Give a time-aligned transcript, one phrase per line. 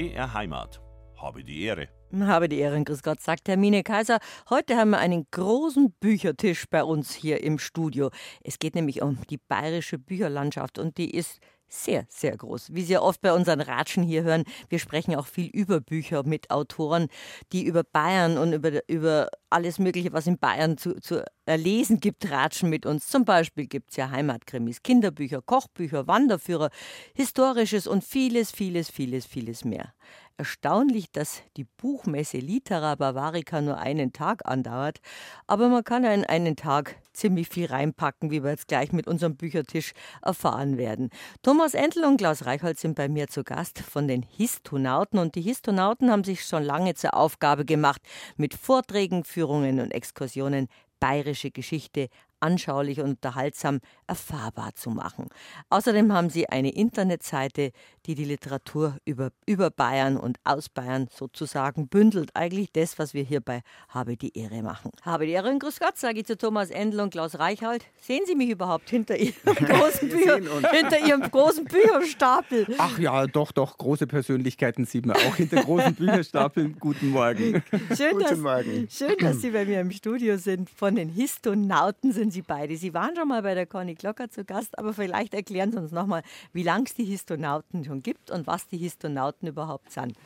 [0.00, 0.80] BR Heimat.
[1.20, 1.88] Habe die Ehre.
[2.18, 4.18] Habe die Ehre, grüß Gott, sagt Hermine Kaiser.
[4.48, 8.08] Heute haben wir einen großen Büchertisch bei uns hier im Studio.
[8.42, 11.38] Es geht nämlich um die bayerische Bücherlandschaft und die ist
[11.70, 12.74] sehr, sehr groß.
[12.74, 16.24] Wie Sie ja oft bei unseren Ratschen hier hören, wir sprechen auch viel über Bücher
[16.24, 17.08] mit Autoren,
[17.52, 22.30] die über Bayern und über, über alles Mögliche, was in Bayern zu, zu lesen gibt,
[22.30, 23.06] ratschen mit uns.
[23.06, 26.70] Zum Beispiel gibt es ja Heimatkrimis, Kinderbücher, Kochbücher, Wanderführer,
[27.14, 29.94] Historisches und vieles, vieles, vieles, vieles mehr.
[30.40, 35.02] Erstaunlich, dass die Buchmesse Litera Bavarica nur einen Tag andauert,
[35.46, 39.06] aber man kann ja in einen Tag ziemlich viel reinpacken, wie wir jetzt gleich mit
[39.06, 41.10] unserem Büchertisch erfahren werden.
[41.42, 45.42] Thomas Entl und Klaus Reichholz sind bei mir zu Gast von den Histonauten und die
[45.42, 48.00] Histonauten haben sich schon lange zur Aufgabe gemacht,
[48.38, 50.68] mit Vorträgen, Führungen und Exkursionen
[51.00, 52.08] bayerische Geschichte
[52.40, 55.28] anschaulich und unterhaltsam erfahrbar zu machen.
[55.68, 57.72] Außerdem haben sie eine Internetseite,
[58.06, 62.30] die die Literatur über, über Bayern und aus Bayern sozusagen bündelt.
[62.34, 64.90] Eigentlich das, was wir hier bei Habe die Ehre machen.
[65.02, 67.84] Habe die Ehre und Grüß Gott, sage ich zu Thomas Endl und Klaus Reichhold.
[68.00, 70.40] Sehen Sie mich überhaupt hinter Ihrem großen, Bücher,
[70.70, 72.66] hinter Ihrem großen Bücherstapel?
[72.78, 76.76] Ach ja, doch, doch, große Persönlichkeiten sieht man auch hinter großen Bücherstapeln.
[76.80, 77.62] Guten Morgen.
[77.96, 78.88] Schön, Guten dass, Morgen.
[78.90, 80.70] Schön, dass Sie bei mir im Studio sind.
[80.70, 82.76] Von den Histonauten sind Sie beide.
[82.76, 85.92] Sie waren schon mal bei der Conny Glocker zu Gast, aber vielleicht erklären Sie uns
[85.92, 90.16] nochmal, wie lange es die Histonauten schon gibt und was die Histonauten überhaupt sind.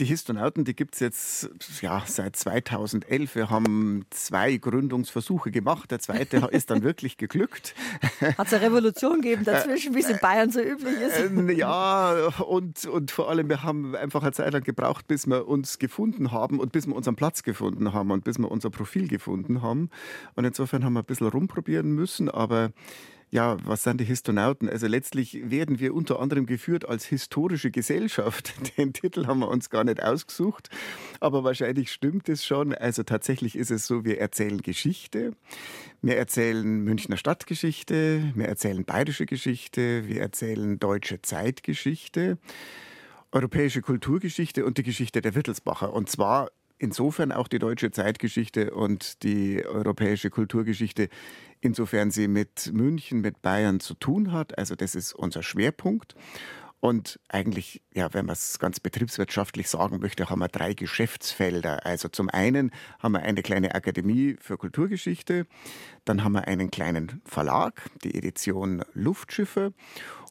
[0.00, 3.36] Die Histonauten, die gibt es jetzt ja, seit 2011.
[3.36, 5.92] Wir haben zwei Gründungsversuche gemacht.
[5.92, 7.76] Der zweite ist dann wirklich geglückt.
[8.36, 11.20] Hat es eine Revolution gegeben dazwischen, wie es in Bayern so üblich ist?
[11.20, 15.46] Ähm, ja, und, und vor allem, wir haben einfach eine Zeit lang gebraucht, bis wir
[15.46, 19.06] uns gefunden haben und bis wir unseren Platz gefunden haben und bis wir unser Profil
[19.06, 19.90] gefunden haben.
[20.34, 22.72] Und insofern haben wir ein bisschen rumprobieren müssen, aber
[23.34, 24.68] ja, was sind die Histonauten?
[24.68, 28.54] Also letztlich werden wir unter anderem geführt als historische Gesellschaft.
[28.78, 30.70] Den Titel haben wir uns gar nicht ausgesucht,
[31.18, 32.72] aber wahrscheinlich stimmt es schon.
[32.72, 35.32] Also tatsächlich ist es so, wir erzählen Geschichte.
[36.00, 42.38] Wir erzählen Münchner Stadtgeschichte, wir erzählen bayerische Geschichte, wir erzählen deutsche Zeitgeschichte,
[43.32, 45.92] europäische Kulturgeschichte und die Geschichte der Wittelsbacher.
[45.92, 51.08] Und zwar insofern auch die deutsche Zeitgeschichte und die europäische Kulturgeschichte,
[51.60, 54.58] insofern sie mit München, mit Bayern zu tun hat.
[54.58, 56.14] Also das ist unser Schwerpunkt.
[56.84, 61.86] Und eigentlich, ja, wenn man es ganz betriebswirtschaftlich sagen möchte, haben wir drei Geschäftsfelder.
[61.86, 65.46] Also zum einen haben wir eine kleine Akademie für Kulturgeschichte,
[66.04, 69.72] dann haben wir einen kleinen Verlag, die Edition Luftschiffe.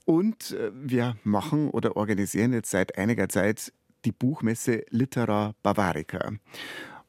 [0.05, 3.73] Und äh, wir machen oder organisieren jetzt seit einiger Zeit
[4.05, 6.31] die Buchmesse Litera Bavarica.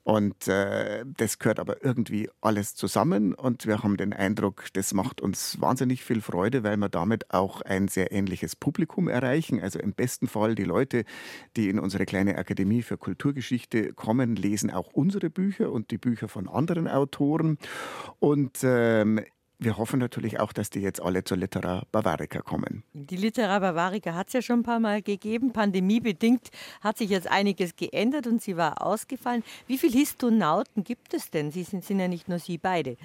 [0.05, 5.23] Und äh, das gehört aber irgendwie alles zusammen und wir haben den Eindruck, das macht
[5.23, 9.61] uns wahnsinnig viel Freude, weil wir damit auch ein sehr ähnliches Publikum erreichen.
[9.61, 11.05] Also im besten Fall die Leute,
[11.57, 16.29] die in unsere kleine Akademie für Kulturgeschichte kommen, lesen auch unsere Bücher und die Bücher
[16.29, 17.57] von anderen Autoren.
[18.21, 19.21] Und ähm,
[19.65, 22.85] wir hoffen natürlich auch, dass die jetzt alle zur Litera Bavarica kommen.
[22.93, 25.53] Die Litera Bavarica hat es ja schon ein paar Mal gegeben.
[25.53, 29.43] Pandemiebedingt hat sich jetzt einiges geändert und sie war ausgefallen.
[29.67, 31.51] Wie viele Histonauten gibt es denn?
[31.51, 32.97] Sie sind, sind ja nicht nur Sie beide.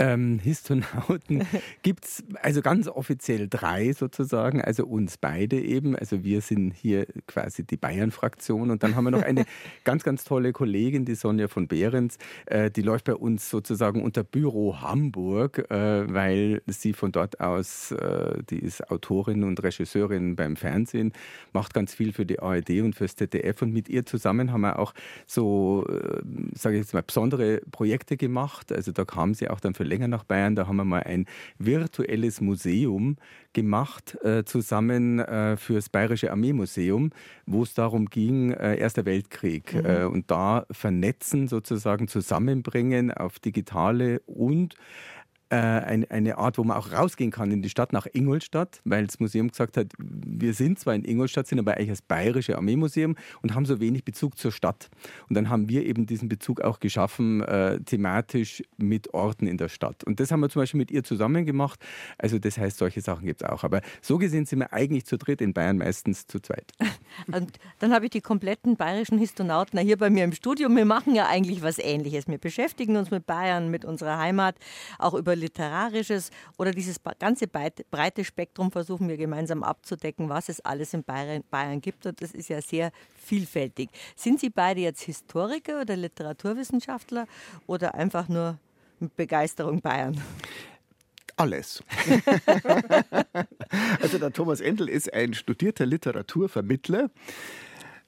[0.00, 1.44] Ähm, Histonauten
[1.82, 5.96] gibt es also ganz offiziell drei sozusagen, also uns beide eben.
[5.96, 9.44] Also wir sind hier quasi die Bayern-Fraktion und dann haben wir noch eine
[9.84, 14.22] ganz, ganz tolle Kollegin, die Sonja von Behrens, äh, die läuft bei uns sozusagen unter
[14.22, 20.54] Büro Hamburg, äh, weil sie von dort aus, äh, die ist Autorin und Regisseurin beim
[20.54, 21.12] Fernsehen,
[21.52, 24.78] macht ganz viel für die ARD und fürs ZDF und mit ihr zusammen haben wir
[24.78, 24.94] auch
[25.26, 26.22] so, äh,
[26.54, 28.70] sage ich jetzt mal, besondere Projekte gemacht.
[28.70, 30.54] Also da kam sie auch dann für länger nach Bayern.
[30.54, 31.26] Da haben wir mal ein
[31.58, 33.16] virtuelles Museum
[33.52, 37.10] gemacht, äh, zusammen äh, das Bayerische Armeemuseum,
[37.46, 39.74] wo es darum ging, äh, Erster Weltkrieg.
[39.74, 39.86] Mhm.
[39.86, 44.76] Äh, und da vernetzen, sozusagen zusammenbringen auf digitale und
[45.56, 49.18] eine, eine Art, wo man auch rausgehen kann in die Stadt nach Ingolstadt, weil das
[49.18, 53.54] Museum gesagt hat, wir sind zwar in Ingolstadt, sind aber eigentlich das Bayerische Armeemuseum und
[53.54, 54.90] haben so wenig Bezug zur Stadt.
[55.28, 59.68] Und dann haben wir eben diesen Bezug auch geschaffen, äh, thematisch mit Orten in der
[59.68, 60.04] Stadt.
[60.04, 61.80] Und das haben wir zum Beispiel mit ihr zusammen gemacht.
[62.18, 63.64] Also das heißt, solche Sachen gibt es auch.
[63.64, 66.72] Aber so gesehen sind wir eigentlich zu dritt, in Bayern meistens zu zweit.
[67.32, 70.68] Und dann habe ich die kompletten bayerischen Histonauten hier bei mir im Studio.
[70.68, 72.28] Wir machen ja eigentlich was Ähnliches.
[72.28, 74.56] Wir beschäftigen uns mit Bayern, mit unserer Heimat,
[74.98, 80.94] auch über Literarisches oder dieses ganze breite Spektrum versuchen wir gemeinsam abzudecken, was es alles
[80.94, 82.06] in Bayern, Bayern gibt.
[82.06, 83.90] Und das ist ja sehr vielfältig.
[84.16, 87.26] Sind Sie beide jetzt Historiker oder Literaturwissenschaftler
[87.66, 88.58] oder einfach nur
[89.00, 90.20] mit Begeisterung Bayern?
[91.36, 91.84] Alles.
[94.02, 97.10] also der Thomas Endel ist ein studierter Literaturvermittler.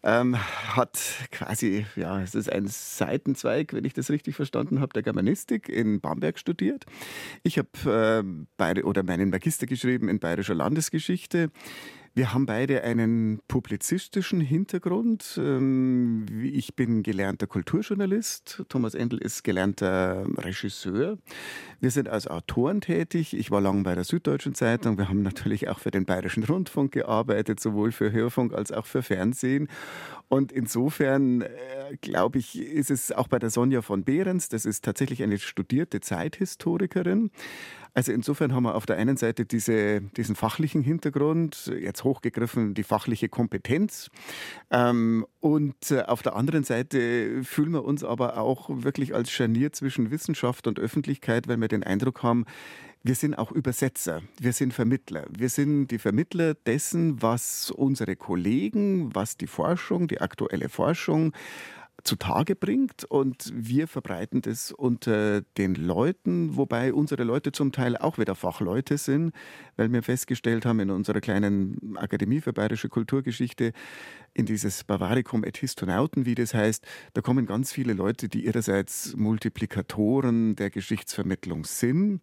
[0.02, 0.98] Ähm, hat
[1.30, 6.00] quasi, ja, es ist ein Seitenzweig, wenn ich das richtig verstanden habe, der Germanistik in
[6.00, 6.86] Bamberg studiert.
[7.42, 8.24] Ich habe
[8.58, 11.50] äh, oder meinen Magister geschrieben in bayerischer Landesgeschichte.
[12.12, 15.38] Wir haben beide einen publizistischen Hintergrund.
[15.40, 18.64] Ähm, ich bin gelernter Kulturjournalist.
[18.68, 21.18] Thomas Endel ist gelernter Regisseur.
[21.78, 23.32] Wir sind als Autoren tätig.
[23.32, 24.98] Ich war lange bei der Süddeutschen Zeitung.
[24.98, 29.02] Wir haben natürlich auch für den Bayerischen Rundfunk gearbeitet, sowohl für Hörfunk als auch für
[29.02, 29.68] Fernsehen.
[30.28, 31.48] Und insofern, äh,
[32.00, 36.00] glaube ich, ist es auch bei der Sonja von Behrens, das ist tatsächlich eine studierte
[36.00, 37.30] Zeithistorikerin.
[37.94, 42.82] Also insofern haben wir auf der einen Seite diese, diesen fachlichen Hintergrund, jetzt hochgegriffen die
[42.82, 44.10] fachliche Kompetenz.
[44.70, 49.72] Ähm, und äh, auf der anderen Seite fühlen wir uns aber auch wirklich als Scharnier
[49.72, 52.44] zwischen Wissenschaft und Öffentlichkeit, weil wir den Eindruck haben,
[53.02, 55.24] wir sind auch Übersetzer, wir sind Vermittler.
[55.30, 61.32] Wir sind die Vermittler dessen, was unsere Kollegen, was die Forschung, die aktuelle Forschung
[62.04, 68.18] zutage bringt und wir verbreiten das unter den Leuten, wobei unsere Leute zum Teil auch
[68.18, 69.32] wieder Fachleute sind,
[69.76, 73.72] weil wir festgestellt haben in unserer kleinen Akademie für bayerische Kulturgeschichte,
[74.32, 79.16] in dieses Bavaricum et Histonauten, wie das heißt, da kommen ganz viele Leute, die ihrerseits
[79.16, 82.20] Multiplikatoren der Geschichtsvermittlung sind.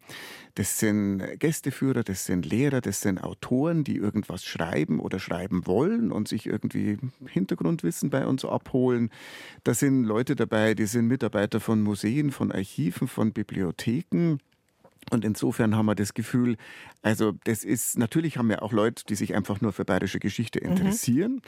[0.56, 6.12] Das sind Gästeführer, das sind Lehrer, das sind Autoren, die irgendwas schreiben oder schreiben wollen
[6.12, 6.98] und sich irgendwie
[7.28, 9.10] Hintergrundwissen bei uns abholen.
[9.68, 14.38] Da sind Leute dabei, die sind Mitarbeiter von Museen, von Archiven, von Bibliotheken.
[15.12, 16.56] Und insofern haben wir das Gefühl,
[17.02, 20.62] also das ist, natürlich haben wir auch Leute, die sich einfach nur für bayerische Geschichte
[20.64, 20.72] mhm.
[20.72, 21.32] interessieren.
[21.34, 21.42] Mhm.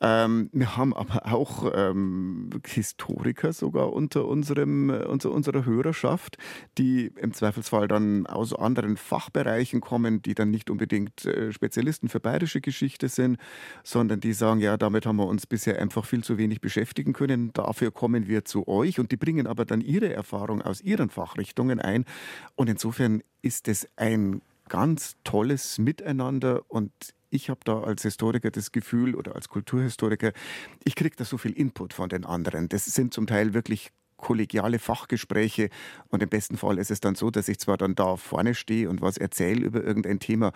[0.00, 6.38] Ähm, wir haben aber auch ähm, Historiker sogar unter, unserem, äh, unter unserer Hörerschaft,
[6.78, 12.20] die im Zweifelsfall dann aus anderen Fachbereichen kommen, die dann nicht unbedingt äh, Spezialisten für
[12.20, 13.38] bayerische Geschichte sind,
[13.84, 17.52] sondern die sagen, ja, damit haben wir uns bisher einfach viel zu wenig beschäftigen können.
[17.52, 21.78] Dafür kommen wir zu euch und die bringen aber dann ihre Erfahrung aus ihren Fachrichtungen
[21.78, 22.06] ein.
[22.54, 26.92] Und insofern ist es ein ganz tolles Miteinander und
[27.30, 30.32] ich habe da als Historiker das Gefühl oder als Kulturhistoriker,
[30.84, 32.68] ich kriege da so viel Input von den anderen.
[32.68, 35.70] Das sind zum Teil wirklich kollegiale Fachgespräche
[36.08, 38.90] und im besten Fall ist es dann so, dass ich zwar dann da vorne stehe
[38.90, 40.52] und was erzähle über irgendein Thema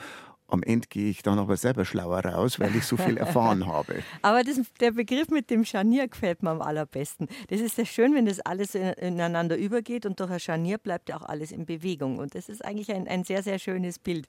[0.46, 4.02] am Ende gehe ich dann aber selber schlauer raus, weil ich so viel erfahren habe.
[4.22, 7.28] Aber das, der Begriff mit dem Scharnier gefällt mir am allerbesten.
[7.48, 11.16] Das ist ja schön, wenn das alles ineinander übergeht und durch ein Scharnier bleibt ja
[11.16, 12.18] auch alles in Bewegung.
[12.18, 14.28] Und das ist eigentlich ein, ein sehr, sehr schönes Bild.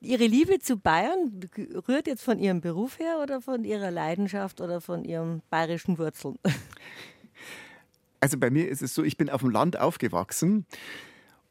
[0.00, 1.40] Ihre Liebe zu Bayern
[1.86, 6.38] rührt jetzt von Ihrem Beruf her oder von Ihrer Leidenschaft oder von Ihren bayerischen Wurzeln?
[8.22, 10.66] Also bei mir ist es so, ich bin auf dem Land aufgewachsen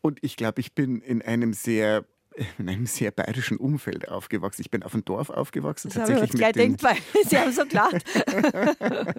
[0.02, 2.06] und ich glaube, ich bin in einem sehr
[2.58, 4.62] in einem sehr bayerischen Umfeld aufgewachsen.
[4.62, 5.90] Ich bin auf dem Dorf aufgewachsen.
[5.90, 6.82] Das tatsächlich mit den, denkt,
[7.28, 8.04] Sie haben so gelacht.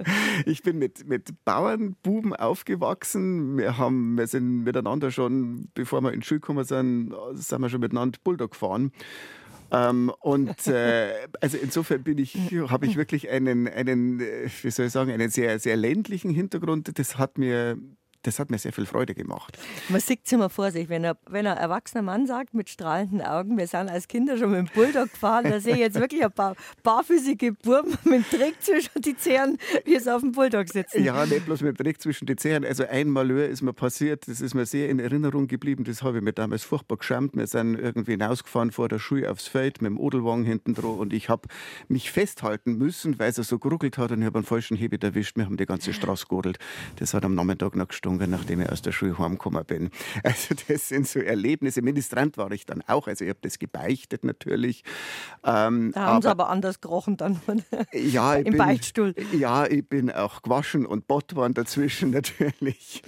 [0.47, 3.59] ich bin mit, mit Bauernbuben aufgewachsen.
[3.59, 7.69] Wir, haben, wir sind miteinander schon, bevor wir in die Schule gekommen sind, sind wir
[7.69, 8.93] schon miteinander Bulldog gefahren.
[9.73, 12.35] Ähm, und äh, also insofern bin ich,
[12.69, 16.99] habe ich wirklich einen, einen, äh, wie soll ich sagen, einen sehr, sehr ländlichen Hintergrund.
[16.99, 17.79] Das hat mir
[18.23, 19.59] das hat mir sehr viel Freude gemacht.
[19.89, 23.23] Man sieht es immer vor sich, wenn, er, wenn ein erwachsener Mann sagt mit strahlenden
[23.23, 26.23] Augen, wir sind als Kinder schon mit dem Bulldog gefahren, da sehe ich jetzt wirklich
[26.23, 30.69] ein paar barfüßige Burben mit dem Dreck zwischen die Zähnen, wie es auf dem Bulldog
[30.69, 31.03] sitzen.
[31.03, 32.65] Ja, nicht bloß mit dem Dreck zwischen die Zähnen.
[32.65, 36.19] Also ein Malheur ist mir passiert, das ist mir sehr in Erinnerung geblieben, das habe
[36.19, 37.35] ich mir damals furchtbar geschämt.
[37.35, 41.13] Wir sind irgendwie hinausgefahren vor der Schule aufs Feld mit dem Odelwagen hinten drauf und
[41.15, 41.49] ich habe
[41.89, 45.37] mich festhalten müssen, weil es so geruckelt hat und ich habe einen falschen Hebel erwischt.
[45.37, 46.59] Wir haben die ganze Straße gerodelt.
[46.97, 49.91] Das hat am Nachmittag noch gestunken getrunken, nachdem ich aus der Schule heimgekommen bin.
[50.23, 51.83] Also das sind so Erlebnisse.
[51.83, 54.85] Ministrant war ich dann auch, also ich habe das gebeichtet natürlich.
[55.45, 57.41] Ähm, da haben Sie aber anders gerochen dann
[57.93, 59.15] ja, im bin, Beichtstuhl.
[59.33, 63.03] Ja, ich bin auch gewaschen und Bott waren dazwischen natürlich.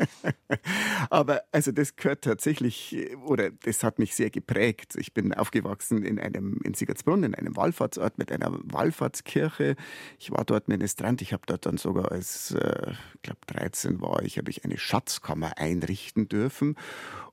[1.11, 4.95] aber also das gehört tatsächlich, oder das hat mich sehr geprägt.
[4.97, 9.77] Ich bin aufgewachsen in einem, in Siegertsbrunn, in einem Wallfahrtsort mit einer Wallfahrtskirche.
[10.19, 11.23] Ich war dort Ministrant.
[11.23, 14.79] Ich habe dort dann sogar als, äh, ich glaube 13 war ich, habe ich eine
[14.93, 16.77] Schatzkammer einrichten dürfen.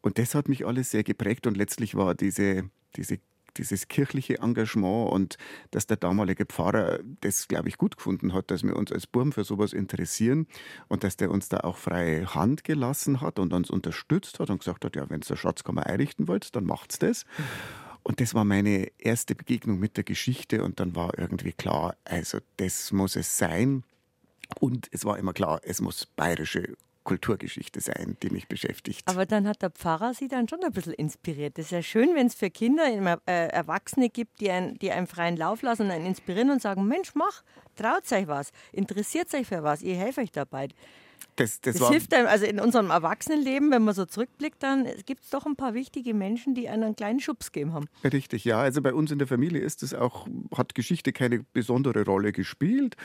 [0.02, 3.20] Und das hat mich alles sehr geprägt und letztlich war diese, diese
[3.58, 5.38] dieses kirchliche Engagement und
[5.72, 9.34] dass der damalige Pfarrer das, glaube ich, gut gefunden hat, dass wir uns als Burm
[9.34, 10.48] für sowas interessieren
[10.88, 14.60] und dass der uns da auch freie Hand gelassen hat und uns unterstützt hat und
[14.60, 17.26] gesagt hat, ja, wenn ihr eine Schatzkammer einrichten wollt, dann macht's das.
[18.04, 22.38] Und das war meine erste Begegnung mit der Geschichte und dann war irgendwie klar, also
[22.58, 23.84] das muss es sein.
[24.60, 29.08] Und es war immer klar, es muss bayerische Kulturgeschichte sein, die mich beschäftigt.
[29.08, 31.58] Aber dann hat der Pfarrer Sie dann schon ein bisschen inspiriert.
[31.58, 34.92] Das ist ja schön, wenn es für Kinder immer, äh, Erwachsene gibt, die, ein, die
[34.92, 37.44] einen freien Lauf lassen und einen inspirieren und sagen, Mensch, mach,
[37.76, 40.70] traut euch was, interessiert euch für was, ich helfe euch dabei.
[41.36, 45.24] Das, das, das hilft einem, also in unserem Erwachsenenleben, wenn man so zurückblickt, dann gibt
[45.24, 47.86] es doch ein paar wichtige Menschen, die einen, einen kleinen Schubs gegeben haben.
[48.04, 48.60] Richtig, ja.
[48.60, 52.98] Also bei uns in der Familie ist es auch, hat Geschichte keine besondere Rolle gespielt.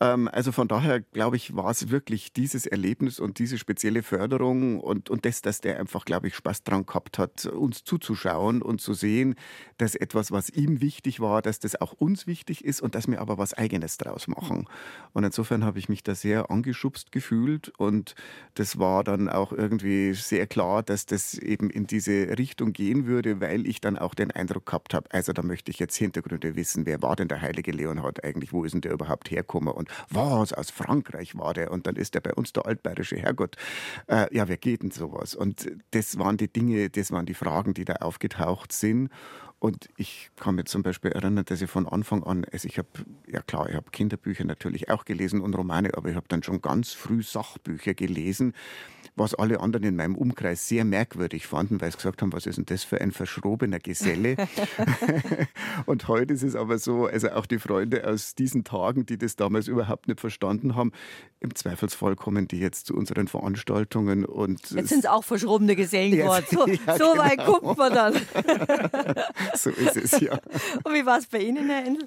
[0.00, 4.80] Ähm, also von daher, glaube ich, war es wirklich dieses Erlebnis und diese spezielle Förderung
[4.80, 8.80] und, und das, dass der einfach, glaube ich, Spaß dran gehabt hat, uns zuzuschauen und
[8.80, 9.36] zu sehen,
[9.78, 13.20] dass etwas, was ihm wichtig war, dass das auch uns wichtig ist und dass wir
[13.20, 14.68] aber was Eigenes draus machen.
[15.12, 18.14] Und insofern habe ich mich da sehr angeschubst gefühlt und
[18.54, 23.40] das war dann auch irgendwie sehr klar, dass das eben in diese Richtung gehen würde,
[23.40, 26.86] weil ich dann auch den Eindruck gehabt habe, also da möchte ich jetzt Hintergründe wissen,
[26.86, 30.52] wer war denn der heilige Leonhard eigentlich, wo ist denn der überhaupt hergekommen und was,
[30.52, 33.56] aus Frankreich war der und dann ist der bei uns der altbayerische Herrgott.
[34.06, 35.34] Äh, ja, wer geht denn sowas?
[35.34, 39.10] Und das waren die Dinge, das waren die Fragen, die da aufgetaucht sind.
[39.58, 42.88] Und ich kann mich zum Beispiel erinnern, dass ich von Anfang an, also ich habe,
[43.26, 46.60] ja klar, ich habe Kinderbücher natürlich auch gelesen und Romane, aber ich habe dann schon
[46.60, 48.52] ganz früh Sachbücher gelesen,
[49.16, 52.56] was alle anderen in meinem Umkreis sehr merkwürdig fanden, weil sie gesagt haben, was ist
[52.56, 54.36] denn das für ein verschrobener Geselle?
[55.86, 59.36] und heute ist es aber so, also auch die Freunde aus diesen Tagen, die das
[59.36, 60.92] damals überhaupt nicht verstanden haben,
[61.40, 64.70] im Zweifelsfall kommen die jetzt zu unseren Veranstaltungen und.
[64.70, 66.46] Jetzt sind es auch verschrobene Gesellen geworden.
[66.50, 67.18] So, ja, so genau.
[67.18, 68.14] weit guckt man dann.
[69.54, 70.38] so ist es, ja.
[70.82, 72.06] Und wie war es bei Ihnen, Herr Endl?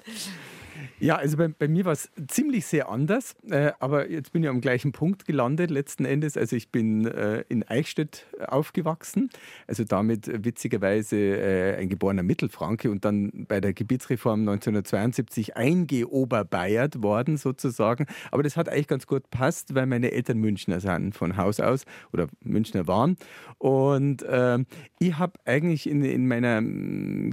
[1.00, 4.48] Ja, also bei, bei mir war es ziemlich sehr anders, äh, aber jetzt bin ich
[4.48, 6.36] am gleichen Punkt gelandet letzten Endes.
[6.36, 9.30] Also ich bin äh, in Eichstätt aufgewachsen,
[9.66, 17.36] also damit witzigerweise äh, ein geborener Mittelfranke und dann bei der Gebietsreform 1972 eingeoberbayert worden
[17.36, 18.06] sozusagen.
[18.30, 21.84] Aber das hat eigentlich ganz gut passt, weil meine Eltern Münchner sind von Haus aus
[22.12, 23.16] oder Münchner waren.
[23.58, 24.66] Und ähm,
[24.98, 26.60] ich habe eigentlich in, in meiner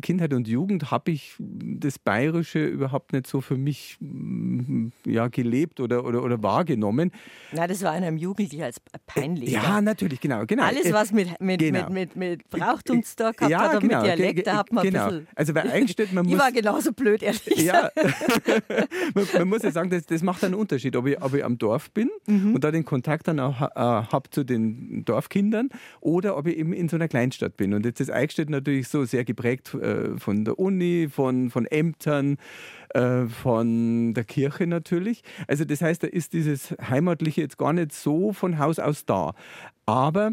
[0.01, 5.27] Kindheit und Jugend habe ich das Bayerische überhaupt nicht so für für mich mm, ja,
[5.27, 7.11] gelebt oder, oder, oder wahrgenommen.
[7.53, 9.51] Na, das war einem Jugendlichen als peinlich.
[9.51, 10.45] Ja, natürlich, genau.
[10.45, 10.63] genau.
[10.63, 11.89] Alles, was mit, mit, genau.
[11.89, 14.01] mit, mit, mit Brauchtum zu tun gehabt ja, hat und genau.
[14.01, 15.03] mit Dialekt, da hat man genau.
[15.03, 15.27] ein bisschen...
[15.35, 16.33] Also bei Eichstätt, man muss...
[16.33, 17.89] Ich war genauso blöd, ehrlich Ja,
[19.15, 21.57] man, man, muss ja sagen, das, das macht einen Unterschied, ob ich, ob ich am
[21.57, 22.55] Dorf bin mhm.
[22.55, 25.69] und da den Kontakt dann auch äh, habe zu den Dorfkindern
[26.01, 27.73] oder ob ich eben in so einer Kleinstadt bin.
[27.73, 32.37] Und jetzt ist Eichstätt natürlich so sehr geprägt äh, von der Uni, von, von Ämtern,
[32.95, 35.21] äh, von der Kirche natürlich.
[35.47, 39.33] Also das heißt, da ist dieses Heimatliche jetzt gar nicht so von Haus aus da.
[39.85, 40.31] Aber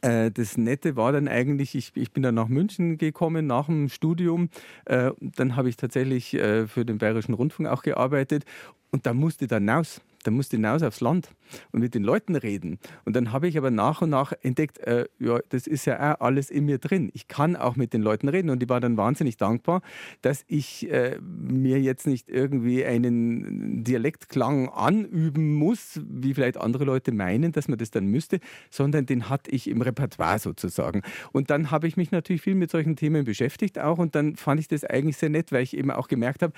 [0.00, 3.88] äh, das Nette war dann eigentlich, ich, ich bin dann nach München gekommen nach dem
[3.88, 4.50] Studium.
[4.84, 8.44] Äh, dann habe ich tatsächlich für den Bayerischen Rundfunk auch gearbeitet
[8.92, 11.30] und da musste dann raus da musste ich hinaus aufs Land
[11.72, 12.78] und mit den Leuten reden.
[13.04, 16.20] Und dann habe ich aber nach und nach entdeckt, äh, ja, das ist ja auch
[16.20, 17.10] alles in mir drin.
[17.14, 19.82] Ich kann auch mit den Leuten reden und ich war dann wahnsinnig dankbar,
[20.22, 27.12] dass ich äh, mir jetzt nicht irgendwie einen Dialektklang anüben muss, wie vielleicht andere Leute
[27.12, 28.40] meinen, dass man das dann müsste,
[28.70, 31.02] sondern den hatte ich im Repertoire sozusagen.
[31.32, 34.60] Und dann habe ich mich natürlich viel mit solchen Themen beschäftigt auch und dann fand
[34.60, 36.52] ich das eigentlich sehr nett, weil ich eben auch gemerkt habe,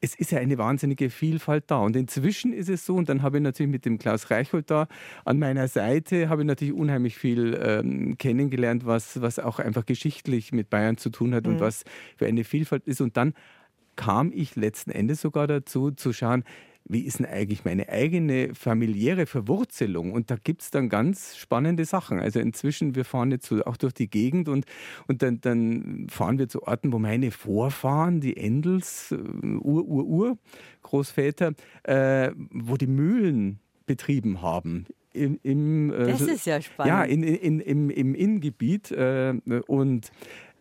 [0.00, 1.78] es ist ja eine wahnsinnige Vielfalt da.
[1.78, 4.88] Und inzwischen ist es so, und dann habe ich natürlich mit dem Klaus Reichhold da
[5.24, 10.52] an meiner Seite, habe ich natürlich unheimlich viel ähm, kennengelernt, was, was auch einfach geschichtlich
[10.52, 11.54] mit Bayern zu tun hat mhm.
[11.54, 11.84] und was
[12.16, 13.02] für eine Vielfalt ist.
[13.02, 13.34] Und dann
[13.96, 16.44] kam ich letzten Endes sogar dazu, zu schauen,
[16.84, 20.12] wie ist denn eigentlich meine eigene familiäre Verwurzelung?
[20.12, 22.18] Und da gibt es dann ganz spannende Sachen.
[22.18, 24.66] Also inzwischen, wir fahren jetzt so auch durch die Gegend und,
[25.06, 30.06] und dann, dann fahren wir zu Orten, wo meine Vorfahren, die Endels, äh, Ur, Ur,
[30.06, 30.38] Ur,
[30.82, 31.52] Großväter,
[31.84, 34.86] äh, wo die Mühlen betrieben haben.
[35.12, 36.88] Im, im, äh, das ist ja spannend.
[36.88, 38.90] Ja, in, in, im, im Innengebiet.
[38.90, 39.34] Äh,
[39.66, 40.10] und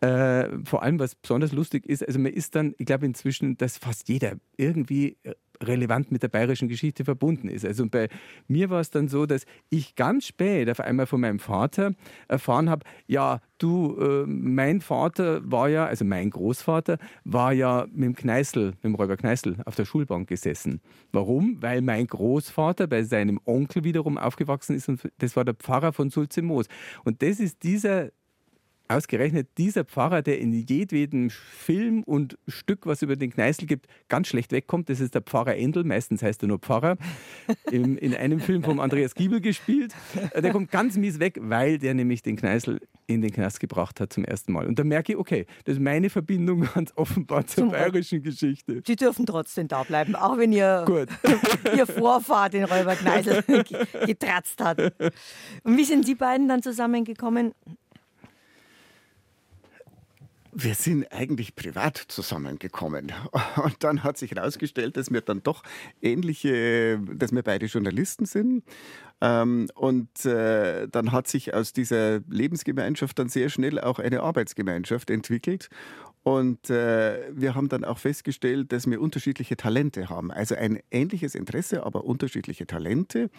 [0.02, 3.78] äh, vor allem, was besonders lustig ist, also man ist dann, ich glaube inzwischen, dass
[3.78, 5.18] fast jeder irgendwie
[5.64, 7.66] relevant mit der bayerischen Geschichte verbunden ist.
[7.66, 8.10] Also bei
[8.48, 11.94] mir war es dann so, dass ich ganz spät auf einmal von meinem Vater
[12.28, 18.06] erfahren habe, ja, du, äh, mein Vater war ja, also mein Großvater war ja mit
[18.06, 20.82] dem Kneißl, mit dem Räuber Kneißl auf der Schulbank gesessen.
[21.12, 21.58] Warum?
[21.62, 26.10] Weil mein Großvater bei seinem Onkel wiederum aufgewachsen ist und das war der Pfarrer von
[26.10, 26.68] Sulzemoos.
[27.04, 28.12] Und das ist dieser
[28.92, 34.28] ausgerechnet dieser Pfarrer, der in jedwedem Film und Stück, was über den Kneißl gibt, ganz
[34.28, 34.90] schlecht wegkommt.
[34.90, 36.98] Das ist der Pfarrer Endel, meistens heißt er nur Pfarrer,
[37.72, 39.94] in, in einem Film vom Andreas Giebel gespielt.
[40.36, 44.14] Der kommt ganz mies weg, weil der nämlich den Kneißl in den Knast gebracht hat
[44.14, 44.68] zum ersten Mal.
[44.68, 48.82] Und da merke ich, okay, das ist meine Verbindung ganz offenbar zur zum bayerischen Geschichte.
[48.86, 50.86] Sie dürfen trotzdem da bleiben, auch wenn ihr,
[51.76, 53.44] ihr Vorfahr den Räuber Kneisel
[54.06, 54.80] getratzt hat.
[55.64, 57.54] Und wie sind Sie beiden dann zusammengekommen?
[60.54, 63.12] Wir sind eigentlich privat zusammengekommen.
[63.64, 65.64] Und dann hat sich herausgestellt, dass wir dann doch
[66.02, 68.64] ähnliche, dass wir beide Journalisten sind.
[69.24, 75.12] Ähm, und äh, dann hat sich aus dieser Lebensgemeinschaft dann sehr schnell auch eine Arbeitsgemeinschaft
[75.12, 75.70] entwickelt.
[76.24, 80.32] Und äh, wir haben dann auch festgestellt, dass wir unterschiedliche Talente haben.
[80.32, 83.32] Also ein ähnliches Interesse, aber unterschiedliche Talente.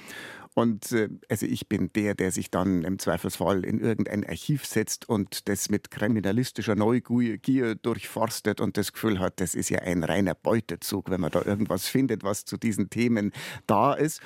[0.55, 5.09] Und äh, also ich bin der, der sich dann im Zweifelsfall in irgendein Archiv setzt
[5.09, 10.35] und das mit kriminalistischer Neugier durchforstet und das Gefühl hat, das ist ja ein reiner
[10.35, 13.31] Beutezug, wenn man da irgendwas findet, was zu diesen Themen
[13.69, 14.21] da ist.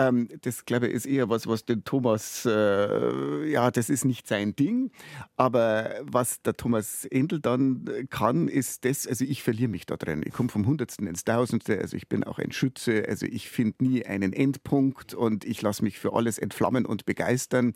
[0.00, 4.26] Ähm, das, glaube ich, ist eher was, was den Thomas, äh, ja, das ist nicht
[4.26, 4.90] sein Ding.
[5.36, 10.22] Aber was der Thomas Endel dann kann, ist das, also ich verliere mich da drin.
[10.24, 13.84] Ich komme vom Hundertsten ins Tausendste, also ich bin auch ein Schütze, also ich finde
[13.84, 17.74] nie einen Endpunkt und ich lasse mich für alles entflammen und begeistern.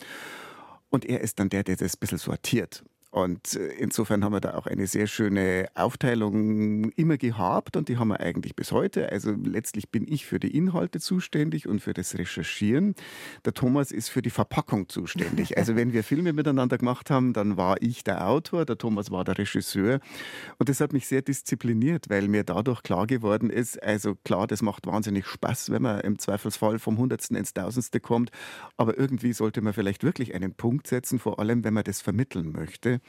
[0.88, 2.84] Und er ist dann der, der das ein bisschen sortiert.
[3.14, 7.96] Und äh, insofern haben wir da auch eine sehr schöne Aufteilung immer gehabt und die
[7.96, 9.12] haben wir eigentlich bis heute.
[9.12, 12.96] Also letztlich bin ich für die Inhalte zuständig und für das Recherchieren.
[13.44, 15.56] Der Thomas ist für die Verpackung zuständig.
[15.56, 19.22] Also wenn wir Filme miteinander gemacht haben, dann war ich der Autor, der Thomas war
[19.22, 20.00] der Regisseur.
[20.58, 24.60] Und das hat mich sehr diszipliniert, weil mir dadurch klar geworden ist, also klar, das
[24.60, 28.32] macht wahnsinnig Spaß, wenn man im Zweifelsfall vom Hundertsten ins Tausendste kommt.
[28.76, 32.50] Aber irgendwie sollte man vielleicht wirklich einen Punkt setzen, vor allem wenn man das vermitteln
[32.50, 33.00] möchte.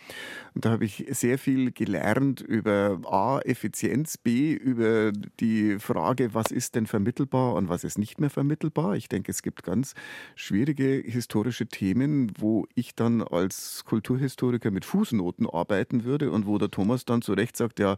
[0.54, 5.12] Und da habe ich sehr viel gelernt über A, Effizienz, B, über
[5.42, 8.96] die Frage, was ist denn vermittelbar und was ist nicht mehr vermittelbar.
[8.96, 9.96] Ich denke, es gibt ganz
[10.36, 16.72] schwierige historische Themen, wo ich dann als Kulturhistoriker mit Fußnoten arbeiten würde und wo der
[16.72, 17.98] Thomas dann zu Recht sagt, ja,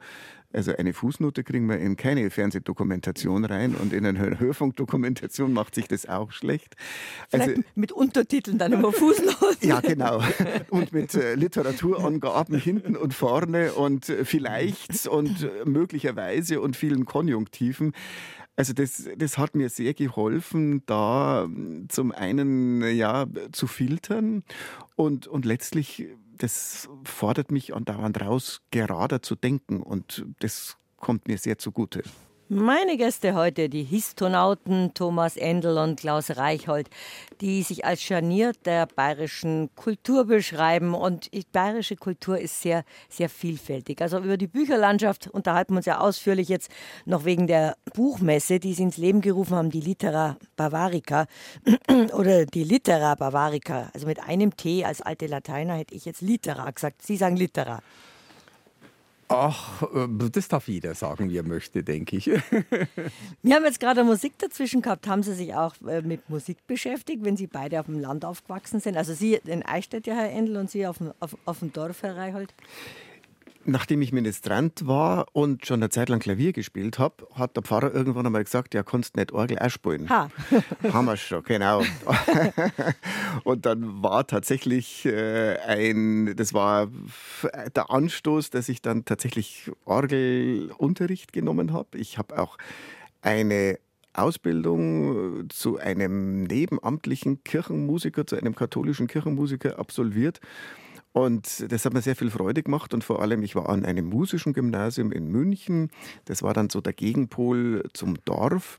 [0.54, 5.88] also eine Fußnote kriegen wir in keine Fernsehdokumentation rein und in eine Hörfunkdokumentation macht sich
[5.88, 6.76] das auch schlecht.
[7.32, 9.68] Also, mit Untertiteln dann immer Fußnoten.
[9.68, 10.22] ja, genau.
[10.70, 11.36] Und mit äh,
[11.88, 17.94] Literaturangaben hinten und vorne und äh, vielleicht und äh, möglicherweise und vielen Konjunktiven.
[18.56, 24.44] Also das, das hat mir sehr geholfen, da ähm, zum einen ja zu filtern
[24.96, 31.38] und, und letztlich das fordert mich andauernd raus, gerader zu denken und das kommt mir
[31.38, 32.04] sehr zugute.
[32.50, 36.90] Meine Gäste heute, die Histonauten Thomas Endel und Klaus Reichhold,
[37.42, 40.94] die sich als Scharnier der bayerischen Kultur beschreiben.
[40.94, 44.02] Und die bayerische Kultur ist sehr, sehr vielfältig.
[44.02, 46.72] Also über die Bücherlandschaft unterhalten wir uns ja ausführlich jetzt
[47.04, 51.28] noch wegen der Buchmesse, die sie ins Leben gerufen haben, die Litera Bavarica
[52.14, 53.90] oder die Litera Bavarica.
[53.94, 57.02] Also mit einem T als alte Lateiner hätte ich jetzt Litera gesagt.
[57.02, 57.82] Sie sagen Litera.
[59.30, 62.28] Ach, äh, das darf jeder sagen, wie er möchte, denke ich.
[63.42, 65.08] Wir haben jetzt gerade Musik dazwischen gehabt.
[65.08, 68.80] Haben Sie sich auch äh, mit Musik beschäftigt, wenn Sie beide auf dem Land aufgewachsen
[68.80, 68.96] sind?
[68.96, 72.04] Also Sie in Eichstätt, ja, Herr Endl, und Sie auf dem, auf, auf dem Dorf,
[72.04, 72.54] Herr Reichhold?
[73.68, 77.94] Nachdem ich Ministrant war und schon eine Zeit lang Klavier gespielt habe, hat der Pfarrer
[77.94, 80.10] irgendwann einmal gesagt, ja, kannst nicht Orgel auch spielen.
[80.10, 80.30] Ha.
[80.94, 81.84] Haben wir schon, genau.
[83.44, 86.88] und dann war tatsächlich äh, ein, das war
[87.76, 91.98] der Anstoß, dass ich dann tatsächlich Orgelunterricht genommen habe.
[91.98, 92.58] Ich habe auch
[93.22, 93.80] eine
[94.14, 100.40] Ausbildung zu einem nebenamtlichen Kirchenmusiker, zu einem katholischen Kirchenmusiker absolviert
[101.18, 104.06] und das hat mir sehr viel Freude gemacht und vor allem, ich war an einem
[104.06, 105.90] musischen Gymnasium in München.
[106.26, 108.78] Das war dann so der Gegenpol zum Dorf.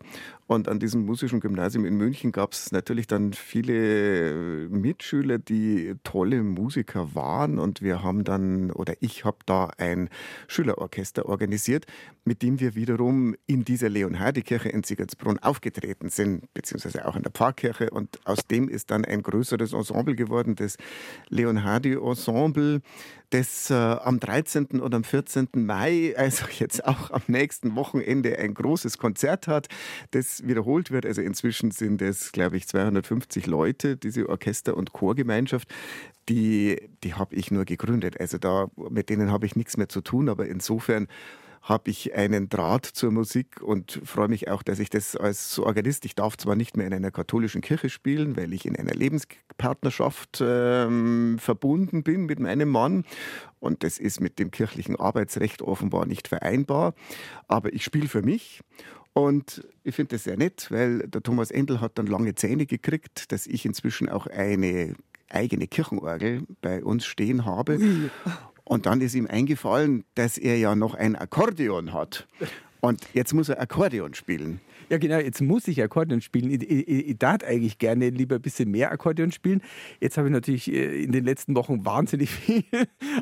[0.49, 6.43] Und an diesem musischen Gymnasium in München gab es natürlich dann viele Mitschüler, die tolle
[6.43, 7.59] Musiker waren.
[7.59, 10.09] Und wir haben dann, oder ich habe da ein
[10.47, 11.85] Schülerorchester organisiert,
[12.25, 17.33] mit dem wir wiederum in dieser Leonhardikirche in Sigurdsbrunn aufgetreten sind, beziehungsweise auch in der
[17.33, 17.91] Pfarrkirche.
[17.91, 20.79] Und aus dem ist dann ein größeres Ensemble geworden, das
[21.29, 22.81] Leonhardi-Ensemble
[23.31, 24.81] das äh, am 13.
[24.81, 25.49] und am 14.
[25.55, 29.69] Mai, also jetzt auch am nächsten Wochenende, ein großes Konzert hat,
[30.13, 31.05] das wiederholt wird.
[31.05, 35.69] Also inzwischen sind es, glaube ich, 250 Leute, diese Orchester- und Chorgemeinschaft.
[36.29, 38.21] Die, die habe ich nur gegründet.
[38.21, 41.09] Also da, mit denen habe ich nichts mehr zu tun, aber insofern
[41.63, 46.05] habe ich einen Draht zur Musik und freue mich auch, dass ich das als Organist,
[46.05, 50.43] ich darf zwar nicht mehr in einer katholischen Kirche spielen, weil ich in einer Lebenspartnerschaft
[50.45, 53.05] ähm, verbunden bin mit meinem Mann
[53.61, 56.95] und das ist mit dem kirchlichen Arbeitsrecht offenbar nicht vereinbar,
[57.49, 58.61] aber ich spiele für mich
[59.13, 63.33] und ich finde das sehr nett, weil der Thomas Endel hat dann lange Zähne gekriegt,
[63.33, 64.95] dass ich inzwischen auch eine
[65.29, 68.11] eigene Kirchenorgel bei uns stehen habe.
[68.69, 72.29] Und dann ist ihm eingefallen, dass er ja noch ein Akkordeon hat.
[72.81, 74.61] Und jetzt muss er Akkordeon spielen.
[74.91, 76.51] Ja, genau, jetzt muss ich Akkordeon spielen.
[76.51, 79.61] Ich, ich, ich darf eigentlich gerne lieber ein bisschen mehr Akkordeon spielen.
[80.01, 82.65] Jetzt habe ich natürlich äh, in den letzten Wochen wahnsinnig viel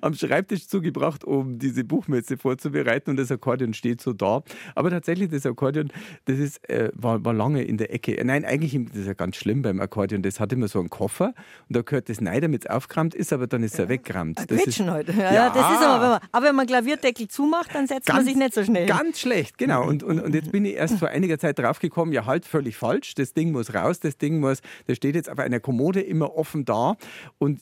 [0.02, 4.42] am Schreibtisch zugebracht, um diese Buchmesse vorzubereiten und das Akkordeon steht so da.
[4.74, 5.90] Aber tatsächlich, das Akkordeon,
[6.26, 8.20] das ist, äh, war, war lange in der Ecke.
[8.24, 10.22] Nein, eigentlich das ist ja ganz schlimm beim Akkordeon.
[10.22, 11.34] Das hat immer so einen Koffer
[11.68, 13.88] und da gehört das rein, damit es aufgerammt ist, aber dann ist er ja.
[13.90, 14.38] weggerammt.
[14.48, 15.12] Das ist heute.
[15.12, 18.18] Ja, ja, das ist aber, wenn man, aber wenn man Klavierdeckel zumacht, dann setzt ganz,
[18.18, 18.86] man sich nicht so schnell.
[18.86, 19.86] Ganz schlecht, genau.
[19.86, 23.14] Und, und, und jetzt bin ich erst vor einiger Zeit draufgekommen, ja halt völlig falsch,
[23.14, 26.64] das Ding muss raus, das Ding muss, das steht jetzt auf einer Kommode immer offen
[26.64, 26.96] da
[27.38, 27.60] und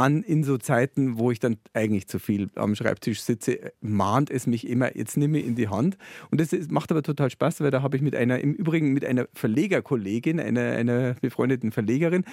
[0.00, 4.46] an in so Zeiten, wo ich dann eigentlich zu viel am Schreibtisch sitze, mahnt es
[4.46, 5.98] mich immer, jetzt nimm mir in die Hand.
[6.30, 8.94] Und das ist, macht aber total Spaß, weil da habe ich mit einer, im Übrigen
[8.94, 12.24] mit einer Verlegerkollegin, einer, einer befreundeten Verlegerin,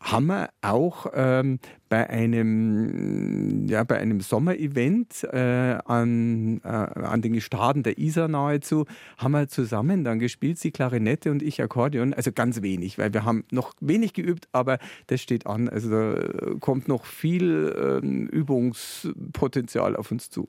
[0.00, 1.58] haben wir auch ähm,
[1.90, 8.86] bei einem, ja, bei einem Sommerevent äh, an, äh, an den Gestaden der Isar nahezu,
[9.18, 12.14] haben wir zusammen dann gespielt, sie Klarinette und ich Akkordeon.
[12.14, 15.68] Also ganz wenig, weil wir haben noch wenig geübt, aber das steht an.
[15.68, 20.48] Also da kommt noch viel ähm, Übungspotenzial auf uns zu.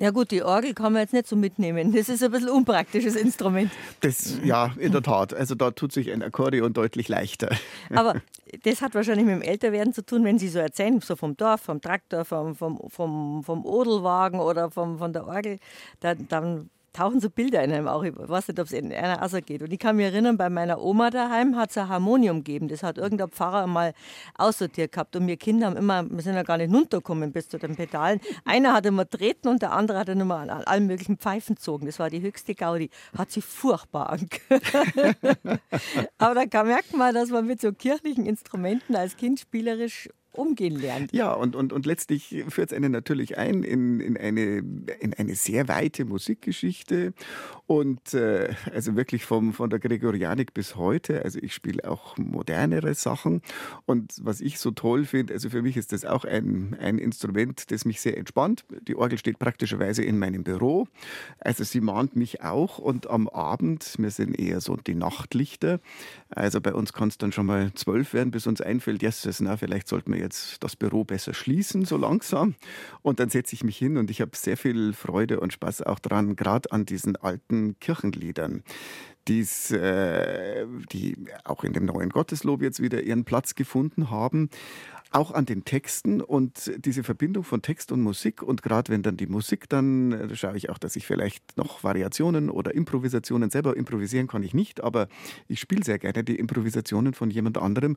[0.00, 1.92] Ja gut, die Orgel kann man jetzt nicht so mitnehmen.
[1.92, 3.70] Das ist ein bisschen unpraktisches Instrument.
[4.00, 5.34] Das, ja, in der Tat.
[5.34, 7.50] Also da tut sich ein Akkordeon deutlich leichter.
[7.94, 8.14] Aber
[8.64, 11.60] das hat wahrscheinlich mit dem Älterwerden zu tun, wenn Sie so erzählen, so vom Dorf,
[11.60, 15.58] vom Traktor, vom, vom, vom, vom Odelwagen oder vom, von der Orgel,
[16.00, 18.02] dann, dann tauchen so Bilder in einem auch.
[18.02, 19.62] Ich weiß nicht, ob es in einer Asser geht.
[19.62, 22.68] Und ich kann mich erinnern, bei meiner Oma daheim hat es ein Harmonium gegeben.
[22.68, 23.94] Das hat irgendein Pfarrer mal
[24.36, 25.14] aussortiert gehabt.
[25.16, 28.20] Und wir Kinder haben immer, wir sind ja gar nicht runtergekommen bis zu den Pedalen.
[28.44, 31.86] Einer hat immer treten und der andere hat dann immer an allen möglichen Pfeifen gezogen.
[31.86, 32.90] Das war die höchste Gaudi.
[33.16, 34.62] Hat sich furchtbar angehört.
[36.18, 41.12] Aber da merkt man, dass man mit so kirchlichen Instrumenten als Kind spielerisch umgehen lernt.
[41.12, 44.62] Ja, und, und, und letztlich führt es einen natürlich ein in, in, eine,
[45.00, 47.12] in eine sehr weite Musikgeschichte
[47.66, 51.24] und äh, also wirklich vom, von der Gregorianik bis heute.
[51.24, 53.42] Also ich spiele auch modernere Sachen
[53.86, 57.70] und was ich so toll finde, also für mich ist das auch ein, ein Instrument,
[57.72, 58.64] das mich sehr entspannt.
[58.86, 60.86] Die Orgel steht praktischerweise in meinem Büro,
[61.40, 65.80] also sie mahnt mich auch und am Abend, wir sind eher so die Nachtlichter,
[66.28, 69.56] also bei uns kann es dann schon mal zwölf werden, bis uns einfällt, yes, na,
[69.56, 72.54] vielleicht sollten wir jetzt das Büro besser schließen, so langsam.
[73.02, 75.98] Und dann setze ich mich hin und ich habe sehr viel Freude und Spaß auch
[75.98, 78.62] dran, gerade an diesen alten Kirchenliedern.
[79.28, 84.48] Dies, äh, die auch in dem neuen Gotteslob jetzt wieder ihren Platz gefunden haben
[85.10, 88.42] auch an den Texten und diese Verbindung von Text und Musik.
[88.42, 91.82] Und gerade wenn dann die Musik, dann da schaue ich auch, dass ich vielleicht noch
[91.82, 95.08] Variationen oder Improvisationen selber improvisieren kann ich nicht, aber
[95.48, 97.96] ich spiele sehr gerne die Improvisationen von jemand anderem.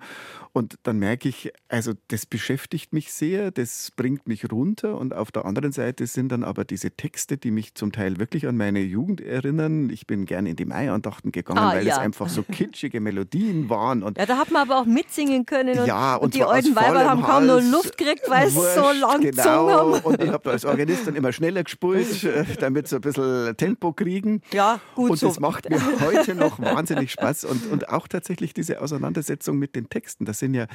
[0.54, 4.98] Und dann merke ich, also das beschäftigt mich sehr, das bringt mich runter.
[4.98, 8.48] Und auf der anderen Seite sind dann aber diese Texte, die mich zum Teil wirklich
[8.48, 9.90] an meine Jugend erinnern.
[9.92, 11.94] Ich bin gerne in die Maiandachten gegangen, ah, weil ja.
[11.94, 14.02] es einfach so kitschige Melodien waren.
[14.02, 15.78] Und ja, da hat man aber auch mitsingen können.
[15.78, 18.92] Und, ja, und, und die alten Weiber haben kaum nur Luft gekriegt, weil es so
[19.00, 19.70] lang genau.
[19.70, 19.92] haben.
[20.04, 23.56] Und ich habe da als Organist dann immer schneller gespult, äh, damit sie ein bisschen
[23.58, 24.42] Tempo kriegen.
[24.52, 25.28] Ja, gut Und so.
[25.28, 27.46] das macht mir heute noch wahnsinnig Spaß.
[27.46, 30.26] Und, und auch tatsächlich diese Auseinandersetzung mit den Texten.
[30.26, 30.68] Das sind ja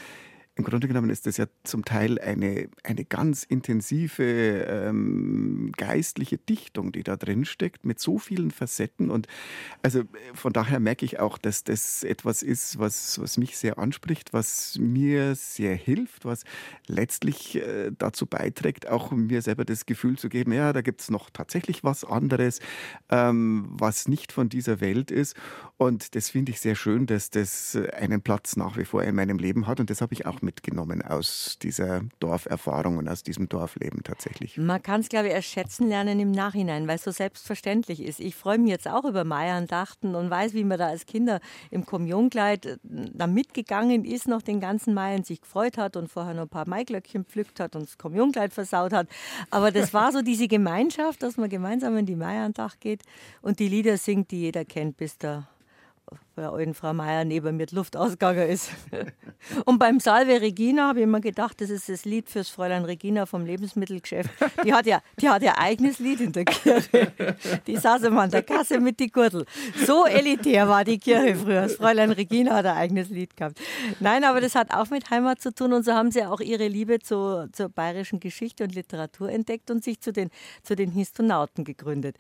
[0.59, 6.91] im Grunde genommen ist das ja zum Teil eine, eine ganz intensive ähm, geistliche Dichtung,
[6.91, 9.09] die da drin steckt, mit so vielen Facetten.
[9.09, 9.29] Und
[9.83, 10.03] also
[10.35, 14.77] von daher merke ich auch, dass das etwas ist, was, was mich sehr anspricht, was
[14.81, 16.43] mir sehr hilft, was
[16.89, 21.09] letztlich äh, dazu beiträgt, auch mir selber das Gefühl zu geben, ja, da gibt es
[21.09, 22.59] noch tatsächlich was anderes,
[23.11, 25.37] ähm, was nicht von dieser Welt ist.
[25.77, 29.39] Und das finde ich sehr schön, dass das einen Platz nach wie vor in meinem
[29.39, 29.79] Leben hat.
[29.79, 34.57] Und das habe ich auch mitgenommen aus dieser Dorferfahrung und aus diesem Dorfleben tatsächlich.
[34.57, 38.19] Man kann es, glaube ich, erst schätzen lernen im Nachhinein, weil es so selbstverständlich ist.
[38.19, 41.85] Ich freue mich jetzt auch über Meierndachten und weiß, wie man da als Kinder im
[41.85, 46.45] Kommunionkleid äh, da mitgegangen ist, noch den ganzen Mai sich gefreut hat und vorher noch
[46.45, 49.07] ein paar Maiglöckchen pflückt hat und das Kommunionkleid versaut hat.
[49.51, 53.03] Aber das war so diese Gemeinschaft, dass man gemeinsam in die Meierndacht geht
[53.43, 55.47] und die Lieder singt, die jeder kennt, bis der
[56.35, 58.71] bei der alten Frau Meier neben mir die Luft ausgegangen ist.
[59.65, 63.27] Und beim Salve Regina habe ich immer gedacht, das ist das Lied fürs Fräulein Regina
[63.27, 64.31] vom Lebensmittelgeschäft.
[64.65, 67.13] Die hat ja, die hat ihr eigenes Lied in der Kirche.
[67.67, 69.47] Die saß immer an der Kasse mit die Gürtel.
[69.87, 71.63] So elitär war die Kirche früher.
[71.63, 73.61] Das Fräulein Regina hat ein eigenes Lied gehabt.
[74.01, 76.69] Nein, aber das hat auch mit Heimat zu tun und so haben sie auch ihre
[76.69, 80.31] Liebe zu, zur bayerischen Geschichte und Literatur entdeckt und sich zu den,
[80.63, 82.17] zu den Histonauten gegründet.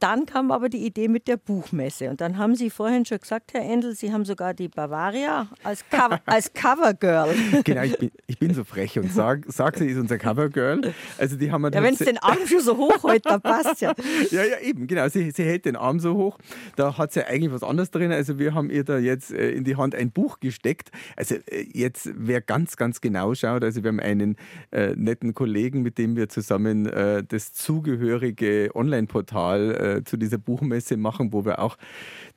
[0.00, 2.10] Dann kam aber die Idee mit der Buchmesse.
[2.10, 5.84] Und dann haben Sie vorhin schon gesagt, Herr Endel, Sie haben sogar die Bavaria als,
[5.88, 7.34] Cover, als Covergirl.
[7.64, 10.92] Genau, ich bin, ich bin so frech und sage, sag, sie ist unser Covergirl.
[11.18, 13.92] Also die haben ja, wenn es den Arm schon so hoch hält, dann passt ja.
[14.30, 15.08] ja, ja, eben, genau.
[15.08, 16.38] Sie, sie hält den Arm so hoch.
[16.76, 18.12] Da hat sie ja eigentlich was anderes drin.
[18.12, 20.90] Also wir haben ihr da jetzt äh, in die Hand ein Buch gesteckt.
[21.16, 24.36] Also äh, jetzt, wer ganz, ganz genau schaut, also wir haben einen
[24.70, 30.96] äh, netten Kollegen, mit dem wir zusammen äh, das zugehörige Online-Portal äh, zu dieser Buchmesse
[30.96, 31.76] machen, wo wir auch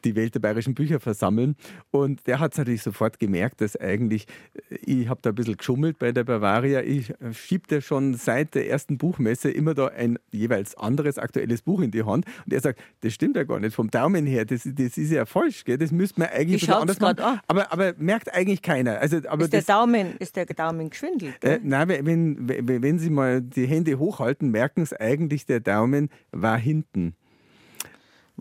[0.04, 1.56] die Welt der bayerischen Bücher versammeln.
[1.92, 4.28] Und der hat es natürlich sofort gemerkt, dass eigentlich,
[4.70, 6.82] äh, ich habe da ein bisschen geschummelt bei der Bavaria.
[6.82, 11.62] Ich äh, schiebe da schon seit der ersten Buchmesse immer da ein jeweils anderes aktuelles
[11.62, 12.26] Buch in die Hand.
[12.46, 13.76] Und er sagt, das stimmt ja gar nicht.
[13.76, 15.64] Vom Daumen her, das, das ist ja falsch.
[15.66, 15.78] Gell?
[15.78, 17.20] Das müsste man eigentlich ich anders machen.
[17.20, 17.40] An.
[17.48, 19.00] Aber, aber merkt eigentlich keiner.
[19.00, 21.44] Also, aber ist, der Daumen, ist der Daumen geschwindelt?
[21.44, 26.10] Äh, nein, wenn, wenn, wenn Sie mal die Hände hochhalten, merken es eigentlich, der Daumen
[26.32, 27.16] war hinten.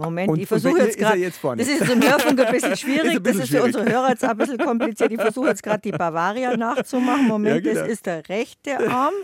[0.01, 1.21] Moment, und, ich versuche jetzt gerade.
[1.21, 3.17] Das ist im Hörfunk ein bisschen schwierig.
[3.17, 5.13] Ein bisschen das ist für unsere Hörer jetzt ein bisschen kompliziert.
[5.13, 7.29] Ich versuche jetzt gerade die Bavaria nachzumachen.
[7.29, 7.85] Moment, ja, genau.
[7.85, 9.15] das ist der rechte Arm.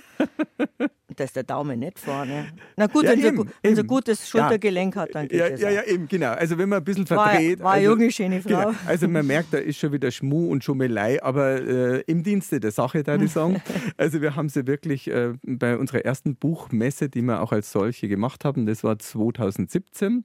[1.16, 2.48] Da ist der Daumen nicht vorne.
[2.76, 5.02] Na gut, ja, wenn, eben, so, wenn so gutes Schultergelenk ja.
[5.02, 5.60] hat, dann geht ja, das.
[5.60, 6.32] Ja, ja, eben, genau.
[6.32, 7.58] Also wenn man ein bisschen verdreht.
[7.60, 8.48] War, war also, junge, schöne Frau.
[8.48, 8.74] Genau.
[8.86, 12.70] Also man merkt, da ist schon wieder Schmuh und Schummelei, aber äh, im Dienste der
[12.70, 13.62] Sache, da ich sagen.
[13.96, 18.08] Also wir haben sie wirklich äh, bei unserer ersten Buchmesse, die wir auch als solche
[18.08, 20.24] gemacht haben, das war 2017.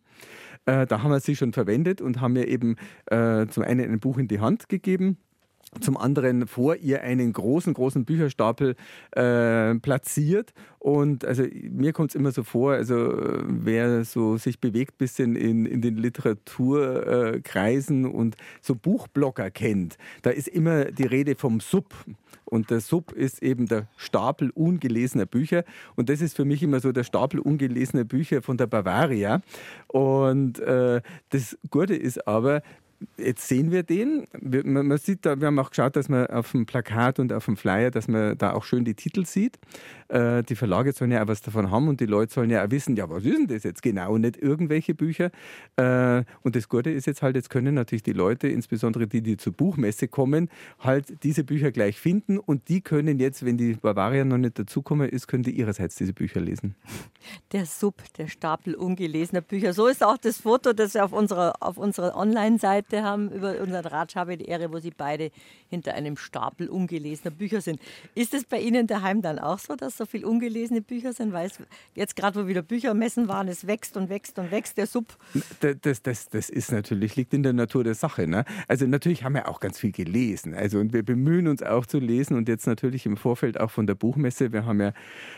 [0.65, 2.75] Äh, da haben wir sie schon verwendet und haben mir eben
[3.07, 5.17] äh, zum einen ein Buch in die Hand gegeben
[5.79, 8.75] zum anderen vor ihr einen großen, großen Bücherstapel
[9.11, 10.53] äh, platziert.
[10.79, 13.13] Und also mir kommt es immer so vor, also
[13.45, 20.49] wer so sich bewegt bisschen in, in den Literaturkreisen und so Buchblogger kennt, da ist
[20.49, 21.93] immer die Rede vom Sub.
[22.51, 25.63] Und der Sub ist eben der Stapel ungelesener Bücher.
[25.95, 29.41] Und das ist für mich immer so der Stapel ungelesener Bücher von der Bavaria.
[29.87, 32.61] Und äh, das Gute ist aber,
[33.17, 34.27] jetzt sehen wir den.
[34.41, 37.57] man, sieht da, wir haben auch geschaut, dass man auf dem Plakat und auf dem
[37.57, 39.59] Flyer, dass man da auch schön die Titel sieht.
[40.07, 42.71] Äh, die Verlage sollen ja auch was davon haben und die Leute sollen ja auch
[42.71, 44.17] wissen, ja, was ist denn das jetzt genau?
[44.17, 45.31] Nicht irgendwelche Bücher.
[45.77, 49.37] Äh, und das Gute ist jetzt halt, jetzt können natürlich die Leute, insbesondere die, die
[49.37, 54.25] zur Buchmesse kommen, halt diese Bücher gleich finden und die können jetzt, wenn die Bavaria
[54.25, 56.75] noch nicht dazukommen ist, können die ihrerseits diese Bücher lesen.
[57.51, 59.73] Der Sub, der Stapel ungelesener Bücher.
[59.73, 63.85] So ist auch das Foto, das wir auf unserer, auf unserer Online-Seite haben, über unseren
[63.85, 65.31] Ratsch habe die Ehre, wo sie beide
[65.71, 67.79] hinter einem Stapel ungelesener Bücher sind.
[68.13, 71.33] Ist es bei Ihnen daheim dann auch so, dass so viele ungelesene Bücher sind?
[71.33, 71.57] Weil es
[71.95, 75.17] jetzt gerade, wo wieder Büchermessen waren, es wächst und wächst und wächst der Sub.
[75.81, 78.27] Das, das, das ist natürlich, liegt in der Natur der Sache.
[78.27, 78.43] Ne?
[78.67, 80.53] Also natürlich haben wir auch ganz viel gelesen.
[80.53, 83.87] Also und wir bemühen uns auch zu lesen und jetzt natürlich im Vorfeld auch von
[83.87, 84.51] der Buchmesse.
[84.51, 84.93] Wir haben ja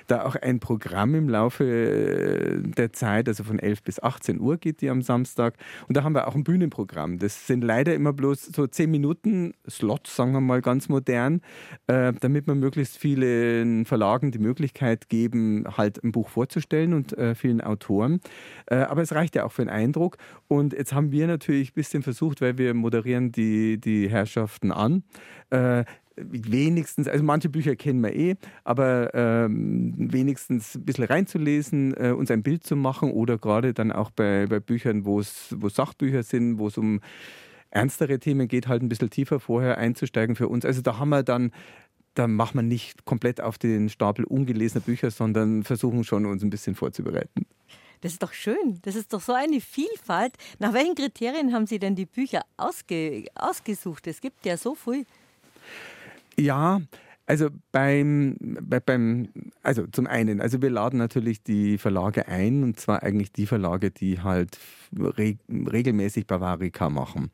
[0.08, 4.58] da auch ein Programm im Laufe äh, der Zeit, also von 11 bis 18 Uhr
[4.58, 5.56] geht die am Samstag.
[5.88, 7.20] Und da haben wir auch ein Bühnenprogramm.
[7.20, 11.42] Das sind leider immer bloß so 10 Minuten Slots, sagen wir mal ganz modern,
[11.88, 17.36] äh, damit man möglichst vielen Verlagen die Möglichkeit geben, halt ein Buch vorzustellen und äh,
[17.36, 18.22] vielen Autoren.
[18.68, 20.18] Äh, aber es reicht ja auch für den Eindruck.
[20.48, 25.04] Und jetzt haben wir natürlich ein bisschen versucht, weil wir moderieren die, die Herrschaften an,
[25.50, 25.84] äh,
[26.16, 32.32] wenigstens, also manche Bücher kennen wir eh, aber ähm, wenigstens ein bisschen reinzulesen, äh, uns
[32.32, 36.60] ein Bild zu machen oder gerade dann auch bei, bei Büchern, wo es Sachbücher sind,
[36.60, 37.02] wo es um
[37.74, 40.66] ernstere Themen geht, halt ein bisschen tiefer vorher einzusteigen für uns.
[40.66, 41.52] Also da haben wir dann
[42.16, 46.50] da machen wir nicht komplett auf den Stapel ungelesener Bücher, sondern versuchen schon, uns ein
[46.50, 47.48] bisschen vorzubereiten.
[48.02, 48.80] Das ist doch schön.
[48.84, 50.34] Das ist doch so eine Vielfalt.
[50.60, 54.08] Nach welchen Kriterien haben Sie denn die Bücher ausge ausgesucht?
[54.08, 55.06] Es gibt ja so viel.
[56.38, 56.82] Ja,
[57.34, 59.28] also beim, bei, beim,
[59.64, 63.90] also zum einen, also wir laden natürlich die Verlage ein und zwar eigentlich die Verlage,
[63.90, 64.60] die halt
[64.96, 67.32] re regelmäßig Bavarika machen.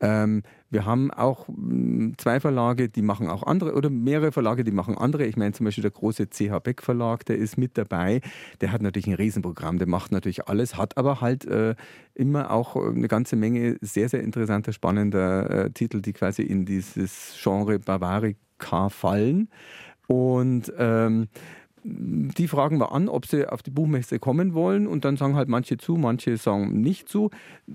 [0.00, 4.70] Ähm, wir haben auch hm, zwei Verlage, die machen auch andere, oder mehrere Verlage, die
[4.70, 5.26] machen andere.
[5.26, 8.22] Ich meine zum Beispiel der große CH Beck Verlag, der ist mit dabei.
[8.62, 11.74] Der hat natürlich ein Riesenprogramm, der macht natürlich alles, hat aber halt äh,
[12.14, 17.36] immer auch eine ganze Menge sehr, sehr interessanter, spannender äh, Titel, die quasi in dieses
[17.38, 17.78] Genre
[18.58, 19.48] Bavarica fallen.
[20.06, 21.28] Und ähm,
[21.88, 25.48] die fragen wir an, ob sie auf die Buchmesse kommen wollen und dann sagen halt
[25.48, 27.30] manche zu, manche sagen nicht zu.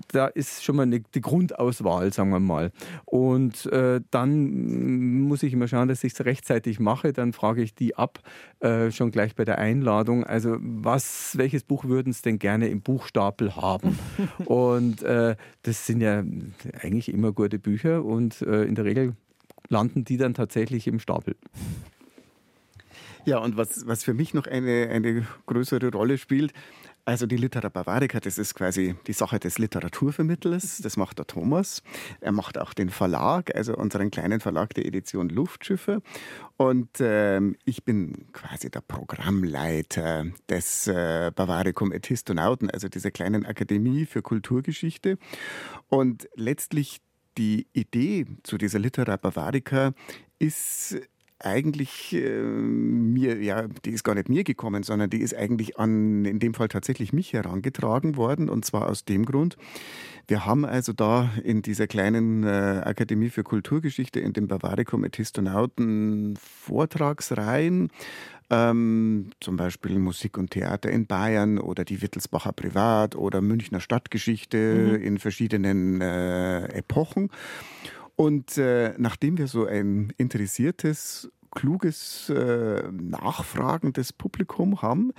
[0.08, 2.72] Da ist schon mal eine, die Grundauswahl, sagen wir mal.
[3.06, 7.14] Und äh, dann muss ich immer schauen, dass ich es rechtzeitig mache.
[7.14, 8.20] Dann frage ich die ab,
[8.60, 10.24] äh, schon gleich bei der Einladung.
[10.24, 13.98] Also was, welches Buch würden Sie denn gerne im Buchstapel haben?
[14.44, 16.22] und äh, das sind ja
[16.82, 19.14] eigentlich immer gute Bücher und äh, in der Regel
[19.72, 21.34] landen die dann tatsächlich im Stapel.
[23.24, 26.52] Ja, und was, was für mich noch eine, eine größere Rolle spielt,
[27.04, 30.78] Also die Litera Bavarica, das ist quasi die Sache des Literaturvermittlers.
[30.82, 31.82] Das macht der Thomas.
[32.20, 36.00] Er macht auch den Verlag, also unseren kleinen Verlag der Edition Luftschiffe.
[36.56, 43.46] Und ähm, ich bin quasi der Programmleiter des äh, Bavaricum et Histonauten, also dieser kleinen
[43.46, 45.18] Akademie für Kulturgeschichte.
[45.88, 47.00] Und letztlich
[47.38, 49.92] die Idee zu dieser Litera Bavarica
[50.38, 50.96] ist
[51.44, 56.24] eigentlich äh, mir, ja, die ist gar nicht mir gekommen, sondern die ist eigentlich an,
[56.24, 58.48] in dem Fall tatsächlich mich herangetragen worden.
[58.48, 59.56] Und zwar aus dem Grund,
[60.28, 65.16] wir haben also da in dieser kleinen äh, Akademie für Kulturgeschichte in dem Bavaricum et
[65.16, 67.90] Histonauten Vortragsreihen,
[68.52, 74.98] ähm, zum Beispiel Musik und Theater in Bayern oder die Wittelsbacher Privat oder Münchner Stadtgeschichte
[74.98, 75.02] mhm.
[75.02, 77.30] in verschiedenen äh, Epochen.
[78.14, 85.12] Und äh, nachdem wir so ein interessiertes, kluges, äh, nachfragendes Publikum haben,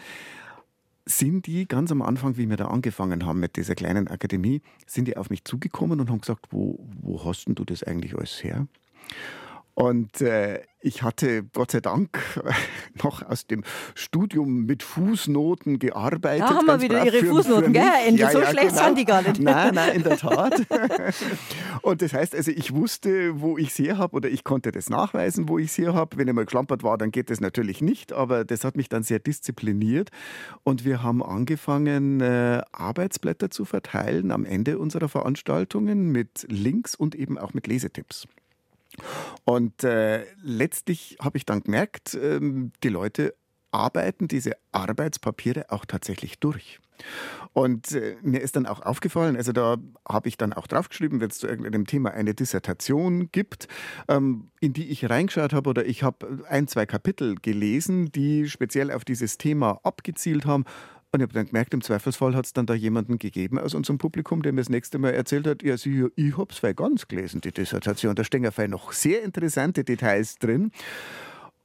[1.06, 5.08] sind die ganz am Anfang, wie wir da angefangen haben mit dieser kleinen Akademie, sind
[5.08, 8.43] die auf mich zugekommen und haben gesagt, wo, wo hast denn du das eigentlich alles
[8.43, 8.67] her?
[9.75, 12.19] Und äh, ich hatte Gott sei Dank
[13.03, 13.63] noch aus dem
[13.95, 16.41] Studium mit Fußnoten gearbeitet.
[16.41, 18.21] Da haben wir wieder Ihre für, Fußnoten, für gell, Herr Ende?
[18.21, 18.83] Ja, so ja, schlecht genau.
[18.86, 19.39] sind die gar nicht.
[19.39, 20.62] Nein, nein, in der Tat.
[21.81, 25.49] Und das heißt also, ich wusste, wo ich her habe oder ich konnte das nachweisen,
[25.49, 26.17] wo ich her habe.
[26.17, 29.01] Wenn ich mal geschlampert war, dann geht das natürlich nicht, aber das hat mich dann
[29.01, 30.09] sehr diszipliniert.
[30.63, 37.15] Und wir haben angefangen, äh, Arbeitsblätter zu verteilen am Ende unserer Veranstaltungen mit Links und
[37.15, 38.27] eben auch mit Lesetipps.
[39.45, 42.39] Und äh, letztlich habe ich dann gemerkt, äh,
[42.84, 43.36] die Leute
[43.71, 46.79] arbeiten diese Arbeitspapiere auch tatsächlich durch.
[47.53, 49.77] Und äh, mir ist dann auch aufgefallen, also da
[50.08, 53.67] habe ich dann auch draufgeschrieben, wenn es zu irgendeinem Thema eine Dissertation gibt,
[54.08, 58.91] ähm, in die ich reingeschaut habe oder ich habe ein, zwei Kapitel gelesen, die speziell
[58.91, 60.65] auf dieses Thema abgezielt haben.
[61.13, 63.99] Und ich habe dann gemerkt, im Zweifelsfall hat es dann da jemanden gegeben aus unserem
[63.99, 67.39] Publikum, der mir das nächste Mal erzählt hat, ja, sie, ich habe es ganz gelesen,
[67.39, 68.15] die Dissertation.
[68.15, 70.71] Da stehen ja noch sehr interessante Details drin.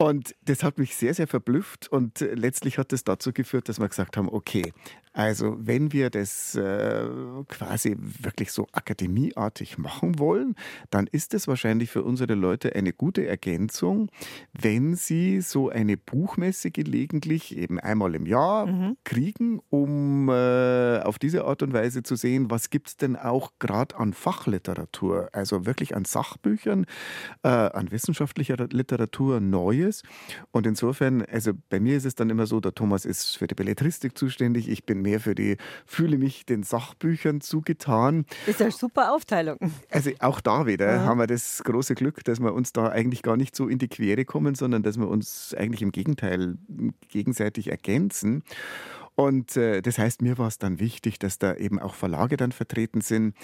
[0.00, 3.88] Und das hat mich sehr, sehr verblüfft und letztlich hat das dazu geführt, dass wir
[3.88, 4.72] gesagt haben, okay,
[5.12, 7.04] also wenn wir das äh,
[7.48, 10.54] quasi wirklich so akademieartig machen wollen,
[10.90, 14.10] dann ist es wahrscheinlich für unsere Leute eine gute Ergänzung,
[14.52, 18.96] wenn sie so eine Buchmesse gelegentlich eben einmal im Jahr mhm.
[19.02, 23.50] kriegen, um äh, auf diese Art und Weise zu sehen, was gibt es denn auch
[23.58, 26.86] gerade an Fachliteratur, also wirklich an Sachbüchern,
[27.42, 29.40] äh, an wissenschaftlicher Literatur
[29.88, 30.02] Neues.
[30.52, 33.54] Und insofern, also bei mir ist es dann immer so, der Thomas ist für die
[33.54, 38.26] Belletristik zuständig, ich bin mehr für die, fühle mich den Sachbüchern zugetan.
[38.46, 39.58] Ist eine super Aufteilung.
[39.90, 41.04] Also auch da wieder ja.
[41.04, 43.88] haben wir das große Glück, dass wir uns da eigentlich gar nicht so in die
[43.88, 46.56] Quere kommen, sondern dass wir uns eigentlich im Gegenteil
[47.08, 48.42] gegenseitig ergänzen.
[49.14, 52.52] Und äh, das heißt, mir war es dann wichtig, dass da eben auch Verlage dann
[52.52, 53.34] vertreten sind,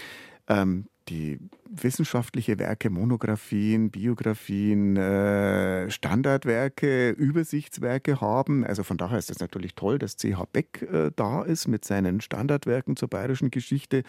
[0.49, 1.39] ähm, die
[1.69, 8.65] wissenschaftliche Werke, Monographien, Biografien, äh, Standardwerke, Übersichtswerke haben.
[8.65, 12.21] Also von daher ist es natürlich toll, dass CH Beck äh, da ist mit seinen
[12.21, 14.03] Standardwerken zur bayerischen Geschichte,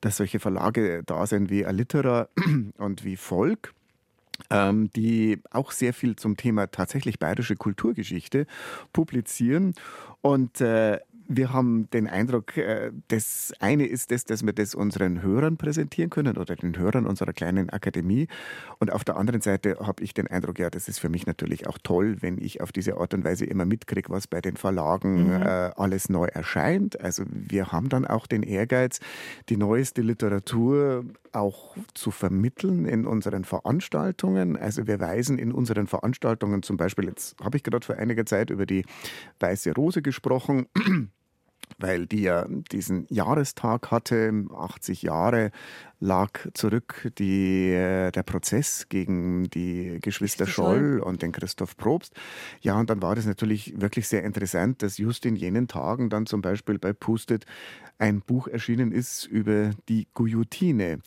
[0.00, 2.28] dass solche Verlage da sind wie Alitera
[2.78, 3.74] und wie Volk
[4.48, 8.46] ähm, die auch sehr viel zum Thema tatsächlich bayerische Kulturgeschichte
[8.92, 9.74] publizieren.
[10.22, 10.98] Und äh,
[11.32, 16.10] wir haben den Eindruck, äh, das eine ist das, dass wir das unseren Hörern präsentieren
[16.10, 18.26] können oder den Hörern unserer kleinen Akademie.
[18.80, 21.68] Und auf der anderen Seite habe ich den Eindruck, ja, das ist für mich natürlich
[21.68, 25.28] auch toll, wenn ich auf diese Art und Weise immer mitkriege, was bei den Verlagen
[25.28, 25.42] mhm.
[25.42, 27.00] äh, alles neu erscheint.
[27.00, 28.98] Also wir haben dann auch den Ehrgeiz,
[29.48, 34.56] die neueste Literatur auch zu vermitteln in unseren Veranstaltungen.
[34.56, 38.50] Also wir weisen in unseren Veranstaltungen zum Beispiel, jetzt habe ich gerade vor einiger Zeit
[38.50, 38.84] über die
[39.38, 40.66] Weiße Rose gesprochen
[41.78, 45.50] weil die ja diesen Jahrestag hatte, 80 Jahre
[46.00, 52.14] lag zurück die, äh, der Prozess gegen die Geschwister Scholl und den Christoph Probst.
[52.60, 56.26] Ja, und dann war das natürlich wirklich sehr interessant, dass just in jenen Tagen dann
[56.26, 57.44] zum Beispiel bei Pustet
[57.98, 61.00] ein Buch erschienen ist über die Guillotine.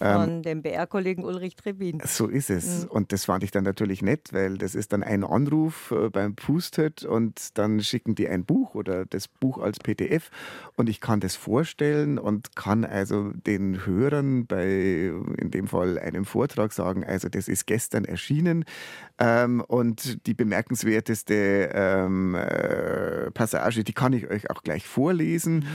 [0.00, 2.00] Von ähm, dem BR-Kollegen Ulrich Trebin.
[2.06, 2.84] So ist es.
[2.84, 2.90] Mhm.
[2.90, 6.34] Und das fand ich dann natürlich nett, weil das ist dann ein Anruf äh, beim
[6.34, 10.30] Pustet und dann schicken die ein Buch oder das Buch als PDF
[10.76, 16.24] und ich kann das vorstellen und kann also den Hörern bei in dem Fall einem
[16.24, 18.64] Vortrag sagen, also das ist gestern erschienen
[19.18, 25.56] ähm, und die bemerkenswerteste ähm, äh, Passage, die kann ich euch auch gleich vorlesen.
[25.56, 25.66] Mhm.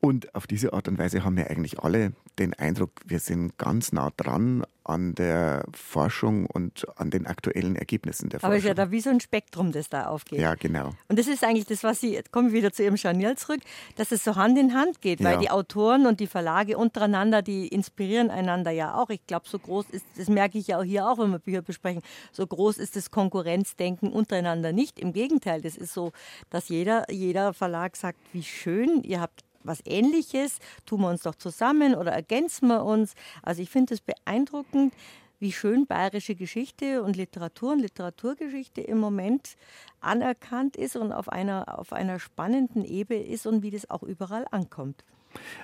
[0.00, 3.90] Und auf diese Art und Weise haben wir eigentlich alle den Eindruck, wir sind ganz
[3.90, 8.50] nah dran an der Forschung und an den aktuellen Ergebnissen der Forschung.
[8.52, 10.38] Aber es ist ja da wie so ein Spektrum, das da aufgeht.
[10.38, 10.92] Ja, genau.
[11.08, 13.60] Und das ist eigentlich das, was Sie, jetzt kommen wir wieder zu Ihrem Scharnier zurück,
[13.96, 15.40] dass es so Hand in Hand geht, weil Ja.
[15.40, 19.10] die Autoren und die Verlage untereinander, die inspirieren einander ja auch.
[19.10, 21.62] Ich glaube, so groß ist, das merke ich ja auch hier auch, wenn wir Bücher
[21.62, 25.00] besprechen, so groß ist das Konkurrenzdenken untereinander nicht.
[25.00, 26.12] Im Gegenteil, das ist so,
[26.50, 31.36] dass jeder, jeder Verlag sagt, wie schön, ihr habt was Ähnliches, tun wir uns doch
[31.36, 33.14] zusammen oder ergänzen wir uns.
[33.42, 34.92] Also ich finde es beeindruckend,
[35.40, 39.56] wie schön bayerische Geschichte und Literatur und Literaturgeschichte im Moment
[40.00, 44.46] anerkannt ist und auf einer, auf einer spannenden Ebene ist und wie das auch überall
[44.50, 45.04] ankommt.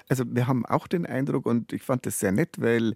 [0.08, 2.94] Also wir haben auch den Eindruck und ich fand das sehr nett, weil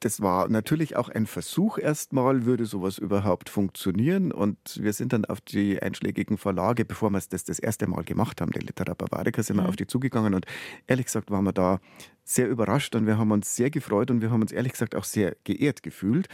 [0.00, 4.32] das war natürlich auch ein Versuch erstmal, würde sowas überhaupt funktionieren.
[4.32, 8.40] Und wir sind dann auf die einschlägigen Verlage, bevor wir das das erste Mal gemacht
[8.40, 10.34] haben, den Litera Bavarica, sind wir auf die zugegangen.
[10.34, 10.46] Und
[10.86, 11.80] ehrlich gesagt waren wir da
[12.24, 15.04] sehr überrascht und wir haben uns sehr gefreut und wir haben uns ehrlich gesagt auch
[15.04, 16.28] sehr geehrt gefühlt,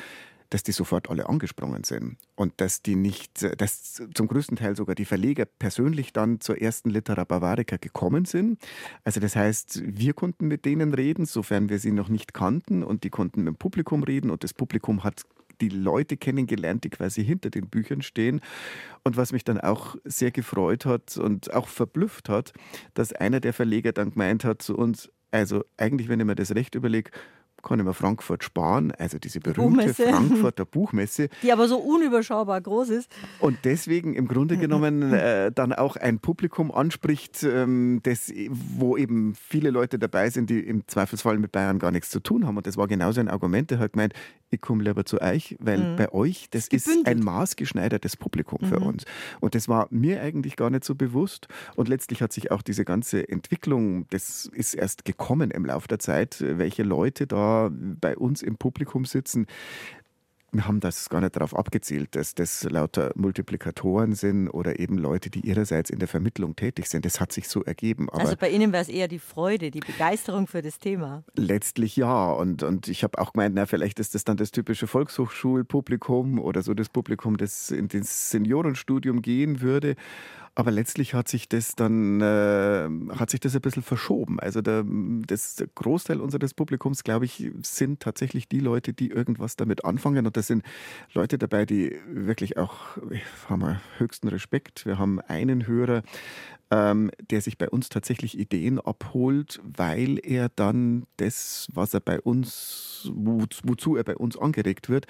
[0.50, 4.94] dass die sofort alle angesprungen sind und dass die nicht, dass zum größten Teil sogar
[4.94, 8.58] die Verleger persönlich dann zur ersten Litera Bavarica gekommen sind.
[9.04, 13.04] Also das heißt, wir konnten mit denen reden, sofern wir sie noch nicht kannten und
[13.04, 15.22] die konnten mit dem Publikum reden und das Publikum hat
[15.60, 18.40] die Leute kennengelernt, die quasi hinter den Büchern stehen.
[19.04, 22.52] Und was mich dann auch sehr gefreut hat und auch verblüfft hat,
[22.94, 26.54] dass einer der Verleger dann gemeint hat zu uns, also eigentlich, wenn ich mir das
[26.54, 27.10] recht überlege,
[27.62, 30.08] kann ich mir Frankfurt sparen, also diese berühmte Buchmesse.
[30.08, 31.28] Frankfurter Buchmesse.
[31.42, 33.10] Die aber so unüberschaubar groß ist.
[33.40, 39.34] Und deswegen im Grunde genommen äh, dann auch ein Publikum anspricht, ähm, das, wo eben
[39.34, 42.56] viele Leute dabei sind, die im Zweifelsfall mit Bayern gar nichts zu tun haben.
[42.56, 43.70] Und das war genauso ein Argument.
[43.70, 44.14] Der hat gemeint,
[44.50, 47.06] ich komme lieber zu euch, weil bei euch, das ist gebündelt.
[47.06, 49.04] ein maßgeschneidertes Publikum für uns.
[49.40, 51.46] Und das war mir eigentlich gar nicht so bewusst.
[51.76, 55.98] Und letztlich hat sich auch diese ganze Entwicklung, das ist erst gekommen im Laufe der
[55.98, 59.46] Zeit, welche Leute da bei uns im Publikum sitzen.
[60.52, 65.30] Wir haben das gar nicht darauf abgezielt, dass das lauter Multiplikatoren sind oder eben Leute,
[65.30, 67.04] die ihrerseits in der Vermittlung tätig sind.
[67.04, 68.08] Das hat sich so ergeben.
[68.10, 71.22] Aber Also bei Ihnen wäre es eher die Freude, die Begeisterung für das Thema.
[71.36, 72.32] Letztlich ja.
[72.32, 76.62] Und, und ich habe auch gemeint, na, vielleicht ist das dann das typische Volkshochschulpublikum oder
[76.62, 79.94] so das Publikum, das in das Seniorenstudium gehen würde.
[80.56, 84.40] Aber letztlich hat sich das dann äh, hat sich das ein bisschen verschoben.
[84.40, 84.84] Also der,
[85.26, 90.26] das der Großteil unseres Publikums, glaube ich, sind tatsächlich die Leute, die irgendwas damit anfangen.
[90.26, 90.64] Und das sind
[91.14, 92.98] Leute dabei, die wirklich auch
[93.48, 94.84] haben wir höchsten Respekt.
[94.86, 96.02] Wir haben einen Hörer,
[96.70, 102.20] ähm, der sich bei uns tatsächlich Ideen abholt, weil er dann das, was er bei
[102.20, 105.06] uns, wo, wozu er bei uns angeregt wird,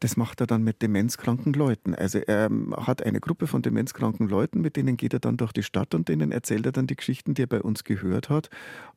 [0.00, 1.94] das macht er dann mit demenzkranken Leuten.
[1.94, 5.52] Also er ähm, hat eine Gruppe von demenzkranken Leuten, mit denen geht er dann durch
[5.52, 8.50] die Stadt und denen erzählt er dann die Geschichten, die er bei uns gehört hat.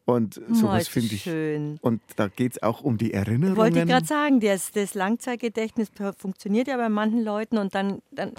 [0.06, 1.24] Und Oh, sowas finde ich.
[1.24, 1.78] schön.
[1.82, 3.58] Und da geht es auch um die Erinnerungen.
[3.58, 8.34] Wollte ich gerade sagen, das, das Langzeitgedächtnis funktioniert ja bei manchen Leuten und dann, dann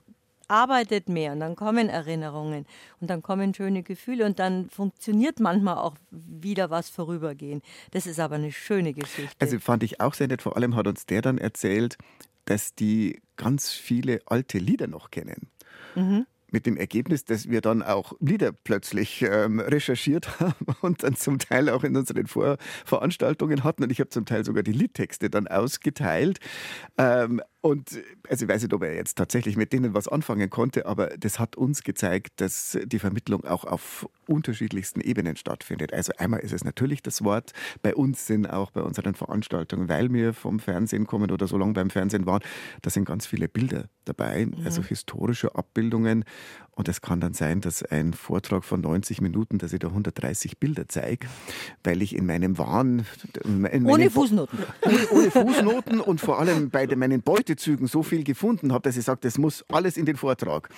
[0.51, 2.67] arbeitet mehr und dann kommen Erinnerungen
[3.01, 7.63] und dann kommen schöne Gefühle und dann funktioniert manchmal auch wieder was vorübergehen.
[7.93, 9.37] Das ist aber eine schöne Geschichte.
[9.39, 10.43] Also fand ich auch sehr nett.
[10.43, 11.97] Vor allem hat uns der dann erzählt,
[12.45, 15.51] dass die ganz viele alte Lieder noch kennen.
[16.53, 21.38] Mit dem Ergebnis, dass wir dann auch Lieder plötzlich ähm, recherchiert haben und dann zum
[21.38, 23.84] Teil auch in unseren Vor Veranstaltungen hatten.
[23.84, 26.41] Und ich habe zum Teil sogar die Liedtexte dann ausgeteilt.
[26.99, 30.87] Ähm, und also ich weiß nicht, ob er jetzt tatsächlich mit denen was anfangen konnte,
[30.87, 35.93] aber das hat uns gezeigt, dass die Vermittlung auch auf unterschiedlichsten Ebenen stattfindet.
[35.93, 37.53] Also einmal ist es natürlich das Wort.
[37.83, 41.75] Bei uns sind auch bei unseren Veranstaltungen, weil wir vom Fernsehen kommen oder so lange
[41.75, 42.43] beim Fernsehen waren,
[42.81, 46.25] da sind ganz viele Bilder dabei, also historische Abbildungen.
[46.75, 50.59] Und es kann dann sein, dass ein Vortrag von 90 Minuten, dass ich da 130
[50.59, 51.27] Bilder zeige,
[51.85, 53.07] weil ich in meinem Wahn...
[53.45, 54.59] In Ohne Fußnoten.
[54.83, 59.05] ohne, ohne Fußnoten und vor allem bei meinen Beutezügen so viel gefunden habe, dass ich
[59.05, 60.68] sage, das muss alles in den Vortrag.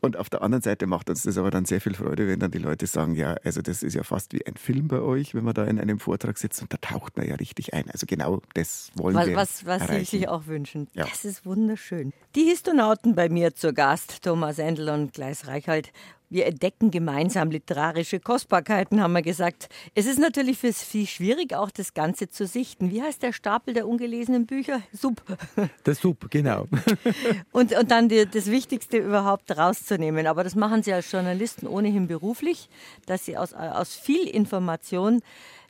[0.00, 2.50] Und auf der anderen Seite macht uns das aber dann sehr viel Freude, wenn dann
[2.50, 5.44] die Leute sagen, ja, also das ist ja fast wie ein Film bei euch, wenn
[5.44, 7.90] man da in einem Vortrag sitzt und da taucht man ja richtig ein.
[7.90, 10.04] Also genau das wollen Was, wir was, was Sie erreichen.
[10.06, 10.88] sich auch wünschen.
[10.94, 11.04] Ja.
[11.06, 12.12] Das ist wunderschön.
[12.34, 15.92] Die Histonauten bei mir zu Gast, Thomas Endel und Gleis Reichhold.
[16.28, 19.68] Wir entdecken gemeinsam literarische Kostbarkeiten, haben wir gesagt.
[19.94, 22.90] Es ist natürlich für Sie schwierig, auch das Ganze zu sichten.
[22.90, 24.82] Wie heißt der Stapel der ungelesenen Bücher?
[24.92, 25.22] Sub.
[25.86, 26.66] Der Sub, genau.
[27.52, 30.26] Und, und dann die, das Wichtigste überhaupt rauszunehmen.
[30.26, 32.68] Aber das machen Sie als Journalisten ohnehin beruflich,
[33.06, 35.20] dass Sie aus, aus viel Information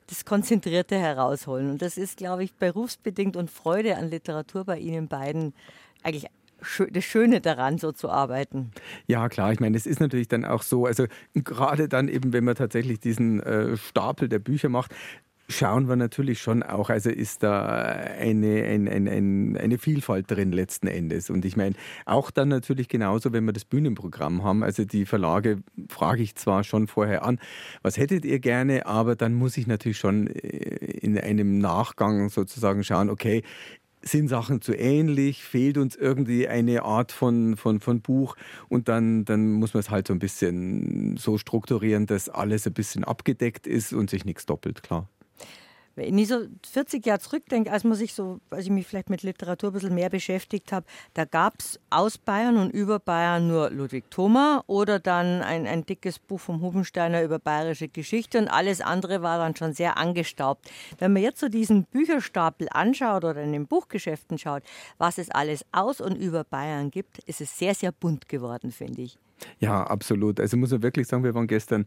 [0.07, 1.71] das Konzentrierte herausholen.
[1.71, 5.53] Und das ist, glaube ich, berufsbedingt und Freude an Literatur bei Ihnen beiden
[6.03, 6.27] eigentlich
[6.91, 8.71] das Schöne daran, so zu arbeiten.
[9.07, 9.51] Ja, klar.
[9.51, 12.99] Ich meine, es ist natürlich dann auch so, also gerade dann eben, wenn man tatsächlich
[12.99, 14.93] diesen äh, Stapel der Bücher macht,
[15.49, 20.51] schauen wir natürlich schon auch, also ist da eine, ein, ein, ein, eine Vielfalt drin
[20.51, 21.29] letzten Endes.
[21.29, 25.57] Und ich meine, auch dann natürlich genauso, wenn wir das Bühnenprogramm haben, also die Verlage
[25.89, 27.39] frage ich zwar schon vorher an,
[27.81, 30.39] was hättet ihr gerne, aber dann muss ich natürlich schon äh,
[31.01, 33.43] in einem Nachgang sozusagen schauen, okay,
[34.03, 38.35] sind Sachen zu ähnlich, fehlt uns irgendwie eine Art von, von, von Buch
[38.69, 42.73] und dann, dann muss man es halt so ein bisschen so strukturieren, dass alles ein
[42.73, 45.07] bisschen abgedeckt ist und sich nichts doppelt, klar.
[45.95, 49.21] Wenn ich so 40 Jahre zurückdenke, als man sich so, als ich mich vielleicht mit
[49.21, 53.69] Literatur ein bisschen mehr beschäftigt habe, da gab es aus Bayern und über Bayern nur
[53.69, 58.81] Ludwig Thoma oder dann ein, ein dickes Buch vom Hubensteiner über bayerische Geschichte und alles
[58.81, 60.69] andere war dann schon sehr angestaubt.
[60.97, 64.63] Wenn man jetzt so diesen Bücherstapel anschaut oder in den Buchgeschäften schaut,
[64.97, 69.03] was es alles aus und über Bayern gibt, ist es sehr, sehr bunt geworden, finde
[69.03, 69.19] ich.
[69.59, 70.39] Ja, absolut.
[70.39, 71.85] Also muss man wirklich sagen, wir waren gestern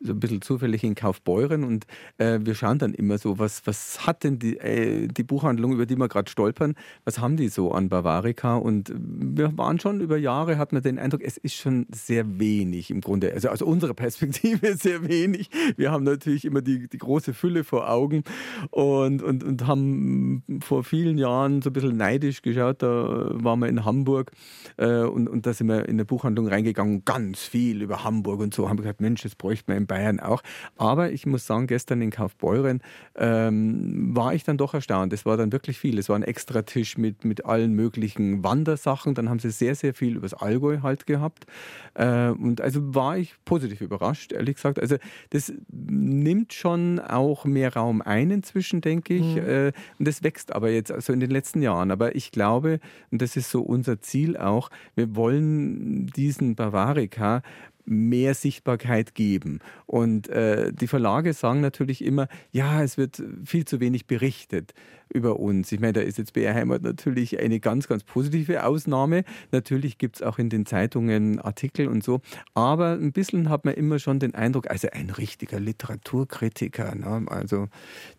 [0.00, 1.86] so ein bisschen zufällig in Kaufbeuren und
[2.18, 5.86] äh, wir schauen dann immer so, was, was hat denn die, äh, die Buchhandlung, über
[5.86, 6.74] die wir gerade stolpern,
[7.04, 8.56] was haben die so an Bavarica?
[8.56, 12.90] Und wir waren schon über Jahre, hat man den Eindruck, es ist schon sehr wenig
[12.90, 15.50] im Grunde, also aus unserer Perspektive sehr wenig.
[15.76, 18.22] Wir haben natürlich immer die, die große Fülle vor Augen
[18.70, 23.68] und, und, und haben vor vielen Jahren so ein bisschen neidisch geschaut, da waren wir
[23.68, 24.32] in Hamburg
[24.76, 28.54] äh, und, und da sind wir in eine Buchhandlung reingegangen, ganz viel über Hamburg und
[28.54, 30.42] so, haben gesagt, Mensch, das bräuchte man in Bayern auch.
[30.76, 32.80] Aber ich muss sagen, gestern in Kaufbeuren
[33.14, 35.12] ähm, war ich dann doch erstaunt.
[35.12, 35.98] Es war dann wirklich viel.
[35.98, 39.14] Es war ein extra Tisch mit, mit allen möglichen Wandersachen.
[39.14, 41.46] Dann haben sie sehr, sehr viel übers Allgäu halt gehabt.
[41.94, 44.80] Äh, und also war ich positiv überrascht, ehrlich gesagt.
[44.80, 44.96] Also
[45.30, 49.36] das nimmt schon auch mehr Raum ein inzwischen, denke ich.
[49.36, 49.48] Mhm.
[49.48, 51.90] Äh, und das wächst aber jetzt also in den letzten Jahren.
[51.90, 52.80] Aber ich glaube,
[53.10, 57.42] und das ist so unser Ziel auch, wir wollen diesen Bavarica
[57.86, 59.60] mehr Sichtbarkeit geben.
[59.86, 64.74] Und äh, die Verlage sagen natürlich immer, ja, es wird viel zu wenig berichtet
[65.12, 65.70] über uns.
[65.70, 69.24] Ich meine, da ist jetzt BR Heimat natürlich eine ganz, ganz positive Ausnahme.
[69.52, 72.20] Natürlich gibt es auch in den Zeitungen Artikel und so.
[72.54, 77.26] Aber ein bisschen hat man immer schon den Eindruck, also ein richtiger Literaturkritiker, ne?
[77.28, 77.68] also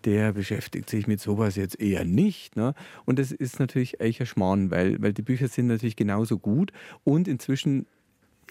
[0.05, 2.55] der beschäftigt sich mit sowas jetzt eher nicht.
[2.55, 2.73] Ne?
[3.05, 6.71] Und das ist natürlich echt ein Schmarrn, weil, weil die Bücher sind natürlich genauso gut
[7.03, 7.85] und inzwischen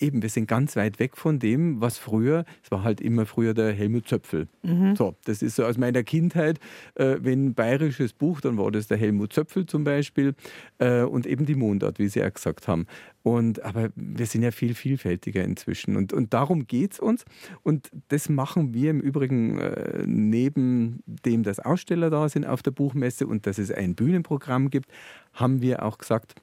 [0.01, 3.55] eben, wir sind ganz weit weg von dem, was früher, es war halt immer früher
[3.55, 4.49] der Helmut Zöpfel.
[4.63, 4.97] Mhm.
[4.97, 6.59] So, das ist so aus meiner Kindheit,
[6.95, 10.35] äh, wenn ein bayerisches Buch, dann war das der Helmut Zöpfel zum Beispiel
[10.79, 12.87] äh, und eben die Mundart, wie Sie ja gesagt haben.
[13.23, 17.25] Und, aber wir sind ja viel vielfältiger inzwischen und, und darum geht es uns.
[17.65, 22.71] Und das machen wir im Übrigen äh, neben dem, dass Aussteller da sind auf der
[22.71, 24.93] Buchmesse und dass es ein Bühnenprogramm gibt,
[25.33, 26.41] haben wir auch gesagt,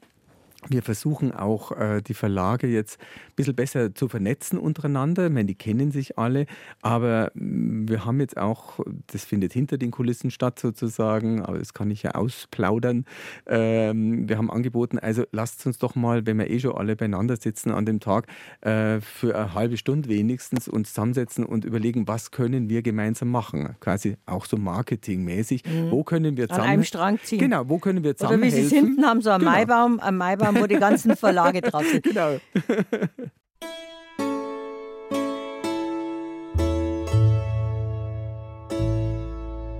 [0.69, 5.27] wir versuchen auch, äh, die Verlage jetzt ein bisschen besser zu vernetzen untereinander.
[5.27, 6.45] Ich meine, die kennen sich alle,
[6.81, 11.73] aber mm, wir haben jetzt auch, das findet hinter den Kulissen statt sozusagen, aber das
[11.73, 13.05] kann ich ja ausplaudern.
[13.47, 17.37] Ähm, wir haben angeboten, also lasst uns doch mal, wenn wir eh schon alle beieinander
[17.37, 18.27] sitzen an dem Tag,
[18.61, 23.75] äh, für eine halbe Stunde wenigstens uns zusammensetzen und überlegen, was können wir gemeinsam machen.
[23.79, 25.63] Quasi auch so marketingmäßig.
[25.65, 25.91] Mhm.
[25.91, 26.67] Wo können wir zusammen...
[26.67, 27.39] An einem Strang ziehen.
[27.39, 29.51] Genau, wo können wir zusammen Oder wie Sie hinten haben, so einen genau.
[29.51, 32.03] Maibaum, einen Maibaum haben, wo die ganzen Verlage drauf sind.
[32.13, 32.39] Genau.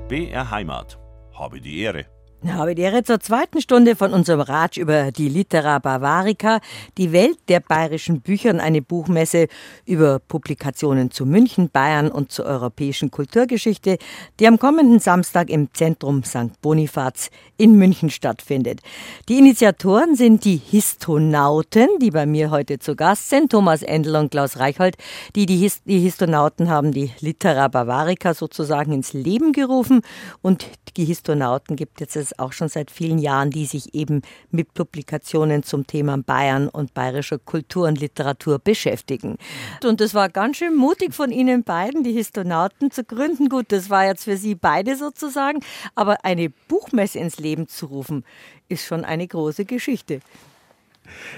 [0.10, 1.00] BR Heimat.
[1.34, 2.06] Habe die Ehre.
[2.46, 6.60] Habe Ehre zur zweiten Stunde von unserem Ratsch über die Litera Bavarica,
[6.98, 9.48] die Welt der bayerischen Bücher und eine Buchmesse
[9.86, 13.98] über Publikationen zu München, Bayern und zur europäischen Kulturgeschichte,
[14.42, 16.62] die am kommenden Samstag im Zentrum St.
[16.62, 18.82] Bonifaz in München stattfindet.
[19.30, 24.32] Die Initiatoren sind die Histonauten, die bei mir heute zu Gast sind, Thomas Endel und
[24.32, 24.98] Klaus Reichhold.
[25.38, 30.02] Die, die, Hist die Histonauten haben die Litera Bavarica sozusagen ins Leben gerufen
[30.42, 30.66] und
[30.98, 34.22] die Histonauten gibt jetzt auch schon seit vielen Jahren, die sich eben
[34.52, 39.38] mit Publikationen zum Thema Bayern und bayerischer Kultur und Literatur beschäftigen.
[39.84, 43.50] Und es war ganz schön mutig von Ihnen beiden, die Histonauten zu gründen.
[43.50, 45.60] Gut, das war jetzt für Sie beide sozusagen,
[45.96, 48.24] aber eine Buchmesse ins Leben zu rufen,
[48.70, 50.22] ist schon eine große Geschichte.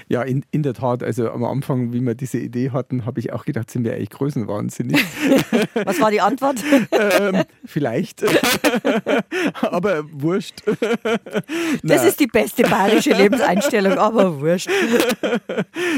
[0.08, 1.02] Ja, in, in der Tat.
[1.02, 4.10] Also am Anfang, wie wir diese Idee hatten, habe ich auch gedacht, sind wir eigentlich
[4.10, 5.04] größenwahnsinnig.
[5.84, 6.56] Was war die Antwort?
[6.92, 8.24] ähm, vielleicht.
[9.62, 10.62] aber wurscht.
[11.82, 14.70] das ist die beste bayerische Lebenseinstellung, aber wurscht.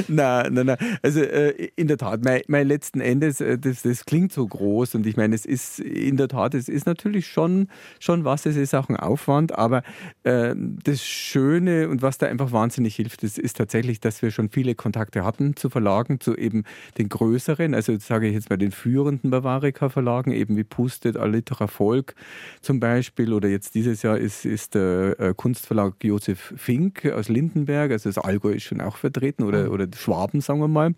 [0.09, 0.99] nein, nein, nein.
[1.03, 4.95] Also äh, in der Tat, mein, mein letzten Endes, äh, das, das klingt so groß
[4.95, 7.69] und ich meine, es ist in der Tat, es ist natürlich schon,
[8.01, 9.83] schon was, es ist auch ein Aufwand, aber
[10.25, 14.49] äh, das Schöne und was da einfach wahnsinnig hilft, das ist tatsächlich, dass wir schon
[14.49, 16.65] viele Kontakte hatten zu Verlagen, zu eben
[16.97, 22.15] den größeren, also sage ich jetzt mal den führenden Bavarica-Verlagen, eben wie Pustet, Allitera Volk
[22.63, 27.91] zum Beispiel, oder jetzt dieses Jahr ist, ist der äh, Kunstverlag Josef Fink aus Lindenberg,
[27.91, 29.73] also das Allgäu ist schon auch vertreten, oder, mhm.
[29.73, 30.95] oder Schwaben, sagen wir mal.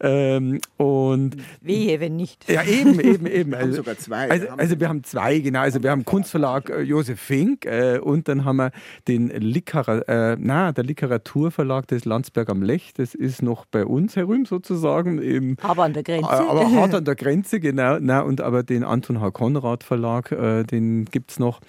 [0.00, 2.48] Ähm, und Wehe, wenn nicht.
[2.48, 3.50] Ja, eben, eben, eben.
[3.50, 4.30] Wir haben sogar zwei.
[4.30, 5.60] Also, also, wir haben zwei, genau.
[5.60, 8.70] Also wir haben Kunstverlag äh, Josef Fink äh, und dann haben wir
[9.08, 12.92] den Likara, äh, na, der Literaturverlag des Landsberg am Lech.
[12.94, 15.20] Das ist noch bei uns herum sozusagen.
[15.20, 16.28] Im, aber an der Grenze.
[16.28, 17.98] Aber hart an der Grenze, genau.
[18.00, 19.30] Na, und aber den Anton H.
[19.30, 21.60] Konrad Verlag, äh, den gibt es noch.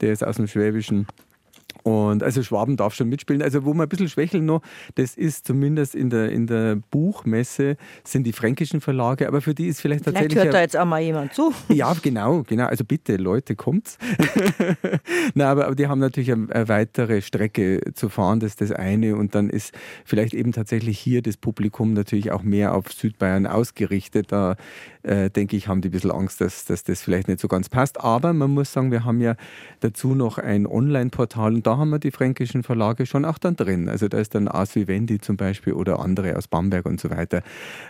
[0.00, 1.06] Der ist aus dem Schwäbischen.
[1.82, 3.42] Und also Schwaben darf schon mitspielen.
[3.42, 4.62] Also wo man ein bisschen schwächeln noch,
[4.94, 9.66] das ist zumindest in der, in der Buchmesse, sind die fränkischen Verlage, aber für die
[9.66, 10.44] ist vielleicht, vielleicht tatsächlich...
[10.44, 11.52] hört da jetzt auch mal jemand zu.
[11.68, 12.66] Ja, genau, genau.
[12.66, 13.98] Also bitte, Leute, kommt's.
[15.34, 18.72] Na, aber, aber die haben natürlich eine, eine, weitere Strecke zu fahren, das ist das
[18.72, 19.16] eine.
[19.16, 19.72] Und dann ist
[20.04, 24.32] vielleicht eben tatsächlich hier das Publikum natürlich auch mehr auf Südbayern ausgerichtet.
[24.32, 24.56] Da
[25.02, 27.68] äh, denke ich, haben die ein bisschen Angst, dass, dass das vielleicht nicht so ganz
[27.68, 28.00] passt.
[28.00, 29.36] Aber man muss sagen, wir haben ja
[29.80, 33.90] dazu noch ein Online-Portal und da haben wir die fränkischen Verlage schon auch dann drin.
[33.90, 37.42] Also da ist dann Ars Vivendi zum Beispiel oder andere aus Bamberg und so weiter.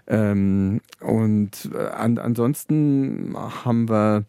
[0.08, 4.24] Ähm, und äh, an, ansonsten haben wir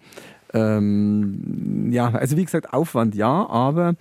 [0.54, 3.96] ähm, ja, also wie gesagt, Aufwand ja, aber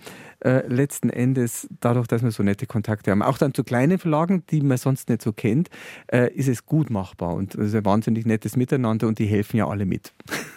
[0.45, 4.43] äh, letzten Endes, dadurch, dass wir so nette Kontakte haben, auch dann zu kleinen Verlagen,
[4.51, 5.69] die man sonst nicht so kennt,
[6.11, 9.57] äh, ist es gut machbar und es ist ein wahnsinnig nettes Miteinander und die helfen
[9.57, 10.13] ja alle mit.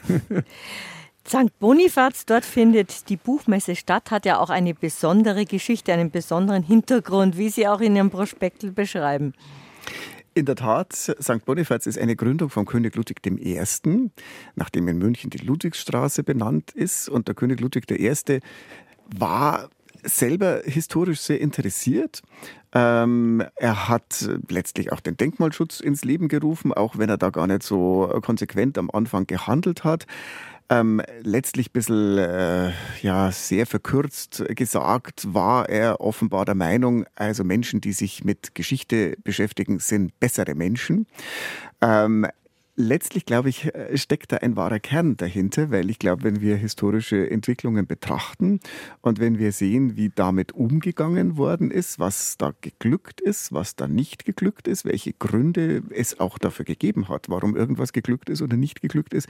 [1.26, 1.58] St.
[1.60, 7.38] Bonifaz, dort findet die Buchmesse statt, hat ja auch eine besondere Geschichte, einen besonderen Hintergrund,
[7.38, 9.32] wie Sie auch in Ihrem Prospektel beschreiben.
[10.34, 11.44] In der Tat, St.
[11.44, 14.10] Bonifaz ist eine Gründung von König Ludwig I.,
[14.54, 17.08] nachdem in München die Ludwigstraße benannt ist.
[17.08, 18.40] Und der König Ludwig I.
[19.14, 19.68] war
[20.02, 22.22] selber historisch sehr interessiert.
[22.74, 27.46] Ähm, er hat letztlich auch den Denkmalschutz ins Leben gerufen, auch wenn er da gar
[27.46, 30.06] nicht so konsequent am Anfang gehandelt hat.
[30.68, 37.44] Ähm, letztlich ein bisschen, äh, ja, sehr verkürzt gesagt, war er offenbar der Meinung, also
[37.44, 41.06] Menschen, die sich mit Geschichte beschäftigen, sind bessere Menschen.
[41.80, 42.26] Ähm,
[42.74, 46.56] letztlich, glaube ich, äh, steckt da ein wahrer Kern dahinter, weil ich glaube, wenn wir
[46.56, 48.60] historische Entwicklungen betrachten
[49.02, 53.88] und wenn wir sehen, wie damit umgegangen worden ist, was da geglückt ist, was da
[53.88, 58.56] nicht geglückt ist, welche Gründe es auch dafür gegeben hat, warum irgendwas geglückt ist oder
[58.56, 59.28] nicht geglückt ist,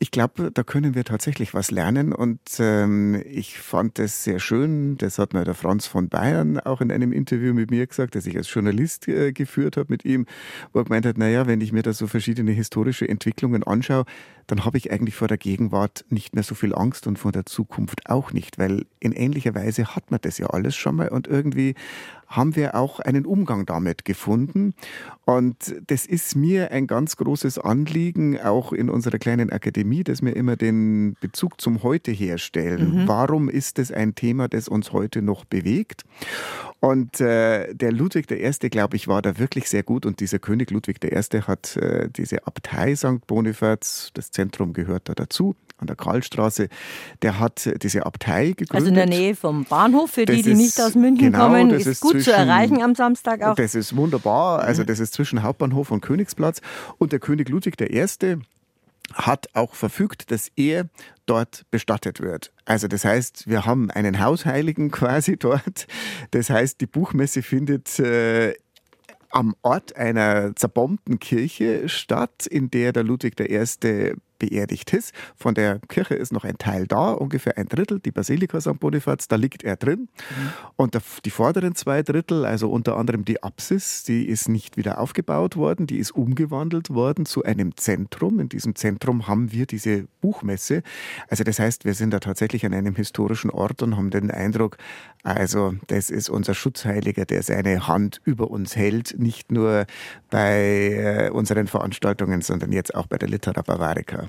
[0.00, 2.12] ich glaube, da können wir tatsächlich was lernen.
[2.12, 6.80] Und ähm, ich fand es sehr schön, das hat mir der Franz von Bayern auch
[6.80, 10.26] in einem Interview mit mir gesagt, das ich als Journalist äh, geführt habe mit ihm,
[10.72, 14.04] wo er gemeint hat, naja, wenn ich mir da so verschiedene historische historische Entwicklungen anschaue,
[14.52, 17.46] dann habe ich eigentlich vor der Gegenwart nicht mehr so viel Angst und vor der
[17.46, 21.26] Zukunft auch nicht, weil in ähnlicher Weise hat man das ja alles schon mal und
[21.26, 21.74] irgendwie
[22.26, 24.74] haben wir auch einen Umgang damit gefunden.
[25.24, 30.34] Und das ist mir ein ganz großes Anliegen, auch in unserer kleinen Akademie, dass wir
[30.34, 33.02] immer den Bezug zum Heute herstellen.
[33.02, 33.08] Mhm.
[33.08, 36.04] Warum ist es ein Thema, das uns heute noch bewegt?
[36.80, 40.04] Und äh, der Ludwig I., glaube ich, war da wirklich sehr gut.
[40.04, 41.40] Und dieser König Ludwig I.
[41.42, 43.24] hat äh, diese Abtei St.
[43.28, 46.68] Bonifaz, das Zentrum gehört da dazu, an der Karlstraße,
[47.22, 48.74] der hat diese Abtei gegründet.
[48.74, 51.70] Also in der Nähe vom Bahnhof, für das die, die nicht aus München genau, kommen,
[51.70, 53.54] ist, ist, gut zwischen, zu erreichen am Samstag auch.
[53.54, 54.60] Das ist wunderbar.
[54.60, 56.60] Also das ist zwischen Hauptbahnhof und Königsplatz.
[56.98, 58.36] Und der König Ludwig I.,
[59.14, 60.86] hat auch verfügt, dass er
[61.26, 62.50] dort bestattet wird.
[62.64, 65.86] Also das heißt, wir haben einen Hausheiligen quasi dort.
[66.30, 68.54] Das heißt, die Buchmesse findet äh,
[69.30, 75.12] am Ort einer zerbombten Kirche statt, in der der Ludwig I beerdigt ist.
[75.36, 78.80] Von der Kirche ist noch ein Teil da, ungefähr ein Drittel, die Basilika St.
[78.80, 80.00] Bonifaz, da liegt er drin.
[80.00, 80.52] Mhm.
[80.74, 85.56] Und die vorderen zwei Drittel, also unter anderem die Apsis, die ist nicht wieder aufgebaut
[85.56, 88.40] worden, die ist umgewandelt worden zu einem Zentrum.
[88.40, 90.82] In diesem Zentrum haben wir diese Buchmesse.
[91.28, 94.76] Also das heißt, wir sind da tatsächlich an einem historischen Ort und haben den Eindruck,
[95.22, 99.86] also das ist unser Schutzheiliger, der seine Hand über uns hält, nicht nur
[100.30, 104.28] bei äh, unseren Veranstaltungen, sondern jetzt auch bei der Litera Bavarica.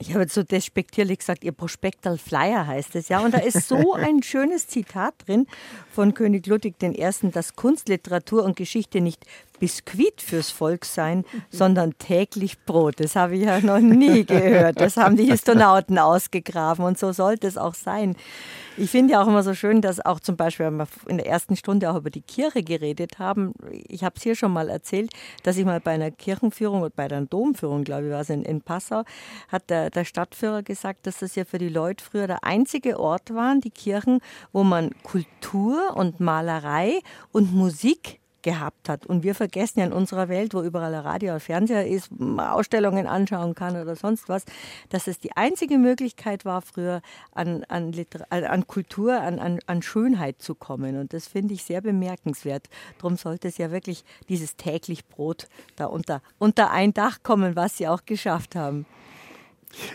[0.00, 3.20] Ich habe jetzt so despektierlich gesagt, ihr Prospektal Flyer heißt es ja.
[3.20, 5.46] Und da ist so ein schönes Zitat drin
[5.90, 9.24] von König Ludwig I., dass Kunst, Literatur und Geschichte nicht
[9.58, 13.00] Biskuit fürs Volk sein, sondern täglich Brot.
[13.00, 14.80] Das habe ich ja noch nie gehört.
[14.80, 18.16] Das haben die Histonauten ausgegraben und so sollte es auch sein.
[18.76, 21.26] Ich finde ja auch immer so schön, dass auch zum Beispiel, wenn wir in der
[21.26, 23.52] ersten Stunde auch über die Kirche geredet haben,
[23.88, 25.10] ich habe es hier schon mal erzählt,
[25.42, 28.44] dass ich mal bei einer Kirchenführung und bei einer Domführung, glaube ich, war es in,
[28.44, 29.02] in Passau,
[29.48, 33.34] hat der, der Stadtführer gesagt, dass das ja für die Leute früher der einzige Ort
[33.34, 34.20] waren, die Kirchen,
[34.52, 37.00] wo man Kultur und Malerei
[37.32, 39.06] und Musik gehabt hat.
[39.06, 43.54] Und wir vergessen ja in unserer Welt, wo überall Radio oder Fernseher ist, Ausstellungen anschauen
[43.54, 44.44] kann oder sonst was,
[44.88, 47.92] dass es die einzige Möglichkeit war, früher an, an,
[48.30, 50.98] an Kultur, an, an, an Schönheit zu kommen.
[50.98, 52.68] Und das finde ich sehr bemerkenswert.
[52.98, 57.76] Darum sollte es ja wirklich dieses täglich Brot da unter, unter ein Dach kommen, was
[57.76, 58.86] Sie auch geschafft haben.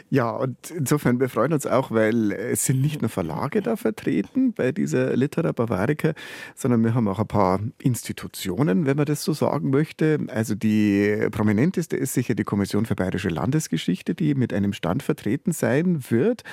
[0.09, 4.53] Ja, und insofern, wir freuen uns auch, weil es sind nicht nur Verlage da vertreten
[4.53, 6.13] bei dieser Litera Bavarica,
[6.55, 10.19] sondern wir haben auch ein paar Institutionen, wenn man das so sagen möchte.
[10.27, 15.51] Also die prominenteste ist sicher die Kommission für Bayerische Landesgeschichte, die mit einem Stand vertreten
[15.51, 16.43] sein wird.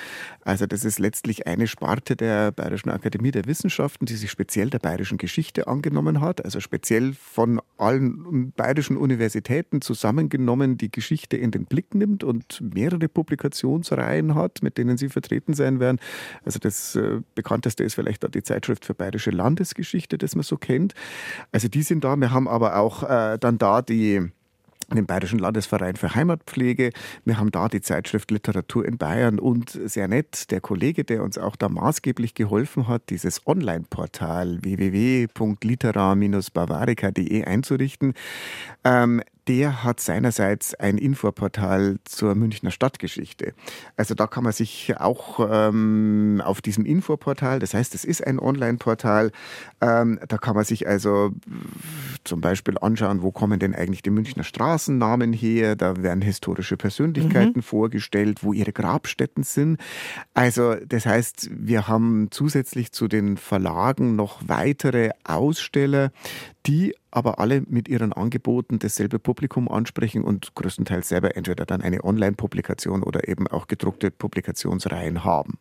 [0.41, 4.79] Also das ist letztlich eine Sparte der Bayerischen Akademie der Wissenschaften, die sich speziell der
[4.79, 11.65] bayerischen Geschichte angenommen hat, also speziell von allen bayerischen Universitäten zusammengenommen die Geschichte in den
[11.65, 15.99] Blick nimmt und mehrere Publikationsreihen hat, mit denen Sie vertreten sein werden.
[16.45, 20.93] Also das äh, bekannteste ist vielleicht die Zeitschrift für Bayerische Landesgeschichte, das man so kennt.
[21.51, 22.15] Also die sind da.
[22.15, 24.31] Wir haben aber auch äh, dann da die
[24.95, 26.91] den Bayerischen Landesverein für Heimatpflege.
[27.25, 31.37] Wir haben da die Zeitschrift Literatur in Bayern und sehr nett der Kollege, der uns
[31.37, 38.13] auch da maßgeblich geholfen hat, dieses Online-Portal www.litera-bavarica.de einzurichten.
[38.83, 43.53] Ähm, der hat seinerseits ein Infoportal zur Münchner Stadtgeschichte.
[43.97, 48.39] Also da kann man sich auch ähm, auf diesem Infoportal, das heißt, es ist ein
[48.39, 49.31] Online-Portal,
[49.81, 51.31] ähm, da kann man sich also
[52.23, 57.57] zum Beispiel anschauen, wo kommen denn eigentlich die Münchner Straßennamen her, da werden historische Persönlichkeiten
[57.57, 57.63] mhm.
[57.63, 59.79] vorgestellt, wo ihre Grabstätten sind.
[60.35, 66.11] Also das heißt, wir haben zusätzlich zu den Verlagen noch weitere Aussteller,
[66.67, 72.03] die aber alle mit ihren Angeboten dasselbe Publikum ansprechen und größtenteils selber entweder dann eine
[72.03, 75.57] Online-Publikation oder eben auch gedruckte Publikationsreihen haben.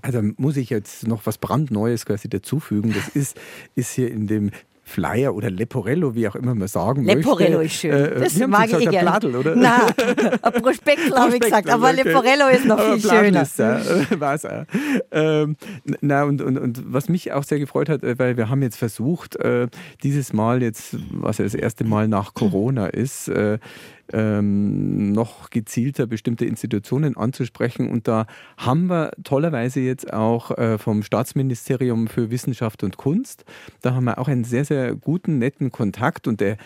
[0.00, 2.94] Also muss ich jetzt noch was brandneues quasi dazufügen.
[2.94, 3.36] Das ist,
[3.74, 4.52] ist hier in dem
[4.90, 7.66] Flyer oder Leporello, wie auch immer man sagen Leporello möchte.
[7.66, 7.92] ist schön.
[7.92, 9.10] Äh, das mag ich gerne.
[9.10, 9.54] Bladel, oder?
[9.54, 9.92] Nein,
[10.42, 12.02] ein Prospekt habe ich gesagt, aber okay.
[12.02, 13.42] Leporello ist noch viel schöner.
[13.42, 13.80] Ist, ja,
[14.18, 14.64] war's auch.
[15.12, 15.56] Ähm,
[16.00, 18.76] na, und, und, und was mich auch sehr gefreut hat, äh, weil wir haben jetzt
[18.76, 19.68] versucht, äh,
[20.02, 23.58] dieses Mal jetzt, was ja das erste Mal nach Corona ist, äh,
[24.12, 27.88] ähm, noch gezielter bestimmte Institutionen anzusprechen.
[27.88, 33.44] Und da haben wir tollerweise jetzt auch äh, vom Staatsministerium für Wissenschaft und Kunst,
[33.82, 36.26] da haben wir auch einen sehr, sehr guten, netten Kontakt.
[36.26, 36.56] Und der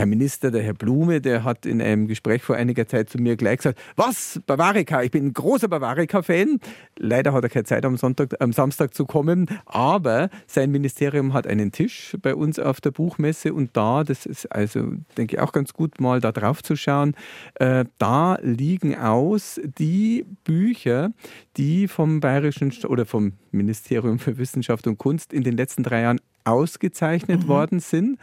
[0.00, 3.36] Herr Minister, der Herr Blume, der hat in einem Gespräch vor einiger Zeit zu mir
[3.36, 6.58] gleich gesagt, was, Bavarica, ich bin ein großer Bavarica-Fan.
[6.98, 11.46] Leider hat er keine Zeit am, Sonntag, am Samstag zu kommen, aber sein Ministerium hat
[11.46, 14.80] einen Tisch bei uns auf der Buchmesse und da, das ist also,
[15.18, 17.14] denke ich, auch ganz gut mal da drauf zu schauen,
[17.56, 21.10] äh, da liegen aus die Bücher,
[21.58, 26.20] die vom Bayerischen oder vom Ministerium für Wissenschaft und Kunst in den letzten drei Jahren
[26.44, 27.48] ausgezeichnet mhm.
[27.48, 28.18] worden sind.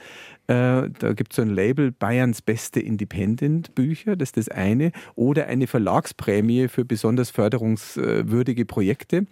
[0.48, 4.92] Äh, da gibt es so ein Label Bayerns beste Independent-Bücher, das ist das eine.
[5.16, 9.26] Oder eine Verlagsprämie für besonders förderungswürdige Projekte,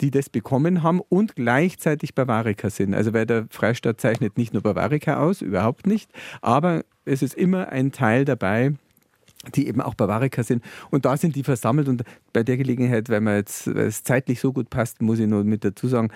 [0.00, 2.94] die das bekommen haben und gleichzeitig Bavarica sind.
[2.94, 6.10] Also weil der Freistaat zeichnet nicht nur Bavarica aus, überhaupt nicht,
[6.42, 8.74] aber es ist immer ein Teil dabei,
[9.54, 10.64] die eben auch Bavarica sind.
[10.90, 11.88] Und da sind die versammelt.
[11.88, 12.02] Und
[12.32, 15.44] bei der Gelegenheit, weil, man jetzt, weil es zeitlich so gut passt, muss ich nur
[15.44, 16.10] mit dazu sagen,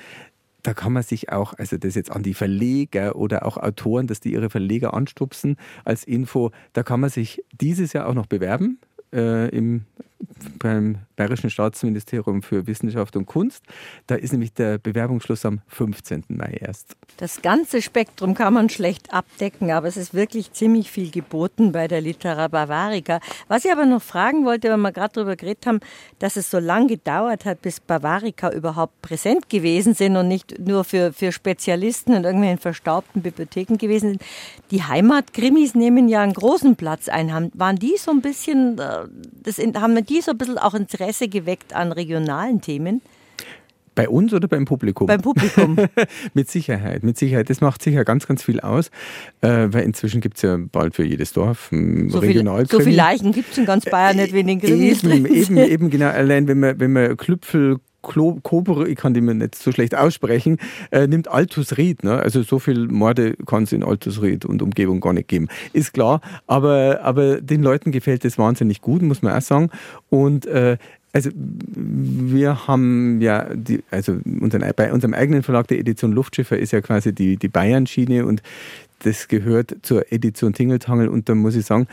[0.63, 4.21] da kann man sich auch, also das jetzt an die Verleger oder auch Autoren, dass
[4.21, 8.79] die ihre Verleger anstupsen als Info, da kann man sich dieses Jahr auch noch bewerben
[9.13, 9.85] äh, im
[10.59, 13.63] beim Bayerischen Staatsministerium für Wissenschaft und Kunst.
[14.07, 16.25] Da ist nämlich der Bewerbungsschluss am 15.
[16.29, 16.97] Mai erst.
[17.19, 21.89] Das ganze Spektrum kann man schlecht abdecken, aber es ist wirklich ziemlich viel geboten bei
[21.89, 23.21] der Litera Bavarica.
[23.49, 25.81] Was ich aber noch fragen wollte, weil wir gerade darüber geredet haben,
[26.19, 30.85] dass es so lange gedauert hat, bis Bavarica überhaupt präsent gewesen sind und nicht nur
[30.85, 34.23] für, für Spezialisten in irgendwelchen verstaubten Bibliotheken gewesen sind.
[34.71, 37.51] Die Heimatgrimmis nehmen ja einen großen Platz ein.
[37.55, 39.07] Waren die so ein bisschen, äh,
[39.43, 43.01] das, haben die so ein bisschen auch Interesse geweckt an regionalen Themen?
[43.95, 45.07] Bei uns oder beim Publikum?
[45.07, 45.77] Beim Publikum.
[46.35, 47.51] mit Sicherheit, mit Sicherheit.
[47.51, 48.89] Das macht sicher ganz, ganz viel aus,
[49.43, 52.81] äh, weil inzwischen gibt es ja bald für jedes Dorf ein so Regional viel, So
[52.81, 56.09] viele Leichen gibt es in ganz Bayern nicht, wenn in Krimis Eben, eben, eben, genau.
[56.09, 60.59] Allein wenn man, wenn man Klüpfel Kober, ich kann die mir nicht so schlecht aussprechen,
[60.91, 62.05] äh, nimmt Altus Ried.
[62.05, 62.19] Ne?
[62.19, 65.49] Also so viel Morde kann es in Altus Ried und Umgebung gar nicht geben.
[65.73, 69.71] Ist klar, aber, aber den Leuten gefällt das wahnsinnig gut, muss man auch sagen.
[70.11, 70.77] Und äh,
[71.13, 76.73] also wir haben ja, die, also unseren, bei unserem eigenen Verlag, der Edition Luftschiffer, ist
[76.73, 78.43] ja quasi die, die Bayern-Schiene und
[79.01, 81.87] das gehört zur Edition Tingeltangel und da muss ich sagen,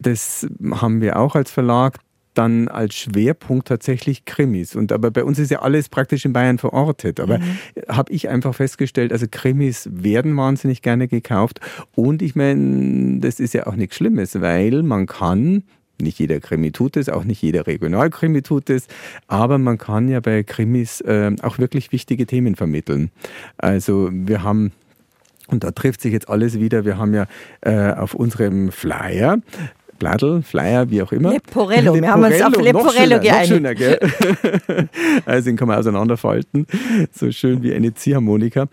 [0.00, 1.98] das haben wir auch als Verlag
[2.38, 4.76] dann als Schwerpunkt tatsächlich Krimis.
[4.76, 7.18] Und aber bei uns ist ja alles praktisch in Bayern verortet.
[7.18, 7.58] Aber mhm.
[7.88, 11.60] habe ich einfach festgestellt, also Krimis werden wahnsinnig gerne gekauft.
[11.94, 15.64] Und ich meine, das ist ja auch nichts Schlimmes, weil man kann
[16.00, 18.86] nicht jeder Krimi tut es, auch nicht jeder Regionalkrimi tut es,
[19.26, 23.10] aber man kann ja bei Krimis äh, auch wirklich wichtige Themen vermitteln.
[23.56, 24.70] Also wir haben
[25.48, 26.84] und da trifft sich jetzt alles wieder.
[26.84, 27.26] Wir haben ja
[27.62, 29.38] äh, auf unserem Flyer
[29.98, 31.32] Bladel, Flyer, wie auch immer.
[31.32, 33.50] Leporello, wir haben uns auf Leporello geeinigt.
[33.50, 33.98] Noch schöner, gell?
[35.26, 36.66] also den kann man auseinanderfalten,
[37.12, 38.68] so schön wie eine Ziehharmonika.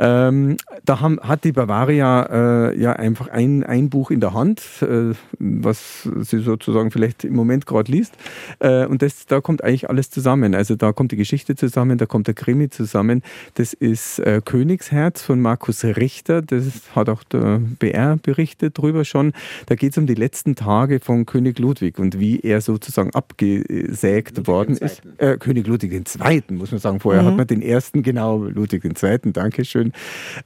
[0.00, 4.62] Ähm, da haben, hat die Bavaria äh, ja einfach ein, ein Buch in der Hand,
[4.80, 8.14] äh, was sie sozusagen vielleicht im Moment gerade liest.
[8.60, 10.54] Äh, und das, da kommt eigentlich alles zusammen.
[10.54, 13.22] Also da kommt die Geschichte zusammen, da kommt der Krimi zusammen.
[13.54, 16.40] Das ist äh, Königsherz von Markus Richter.
[16.40, 16.64] Das
[16.96, 19.34] hat auch der BR berichtet drüber schon.
[19.66, 24.38] Da geht es um die letzten Tage von König Ludwig und wie er sozusagen abgesägt
[24.38, 25.02] Ludwig worden ist.
[25.18, 27.00] Äh, König Ludwig II., muss man sagen.
[27.00, 27.26] Vorher mhm.
[27.26, 29.89] hat man den ersten, genau, Ludwig II., Dankeschön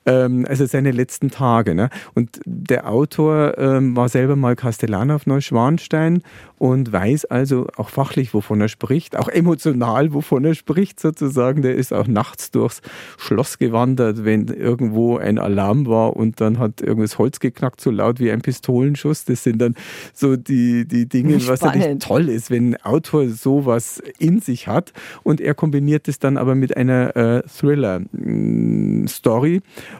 [0.07, 1.75] ähm, also seine letzten Tage.
[1.75, 1.91] Ne?
[2.15, 6.23] Und der Autor ähm, war selber mal Kastellan auf Neuschwanstein
[6.59, 11.63] und weiß also auch fachlich, wovon er spricht, auch emotional, wovon er spricht sozusagen.
[11.63, 12.81] Der ist auch nachts durchs
[13.19, 18.21] Schloss gewandert, wenn irgendwo ein Alarm war und dann hat irgendwas Holz geknackt, so laut
[18.21, 19.25] wie ein Pistolenschuss.
[19.25, 19.75] Das sind dann
[20.15, 21.49] so die, die Dinge, Spannend.
[21.49, 24.93] was natürlich toll ist, wenn ein Autor sowas in sich hat
[25.23, 29.34] und er kombiniert es dann aber mit einer äh, Thriller-Story.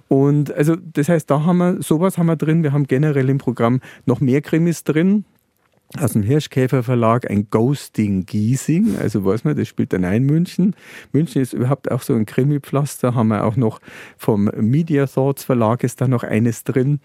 [0.09, 2.63] Und also das heißt, da haben wir sowas haben wir drin.
[2.63, 5.25] Wir haben generell im Programm noch mehr Krimis drin
[6.01, 8.97] aus dem Hirschkäfer Verlag ein Ghosting Giesing.
[8.99, 10.75] Also weiß man, das spielt dann ein München.
[11.13, 13.15] München ist überhaupt auch so ein Krimi-Pflaster.
[13.15, 13.81] Haben wir auch noch
[14.17, 17.01] vom Media Thoughts Verlag ist da noch eines drin.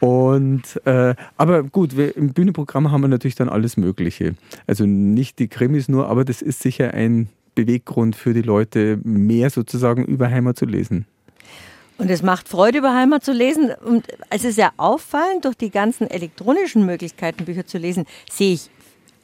[0.00, 4.34] Und äh, aber gut, wir, im Bühnenprogramm haben wir natürlich dann alles Mögliche.
[4.66, 9.50] Also nicht die Krimis nur, aber das ist sicher ein Beweggrund für die Leute, mehr
[9.50, 11.04] sozusagen über Heimat zu lesen.
[12.00, 13.72] Und es macht Freude, über Heimat zu lesen.
[13.84, 18.70] Und es ist ja auffallend, durch die ganzen elektronischen Möglichkeiten, Bücher zu lesen, sehe ich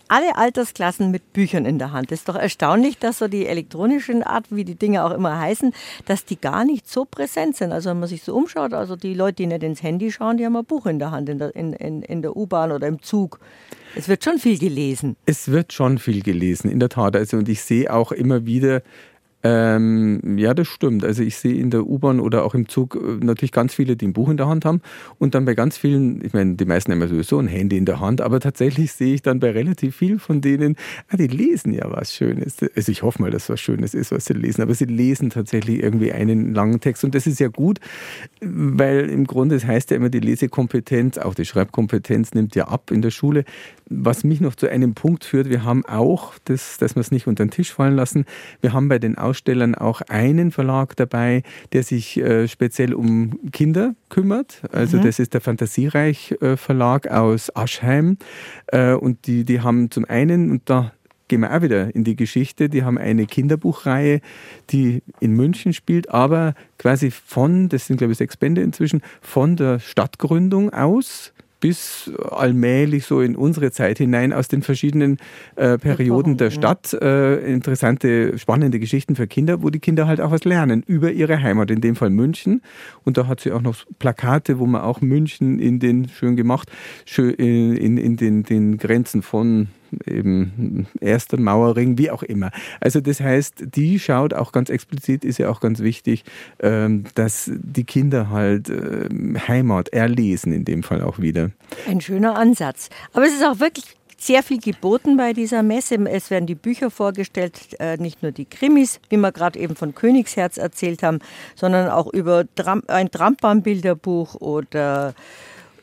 [0.09, 2.13] alle Altersklassen mit Büchern in der Hand.
[2.13, 5.73] Es ist doch erstaunlich, dass so die elektronischen Art, wie die Dinge auch immer heißen,
[6.05, 7.73] dass die gar nicht so präsent sind.
[7.73, 10.45] Also wenn man sich so umschaut, also die Leute, die nicht ins Handy schauen, die
[10.45, 13.01] haben ein Buch in der Hand, in der, in, in, in der U-Bahn oder im
[13.01, 13.41] Zug.
[13.97, 15.17] Es wird schon viel gelesen.
[15.25, 17.17] Es wird schon viel gelesen, in der Tat.
[17.17, 18.83] Also und ich sehe auch immer wieder
[19.47, 21.05] ähm, ja, das stimmt.
[21.05, 24.09] Also ich sehe in der U-Bahn oder auch im Zug äh, natürlich ganz viele, die
[24.09, 24.81] ein Buch in der Hand haben.
[25.19, 27.85] Und dann bei ganz vielen, ich meine, die meisten haben ja sowieso ein Handy in
[27.85, 30.75] der Hand, aber tatsächlich sehe ich dann bei relativ vielen von denen,
[31.09, 32.57] ah, die lesen ja was Schönes.
[32.75, 34.63] Also ich hoffe mal, dass was Schönes ist, was sie lesen.
[34.63, 37.05] Aber sie lesen tatsächlich irgendwie einen langen Text.
[37.05, 37.79] Und das ist ja gut,
[38.41, 42.91] weil im Grunde, das heißt ja immer, die Lesekompetenz, auch die Schreibkompetenz nimmt ja ab
[42.91, 43.45] in der Schule.
[43.89, 47.29] Was mich noch zu einem Punkt führt, wir haben auch, das, dass wir es nicht
[47.29, 48.25] unter den Tisch fallen lassen,
[48.61, 53.95] wir haben bei den Ausstellern auch einen Verlag dabei, der sich äh, speziell um Kinder
[54.09, 54.63] kümmert.
[54.73, 55.03] Also mhm.
[55.03, 58.17] das ist der Fantasiereich äh, Verlag aus Aschheim.
[58.69, 60.93] Äh, und die, die haben zum einen, und da
[61.29, 62.71] gehen wir auch wieder in die Geschichte.
[62.71, 64.21] Die haben eine Kinderbuchreihe,
[64.71, 69.57] die in München spielt, aber quasi von, das sind glaube ich sechs Bände inzwischen, von
[69.57, 71.35] der Stadtgründung aus
[71.67, 75.17] bis allmählich so in unsere Zeit hinein aus den verschiedenen
[75.57, 80.31] äh, Perioden der Stadt äh, interessante, spannende Geschichten für Kinder, wo die Kinder halt auch
[80.31, 82.63] was lernen über ihre Heimat, in dem Fall München.
[83.03, 86.71] Und da hat sie auch noch Plakate, wo man auch München in den, schön gemacht,
[87.05, 89.67] schön in, in, in den, den Grenzen von
[90.05, 92.51] eben erster Mauerring, wie auch immer.
[92.81, 96.25] Also das heißt, die schaut auch ganz explizit, ist ja auch ganz wichtig,
[96.61, 101.51] ähm, dass die Kinder halt ähm, Heimat erlesen, in dem Fall auch wieder.
[101.89, 102.89] Ein schöner Ansatz.
[103.13, 105.97] Aber es ist auch wirklich sehr viel geboten bei dieser Messe.
[106.07, 109.95] Es werden die Bücher vorgestellt, äh, nicht nur die Krimis, wie wir gerade eben von
[109.95, 111.19] Königsherz erzählt haben,
[111.55, 112.45] sondern auch über
[112.89, 115.15] ein Trambahnbilderbuch oder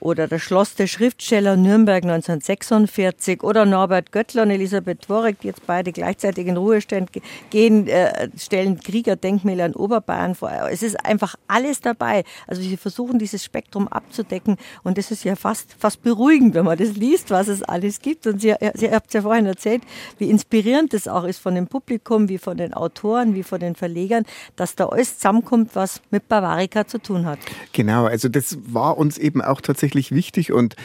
[0.04, 5.66] oder das Schloss der Schriftsteller Nürnberg 1946 oder Norbert Göttler und Elisabeth Dworek, die jetzt
[5.66, 7.12] beide gleichzeitig in Ruhestand
[7.50, 10.52] gehen, äh, stellen Kriegerdenkmäler in Oberbayern vor.
[10.70, 12.26] Es ist einfach alles dabei.
[12.48, 16.78] Also sie versuchen dieses Spektrum abzudecken und das ist ja fast, fast beruhigend, wenn man
[16.78, 18.28] das liest, was es alles gibt.
[18.28, 19.84] Und Sie, Sie habt es ja vorhin erzählt,
[20.18, 23.76] wie inspirierend das auch ist von dem Publikum, wie von den Autoren, wie von den
[23.76, 24.26] Verlegern,
[24.58, 27.40] dass da alles zusammenkommt, was mit Bavarica zu tun hat.
[27.72, 30.76] Genau, also das war uns eben auch tatsächlich tatsächlich wichtig und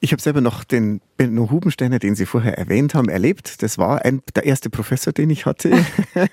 [0.00, 3.62] ich habe selber noch den Benno Hubensteiner, den Sie vorher erwähnt haben, erlebt.
[3.62, 5.70] Das war ein, der erste Professor, den ich hatte.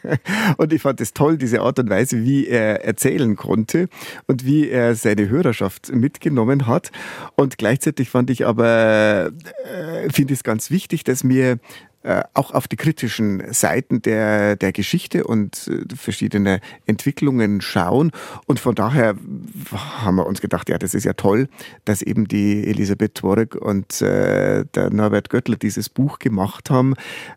[0.57, 3.87] und ich fand es toll, diese Art und Weise, wie er erzählen konnte
[4.27, 6.91] und wie er seine Hörerschaft mitgenommen hat.
[7.35, 9.31] Und gleichzeitig fand ich aber,
[9.63, 11.59] äh, finde ich es ganz wichtig, dass wir
[12.07, 18.11] äh, auch auf die kritischen Seiten der, der Geschichte und äh, verschiedene Entwicklungen schauen.
[18.45, 19.15] Und von daher
[19.71, 21.49] haben wir uns gedacht, ja, das ist ja toll,
[21.83, 26.93] dass eben die Elisabeth Tworek und äh, der Norbert Göttler dieses Buch gemacht haben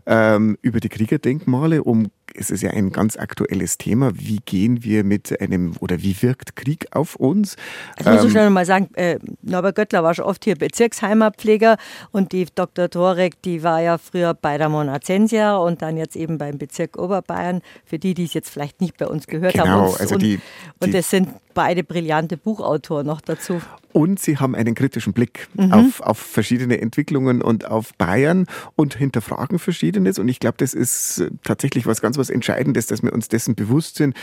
[0.07, 4.13] ähm, über die Kriegerdenkmale, um es ist ja ein ganz aktuelles Thema.
[4.15, 7.57] Wie gehen wir mit einem oder wie wirkt Krieg auf uns?
[7.97, 11.77] Also muss ich ähm, schon mal sagen, äh, Norbert Göttler war schon oft hier Bezirksheimatpfleger
[12.11, 12.89] und die Dr.
[12.89, 17.63] Torek, die war ja früher bei der Monazensia und dann jetzt eben beim Bezirk Oberbayern.
[17.85, 19.87] Für die, die es jetzt vielleicht nicht bei uns gehört genau, haben.
[19.89, 23.61] Uns, also die, und, die, und das sind beide brillante Buchautoren noch dazu.
[23.93, 25.73] Und sie haben einen kritischen Blick mhm.
[25.73, 30.19] auf, auf verschiedene Entwicklungen und auf Bayern und hinterfragen Verschiedenes.
[30.19, 33.97] Und ich glaube, das ist tatsächlich was ganz was Entscheidendes, dass wir uns dessen bewusst
[33.97, 34.15] sind.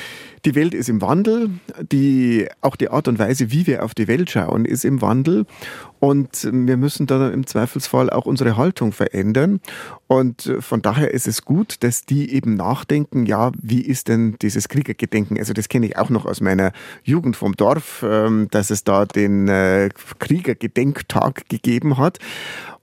[0.45, 1.50] Die Welt ist im Wandel.
[1.91, 5.45] Die, auch die Art und Weise, wie wir auf die Welt schauen, ist im Wandel.
[6.00, 9.60] Und wir müssen da im Zweifelsfall auch unsere Haltung verändern.
[10.06, 14.70] Und von daher ist es gut, dass die eben nachdenken, ja, wie ist denn dieses
[14.70, 15.38] Kriegergedenken?
[15.38, 16.72] Also das kenne ich auch noch aus meiner
[17.04, 19.89] Jugend vom Dorf, ähm, dass es da den äh,
[20.20, 22.20] Kriegergedenktag gegeben hat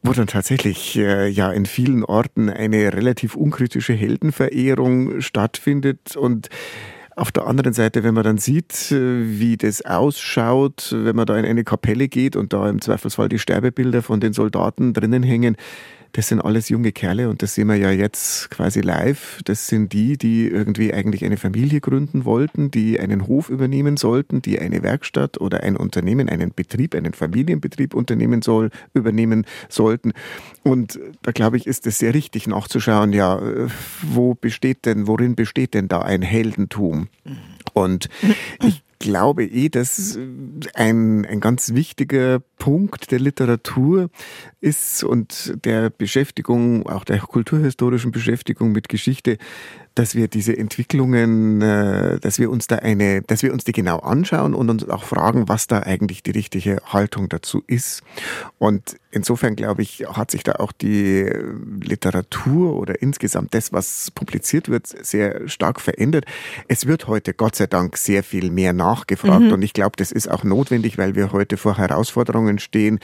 [0.05, 6.15] wo dann tatsächlich äh, ja in vielen Orten eine relativ unkritische Heldenverehrung stattfindet.
[6.15, 6.51] Und
[7.17, 11.39] auf der anderen Seite, wenn man dann sieht, äh, wie das ausschaut, wenn man da
[11.39, 15.57] in eine Kapelle geht und da im Zweifelsfall die Sterbebilder von den Soldaten drinnen hängen,
[16.15, 19.41] das sind alles junge Kerle und das sehen wir ja jetzt quasi live.
[19.45, 24.41] Das sind die, die irgendwie eigentlich eine Familie gründen wollten, die einen Hof übernehmen sollten,
[24.41, 30.13] die eine Werkstatt oder ein Unternehmen, einen Betrieb, einen Familienbetrieb unternehmen soll, übernehmen sollten.
[30.63, 33.43] Und da glaube ich, ist es sehr richtig nachzuschauen, ja,
[34.03, 37.09] wo besteht denn, worin besteht denn da ein Heldentum?
[37.73, 38.09] Und
[38.63, 40.19] ich glaube eh, dass
[40.73, 44.09] ein, ein ganz wichtiger Punkt der Literatur
[44.63, 49.37] ist und der Beschäftigung, auch der kulturhistorischen Beschäftigung mit Geschichte,
[49.95, 53.99] dass wir diese Entwicklungen, äh, dass wir uns da eine, dass wir uns die genau
[53.99, 58.03] anschauen und uns auch fragen, was da eigentlich die richtige Haltung dazu ist.
[58.59, 61.31] Und insofern glaube ich, hat sich da auch die
[61.81, 66.25] Literatur oder insgesamt das, was publiziert wird, sehr stark verändert.
[66.67, 69.53] Es wird heute Gott sei Dank sehr viel mehr nachgefragt mhm.
[69.53, 72.99] und ich glaube, das ist auch notwendig, weil wir heute vor Herausforderungen stehen,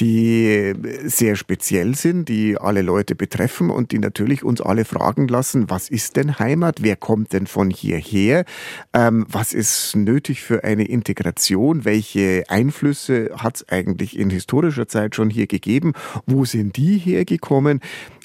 [0.00, 0.72] die
[1.04, 5.88] sehr speziell sind, die alle Leute betreffen und die natürlich uns alle fragen lassen, was
[5.88, 6.82] ist denn Heimat?
[6.82, 8.44] Wer kommt denn von hierher?
[8.92, 11.84] Ähm, was ist nötig für eine Integration?
[11.84, 15.92] Welche Einflüsse hat es eigentlich in historischer Zeit schon hier gegeben?
[16.26, 17.80] Wo sind die hergekommen?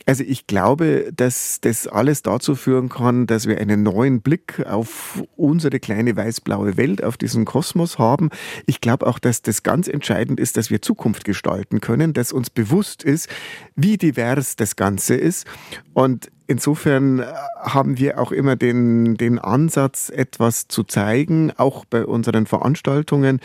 [0.08, 5.22] Also ich glaube, dass das alles dazu führen kann, dass wir einen neuen Blick auf
[5.36, 8.30] unsere kleine weiß-blaue Welt, auf diesen Kosmos haben.
[8.68, 12.50] Ich glaube auch, dass das ganz entscheidend ist, dass wir Zukunft gestalten können, dass uns
[12.50, 13.28] bewusst ist,
[13.76, 15.46] wie divers das Ganze ist.
[15.94, 17.24] Und insofern
[17.62, 23.40] haben wir auch immer den, den Ansatz, etwas zu zeigen, auch bei unseren Veranstaltungen,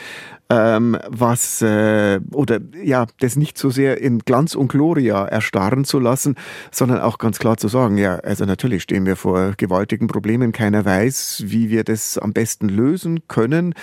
[0.48, 5.98] ähm, was äh, oder ja, das nicht so sehr in Glanz und Gloria erstarren zu
[5.98, 6.36] lassen,
[6.70, 10.84] sondern auch ganz klar zu sagen, ja, also natürlich stehen wir vor gewaltigen Problemen, keiner
[10.84, 13.74] weiß, wie wir das am besten lösen können,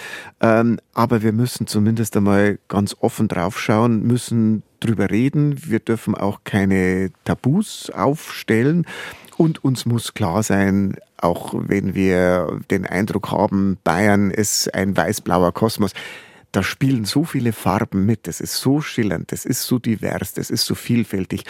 [0.42, 6.42] ähm, aber wir müssen zumindest einmal ganz offen draufschauen, müssen drüber reden, wir dürfen auch
[6.44, 8.86] keine Tabus aufstellen
[9.38, 15.54] und uns muss klar sein, auch wenn wir den Eindruck haben, Bayern ist ein weiß-blauer
[15.54, 15.92] Kosmos,
[16.52, 20.50] da spielen so viele Farben mit, das ist so schillernd, das ist so divers, das
[20.50, 21.44] ist so vielfältig.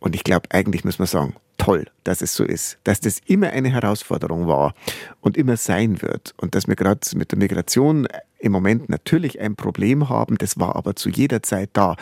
[0.00, 3.50] Und ich glaube, eigentlich muss man sagen, toll, dass es so ist, dass das immer
[3.50, 4.74] eine Herausforderung war
[5.20, 6.34] und immer sein wird.
[6.36, 8.06] Und dass wir gerade mit der Migration
[8.38, 11.96] im Moment natürlich ein Problem haben, das war aber zu jeder Zeit da.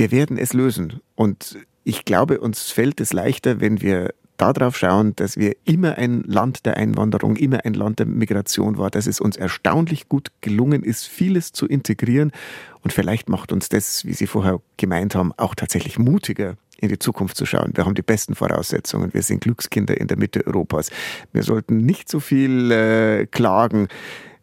[0.00, 1.02] Wir werden es lösen.
[1.14, 6.22] Und ich glaube, uns fällt es leichter, wenn wir darauf schauen, dass wir immer ein
[6.22, 10.84] Land der Einwanderung, immer ein Land der Migration war, dass es uns erstaunlich gut gelungen
[10.84, 12.32] ist, vieles zu integrieren.
[12.80, 16.98] Und vielleicht macht uns das, wie Sie vorher gemeint haben, auch tatsächlich mutiger, in die
[16.98, 17.72] Zukunft zu schauen.
[17.74, 19.12] Wir haben die besten Voraussetzungen.
[19.12, 20.88] Wir sind Glückskinder in der Mitte Europas.
[21.34, 23.88] Wir sollten nicht so viel äh, klagen.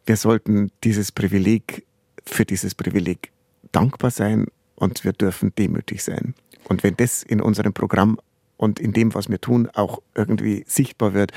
[0.06, 1.88] Wir sollten dieses Privileg,
[2.24, 3.32] für dieses Privileg
[3.72, 4.46] dankbar sein
[4.78, 6.34] und wir dürfen demütig sein.
[6.70, 8.20] Und wenn das in unserem Programm
[8.56, 11.32] und in dem, was wir tun, auch irgendwie sichtbar wird,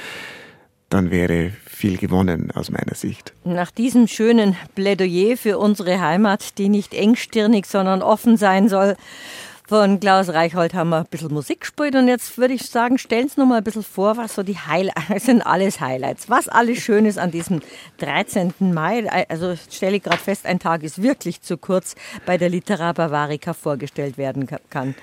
[0.89, 3.33] dann wäre viel gewonnen aus meiner Sicht.
[3.45, 8.97] Nach diesem schönen Plädoyer für unsere Heimat, die nicht engstirnig, sondern offen sein soll,
[9.71, 13.29] Von Klaus Reichhold haben wir ein bisschen Musik gespielt und jetzt würde ich sagen, stellen
[13.29, 15.43] Sie noch mal ein bisschen vor, was so die Highlights sind.
[15.43, 16.29] Alles Highlights.
[16.29, 17.61] Was alles Schönes an diesem
[17.99, 18.53] 13.
[18.59, 19.09] Mai.
[19.29, 21.95] Also stelle ich gerade fest, ein Tag ist wirklich zu kurz
[22.27, 24.97] bei der Litera Bavarica vorgestellt werden kann.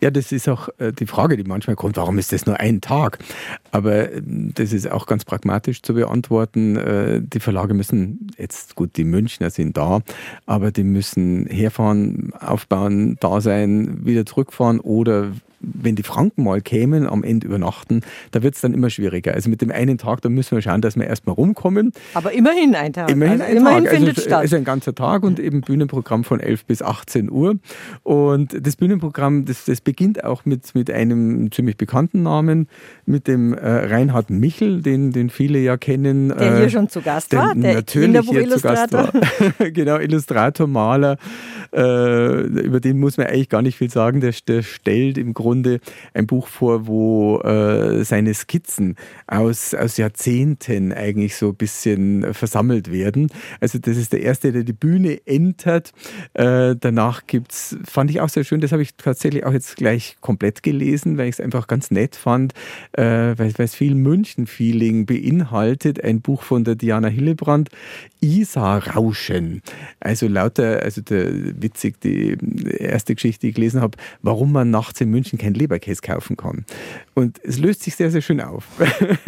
[0.00, 2.80] Ja, das ist auch äh, die Frage, die manchmal kommt, warum ist das nur ein
[2.80, 3.18] Tag?
[3.74, 6.76] Aber ähm, das ist auch ganz pragmatisch zu beantworten.
[6.76, 10.00] Äh, die Verlage müssen, jetzt gut, die Münchner sind da,
[10.46, 15.32] aber die müssen herfahren, aufbauen, da sein, wieder zurückfahren oder
[15.72, 19.34] wenn die Franken mal kämen, am Ende übernachten, da wird es dann immer schwieriger.
[19.34, 21.92] Also mit dem einen Tag, da müssen wir schauen, dass wir erstmal rumkommen.
[22.14, 23.10] Aber immerhin ein Tag.
[23.10, 23.94] Immerhin also ein immerhin Tag.
[23.94, 24.44] Findet also statt.
[24.44, 27.56] Ist ein ganzer Tag und eben Bühnenprogramm von 11 bis 18 Uhr.
[28.02, 32.68] Und das Bühnenprogramm, das, das beginnt auch mit, mit einem ziemlich bekannten Namen,
[33.06, 36.28] mit dem äh, Reinhard Michel, den, den viele ja kennen.
[36.28, 39.12] Der äh, hier schon zu Gast der war, der natürlich hier zu Gast war.
[39.58, 41.18] genau, Illustrator, Maler.
[41.72, 44.20] Äh, über den muss man eigentlich gar nicht viel sagen.
[44.20, 45.78] Der, der stellt im Grunde Grunde
[46.14, 48.96] ein Buch vor, wo äh, seine Skizzen
[49.28, 53.30] aus, aus Jahrzehnten eigentlich so ein bisschen versammelt werden.
[53.60, 55.92] Also das ist der erste, der die Bühne entert.
[56.32, 59.76] Äh, danach gibt es, fand ich auch sehr schön, das habe ich tatsächlich auch jetzt
[59.76, 62.52] gleich komplett gelesen, weil ich es einfach ganz nett fand,
[62.92, 66.02] äh, weil, weil es viel München-Feeling beinhaltet.
[66.02, 67.70] Ein Buch von der Diana Hillebrand,
[68.20, 69.62] Isar-Rauschen.
[70.00, 72.36] Also lauter, also der, witzig, die
[72.78, 76.64] erste Geschichte, die ich gelesen habe, warum man nachts in München keinen Leberkäse kaufen kann.
[77.14, 78.66] Und es löst sich sehr, sehr schön auf.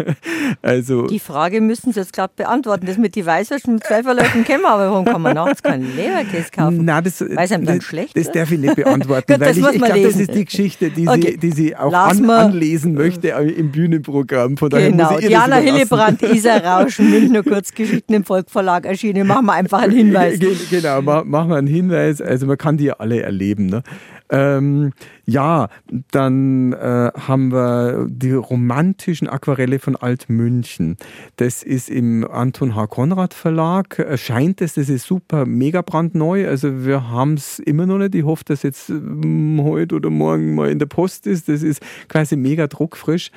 [0.63, 2.87] also, die Frage müssen Sie jetzt gerade beantworten.
[2.87, 6.51] Das mit die Weißwürsten mit Pfefferlöcken kennen wir, aber warum kann man nachts keinen Leberkäse
[6.51, 6.85] kaufen?
[6.85, 9.51] Nein, das, Weil es einem dann das, schlecht Das darf ich nicht beantworten, Gut, weil
[9.57, 11.33] ich, ich glaube, das ist die Geschichte, die, okay.
[11.33, 14.57] sie, die sie auch an, anlesen möchte im Bühnenprogramm.
[14.57, 19.27] Von daher genau, muss ich Diana Hillebrand, Isa Rausch, Münchner Kurzgeschichten im Volkverlag erschienen.
[19.27, 20.39] Machen wir einfach einen Hinweis.
[20.71, 22.21] Genau, machen wir einen Hinweis.
[22.21, 23.67] Also man kann die ja alle erleben.
[23.67, 23.83] Ne?
[24.31, 24.93] Ähm,
[25.27, 25.69] ja,
[26.13, 30.97] dann äh, haben wir die romantischen Aquarelle von Altmünchen.
[31.35, 32.87] Das ist im Anton H.
[32.87, 33.99] Konrad Verlag.
[33.99, 36.47] Erscheint es, das ist super, mega brandneu.
[36.49, 38.15] Also wir haben es immer noch nicht.
[38.15, 41.49] Ich hoffe, dass jetzt ähm, heute oder morgen mal in der Post ist.
[41.49, 43.33] Das ist quasi mega druckfrisch.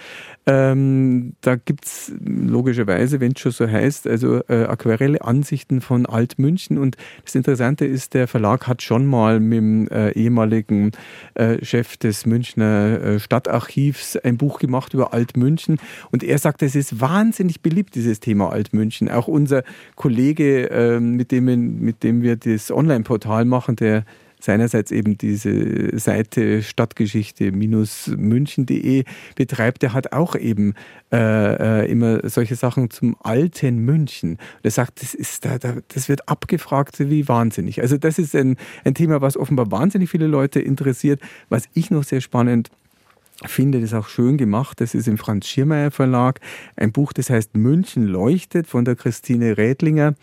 [0.45, 6.05] Ähm, da gibt es logischerweise, wenn es schon so heißt, also äh, aquarelle Ansichten von
[6.05, 6.77] Altmünchen.
[6.77, 10.91] Und das Interessante ist, der Verlag hat schon mal mit dem äh, ehemaligen
[11.33, 15.77] äh, Chef des Münchner äh, Stadtarchivs ein Buch gemacht über Altmünchen.
[16.11, 19.09] Und er sagt, es ist wahnsinnig beliebt, dieses Thema Altmünchen.
[19.09, 19.63] Auch unser
[19.95, 24.05] Kollege, ähm, mit, dem, mit dem wir das Online-Portal machen, der
[24.39, 29.03] seinerseits eben diese Seite Stadtgeschichte-münchen.de
[29.35, 30.73] betreibt, der hat auch eben
[31.11, 34.31] äh, äh, immer solche Sachen zum alten München.
[34.31, 37.81] Und er sagt, das, ist da, da, das wird abgefragt wie wahnsinnig.
[37.81, 41.21] Also das ist ein, ein Thema, was offenbar wahnsinnig viele Leute interessiert.
[41.49, 42.69] Was ich noch sehr spannend
[43.45, 44.81] finde das auch schön gemacht.
[44.81, 46.39] Das ist im Franz Schirmeier Verlag
[46.75, 50.15] ein Buch, das heißt München leuchtet von der Christine Rädlinger.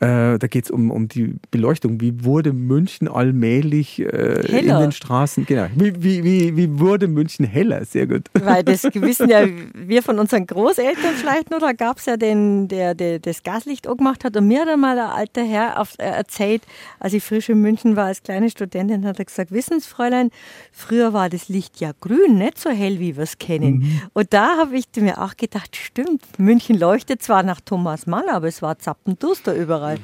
[0.00, 2.00] Äh, da geht es um, um die Beleuchtung.
[2.00, 5.44] Wie wurde München allmählich äh, in den Straßen?
[5.44, 5.66] Genau.
[5.74, 7.84] Wie, wie, wie, wie wurde München heller?
[7.84, 8.22] Sehr gut.
[8.32, 11.58] Weil das wissen ja wir von unseren Großeltern vielleicht noch.
[11.58, 14.34] Da gab es ja den, der, der das Gaslicht auch gemacht hat.
[14.38, 16.62] Und mir hat einmal ein alter Herr auf, äh, erzählt,
[16.98, 20.30] als ich frisch in München war als kleine Studentin, hat er gesagt: Wissen Sie, Fräulein,
[20.72, 23.78] früher war das Licht ja grün, nicht so hell, wie wir es kennen.
[23.78, 24.02] Mhm.
[24.12, 28.48] Und da habe ich mir auch gedacht: Stimmt, München leuchtet zwar nach Thomas Mann, aber
[28.48, 29.90] es war zappenduster überall.
[29.90, 29.98] Fall.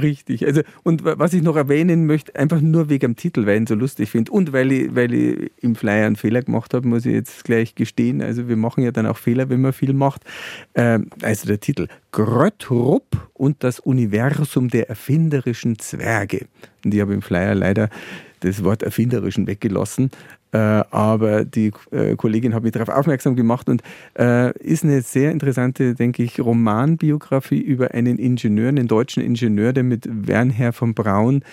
[0.00, 0.46] Richtig.
[0.46, 3.66] Also, und was ich noch erwähnen möchte, einfach nur wegen dem Titel, weil ich ihn
[3.66, 7.06] so lustig finde und weil ich, weil ich im Flyer einen Fehler gemacht habe, muss
[7.06, 8.22] ich jetzt gleich gestehen.
[8.22, 10.22] Also, wir machen ja dann auch Fehler, wenn man viel macht.
[10.74, 16.46] Ähm, also, der Titel: Gröttrup und das Universum der erfinderischen Zwerge.
[16.84, 17.90] Und ich habe im Flyer leider
[18.40, 20.10] das Wort erfinderischen weggelassen.
[20.52, 23.82] Äh, aber die äh, Kollegin hat mich darauf aufmerksam gemacht und
[24.18, 29.84] äh, ist eine sehr interessante, denke ich, Romanbiografie über einen Ingenieur, einen deutschen Ingenieur, der
[29.84, 31.44] mit Wernher von Braun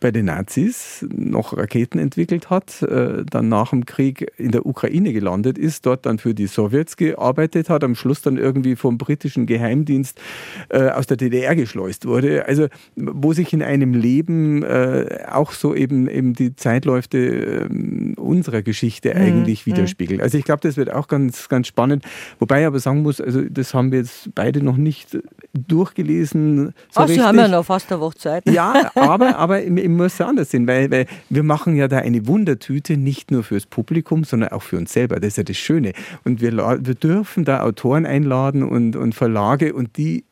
[0.00, 5.12] bei den Nazis noch Raketen entwickelt hat, äh, dann nach dem Krieg in der Ukraine
[5.12, 9.46] gelandet ist, dort dann für die Sowjets gearbeitet hat, am Schluss dann irgendwie vom britischen
[9.46, 10.20] Geheimdienst
[10.68, 12.46] äh, aus der DDR geschleust wurde.
[12.46, 18.62] Also wo sich in einem Leben äh, auch so eben, eben die Zeitläufe ähm, unserer
[18.62, 19.20] Geschichte mhm.
[19.20, 19.72] eigentlich mhm.
[19.72, 20.20] widerspiegelt.
[20.20, 22.04] Also ich glaube, das wird auch ganz, ganz spannend.
[22.38, 25.18] Wobei ich aber sagen muss, also das haben wir jetzt beide noch nicht
[25.58, 26.74] durchgelesen.
[26.90, 28.48] So Ach, Sie haben ja noch fast eine Woche Zeit.
[28.48, 32.26] Ja, aber, aber im, im muss anders sehen, weil, weil wir machen ja da eine
[32.26, 35.16] Wundertüte nicht nur fürs Publikum, sondern auch für uns selber.
[35.16, 35.92] Das ist ja das Schöne.
[36.24, 40.24] Und wir, wir dürfen da Autoren einladen und, und Verlage und die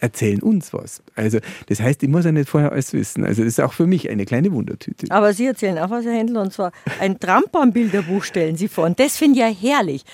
[0.00, 1.02] erzählen uns was.
[1.16, 1.38] Also
[1.68, 3.24] das heißt, ich muss ja nicht vorher alles wissen.
[3.24, 5.06] Also das ist auch für mich eine kleine Wundertüte.
[5.10, 8.84] Aber Sie erzählen auch was, Herr Händler, und zwar ein Trampam-Bilderbuch stellen Sie vor.
[8.86, 10.04] Und das finde ich ja herrlich.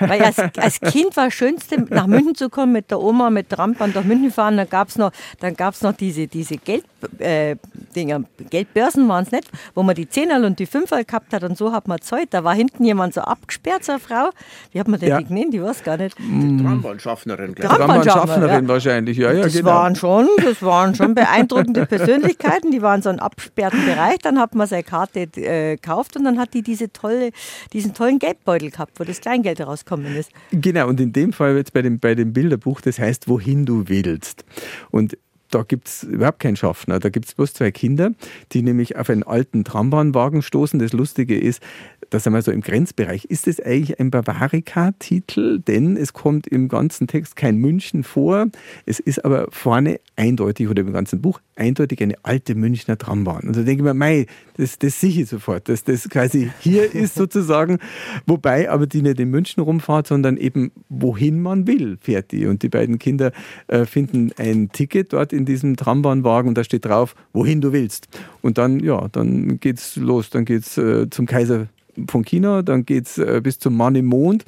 [0.00, 3.48] Weil als, als Kind war das Schönste, nach München zu kommen, mit der Oma, mit
[3.50, 4.56] Trampam nach München fahren.
[4.56, 6.84] Dann gab es noch, dann gab's noch diese, diese Geld,
[7.18, 7.56] äh,
[7.94, 11.56] Dinger, Geldbörsen waren es nicht, wo man die Zehnerl und die Fünferl gehabt hat und
[11.56, 12.28] so hat man Zeit.
[12.30, 14.30] Da war hinten jemand so abgesperrt, so eine Frau.
[14.72, 15.18] Wie hat man denn Ja.
[15.18, 15.52] die genannt?
[15.54, 16.16] Die weiß gar nicht.
[16.18, 17.78] Die Trambahnschaffnerin, glaube ich.
[17.78, 18.68] Trampam-Schaffner, Schaffnerin ja.
[18.68, 19.70] wahrscheinlich, ja, ja, das genau.
[19.70, 22.70] waren schon, das waren schon beeindruckende Persönlichkeiten.
[22.70, 24.18] Die waren so einen absperrten Bereich.
[24.18, 27.30] Dann hat man seine Karte äh, gekauft und dann hat die diese tolle,
[27.72, 30.30] diesen tollen Geldbeutel gehabt, wo das Kleingeld rausgekommen ist.
[30.50, 33.88] Genau, und in dem Fall jetzt bei dem, bei dem Bilderbuch, das heißt, wohin du
[33.88, 34.44] willst.
[34.90, 35.16] Und
[35.50, 36.98] da gibt es überhaupt keinen Schaffner.
[36.98, 38.12] Da gibt es bloß zwei Kinder,
[38.52, 40.78] die nämlich auf einen alten Trambahnwagen stoßen.
[40.78, 41.62] Das Lustige ist,
[42.10, 43.24] da sind wir so im Grenzbereich.
[43.26, 45.58] Ist das eigentlich ein Bavarika-Titel?
[45.60, 48.46] Denn es kommt im ganzen Text kein München vor.
[48.86, 53.42] Es ist aber vorne eindeutig, oder im ganzen Buch, eindeutig eine alte Münchner Trambahn.
[53.44, 54.26] Und da denke ich mir, mei,
[54.56, 57.78] das, das sehe ich sofort, dass das quasi hier ist sozusagen.
[58.26, 62.46] Wobei aber die nicht in München rumfahrt, sondern eben wohin man will, fährt die.
[62.46, 63.32] Und die beiden Kinder
[63.66, 68.08] äh, finden ein Ticket dort in diesem Trambahnwagen und da steht drauf, wohin du willst.
[68.40, 70.30] Und dann, ja, dann geht's los.
[70.30, 71.68] Dann geht's äh, zum Kaiser
[72.08, 74.44] von China, dann geht's äh, bis zum Mann im Mond.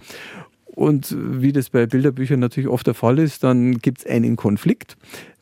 [0.67, 4.97] Und wie das bei Bilderbüchern natürlich oft der Fall ist, dann gibt es einen Konflikt.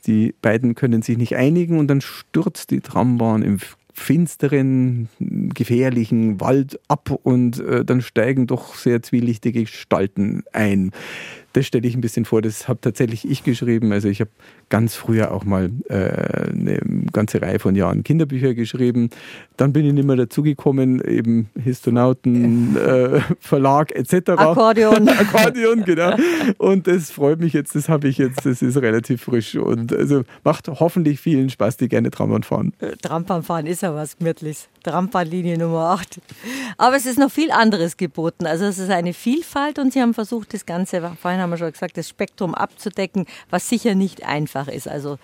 [0.07, 3.59] Die beiden können sich nicht einigen und dann stürzt die Trambahn im
[3.93, 10.93] finsteren, gefährlichen Wald ab und äh, dann steigen doch sehr zwielichtige Gestalten ein.
[11.53, 13.93] Das stelle ich ein bisschen vor, das habe tatsächlich ich geschrieben.
[13.93, 14.31] Also ich habe
[14.69, 16.79] ganz früher auch mal äh, eine
[17.13, 19.11] ganze Reihe von Jahren Kinderbücher geschrieben.
[19.57, 24.31] Dann bin ich nicht mehr dazugekommen, eben Histonauten, äh, Verlag etc.
[24.31, 25.09] Akkordeon.
[25.09, 26.15] Akkordeon, genau.
[26.59, 30.23] Und das freut mich jetzt, das habe ich jetzt, das ist relativ frisch und also
[30.45, 32.73] macht hoffentlich vielen Spaß, die gerne Trambahn fahren.
[32.79, 34.69] Äh, Trampam fahren ist ja was Gemütliches.
[34.83, 36.21] Trambahnlinie Nummer 8.
[36.79, 38.47] Aber es ist noch viel anderes geboten.
[38.47, 41.73] Also es ist eine Vielfalt und Sie haben versucht, das Ganze, vorhin haben wir schon
[41.73, 44.87] gesagt, das Spektrum abzudecken, was sicher nicht einfach ist.
[44.87, 45.19] Also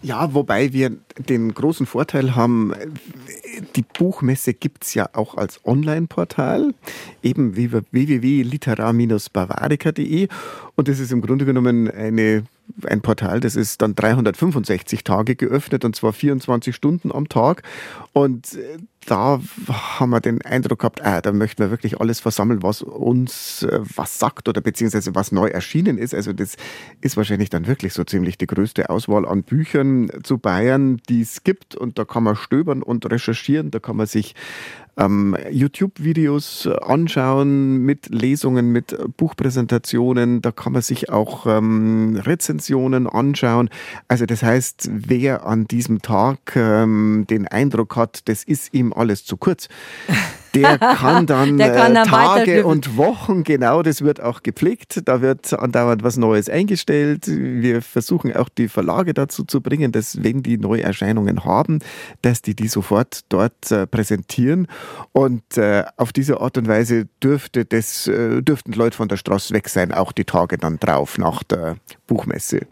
[0.00, 2.72] Ja, wobei wir den großen Vorteil haben,
[3.76, 6.72] die Buchmesse gibt es ja auch als Online-Portal,
[7.22, 10.28] eben www.litera-bavarica.de
[10.74, 12.44] und das ist im Grunde genommen eine,
[12.84, 17.62] ein Portal, das ist dann 365 Tage geöffnet und zwar 24 Stunden am Tag
[18.12, 22.62] und äh, da haben wir den Eindruck gehabt, ah, da möchten wir wirklich alles versammeln,
[22.62, 26.14] was uns äh, was sagt oder beziehungsweise was neu erschienen ist.
[26.14, 26.56] Also das
[27.00, 31.42] ist wahrscheinlich dann wirklich so ziemlich die größte Auswahl an Büchern zu Bayern, die es
[31.42, 31.74] gibt.
[31.74, 34.34] Und da kann man stöbern und recherchieren, da kann man sich
[34.96, 40.42] ähm, YouTube-Videos anschauen mit Lesungen, mit Buchpräsentationen.
[40.42, 43.70] Da kann man sich auch ähm, Rezensionen anschauen.
[44.08, 49.24] Also das heißt, wer an diesem Tag ähm, den Eindruck hat, das ist ihm alles
[49.24, 49.68] zu kurz,
[50.54, 55.02] der kann dann, Der kann äh, dann Tage und Wochen, genau, das wird auch gepflegt.
[55.04, 57.24] Da wird andauernd was Neues eingestellt.
[57.26, 61.80] Wir versuchen auch die Verlage dazu zu bringen, dass wenn die Neuerscheinungen haben,
[62.22, 64.68] dass die die sofort dort äh, präsentieren.
[65.12, 69.54] Und äh, auf diese Art und Weise dürfte das, äh, dürften Leute von der Straße
[69.54, 71.76] weg sein, auch die Tage dann drauf nach der
[72.06, 72.66] Buchmesse.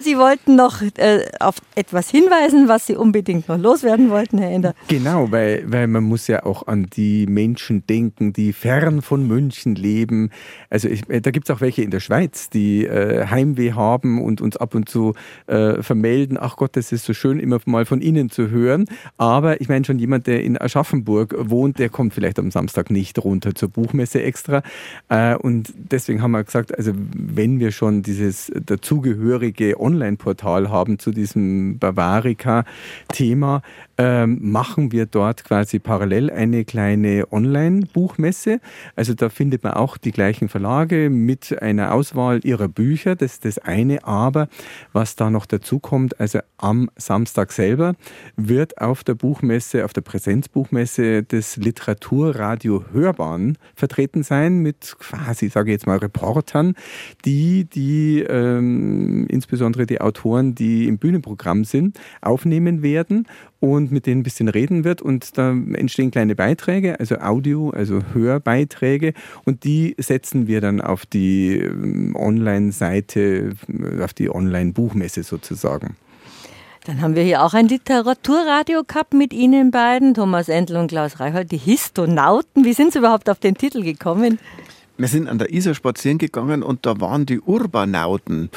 [0.00, 4.74] Sie wollten noch äh, auf etwas hinweisen, was Sie unbedingt noch loswerden wollten, Herr Ender.
[4.88, 9.74] Genau, weil, weil man muss ja auch an die Menschen denken, die fern von München
[9.74, 10.30] leben.
[10.70, 14.22] Also ich, äh, da gibt es auch welche in der Schweiz, die äh, Heimweh haben
[14.22, 15.14] und uns ab und zu
[15.46, 18.86] äh, vermelden, ach Gott, das ist so schön, immer mal von Ihnen zu hören.
[19.18, 23.22] Aber ich meine schon jemand, der in Aschaffenburg wohnt, der kommt vielleicht am Samstag nicht
[23.22, 24.62] runter zur Buchmesse extra.
[25.08, 31.10] Äh, und deswegen haben wir gesagt, also wenn wir schon dieses dazugehörige Online-Portal haben zu
[31.10, 33.62] diesem Bavarika-Thema,
[34.00, 38.60] ähm, machen wir dort quasi parallel eine kleine Online-Buchmesse.
[38.96, 43.14] Also da findet man auch die gleichen Verlage mit einer Auswahl ihrer Bücher.
[43.14, 44.02] Das ist das eine.
[44.04, 44.48] Aber
[44.94, 47.94] was da noch dazu kommt, also am Samstag selber
[48.36, 55.72] wird auf der Buchmesse, auf der Präsenzbuchmesse das Literaturradio Hörbahn vertreten sein mit quasi, sage
[55.72, 56.74] ich jetzt mal, Reportern,
[57.26, 63.26] die die ähm, insbesondere die Autoren, die im Bühnenprogramm sind, aufnehmen werden
[63.60, 65.02] und mit denen ein bisschen reden wird.
[65.02, 69.14] Und da entstehen kleine Beiträge, also Audio, also Hörbeiträge.
[69.44, 75.96] Und die setzen wir dann auf die ähm, Online-Seite, äh, auf die Online-Buchmesse sozusagen.
[76.86, 81.20] Dann haben wir hier auch ein Literaturradio gehabt mit Ihnen beiden, Thomas Endl und Klaus
[81.20, 82.64] Reichhold, die Histonauten.
[82.64, 84.38] Wie sind Sie überhaupt auf den Titel gekommen?
[84.96, 88.50] Wir sind an der Isar spazieren gegangen und da waren die Urbanauten.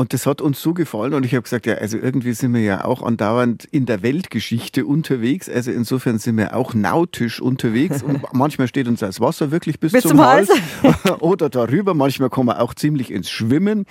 [0.00, 2.60] Und das hat uns so gefallen und ich habe gesagt, ja, also irgendwie sind wir
[2.60, 5.48] ja auch andauernd in der Weltgeschichte unterwegs.
[5.48, 9.90] Also insofern sind wir auch nautisch unterwegs und manchmal steht uns das Wasser wirklich bis,
[9.90, 10.50] bis zum, zum, Hals,
[10.84, 11.10] Hals.
[11.20, 11.94] oder darüber.
[11.94, 13.86] Manchmal kommen wir auch ziemlich ins Schwimmen.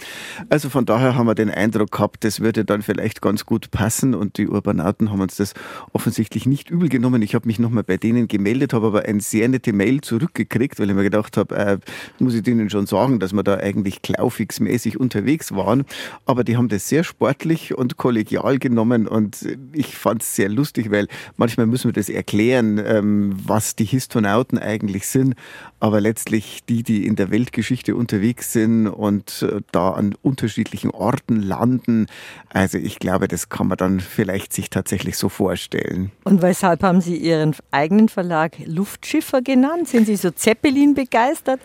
[0.47, 4.15] Also von daher haben wir den Eindruck gehabt, das würde dann vielleicht ganz gut passen
[4.15, 5.55] und die Urbanauten haben uns das
[5.91, 7.21] offensichtlich nicht übel genommen.
[7.21, 10.89] Ich habe mich nochmal bei denen gemeldet, habe aber eine sehr nette Mail zurückgekriegt, weil
[10.89, 11.77] ich mir gedacht habe, äh,
[12.19, 15.84] muss ich denen schon sagen, dass wir da eigentlich klaufigsmäßig unterwegs waren.
[16.26, 19.38] Aber die haben das sehr sportlich und kollegial genommen und
[19.74, 24.57] ich fand es sehr lustig, weil manchmal müssen wir das erklären, ähm, was die Histonauten
[24.57, 25.36] eigentlich sind.
[25.80, 31.41] Aber letztlich die, die in der Weltgeschichte unterwegs sind und äh, da an unterschiedlichen Orten
[31.41, 32.07] landen,
[32.49, 36.11] also ich glaube, das kann man dann vielleicht sich tatsächlich so vorstellen.
[36.24, 39.88] Und weshalb haben Sie Ihren eigenen Verlag Luftschiffer genannt?
[39.88, 41.60] Sind Sie so Zeppelin begeistert?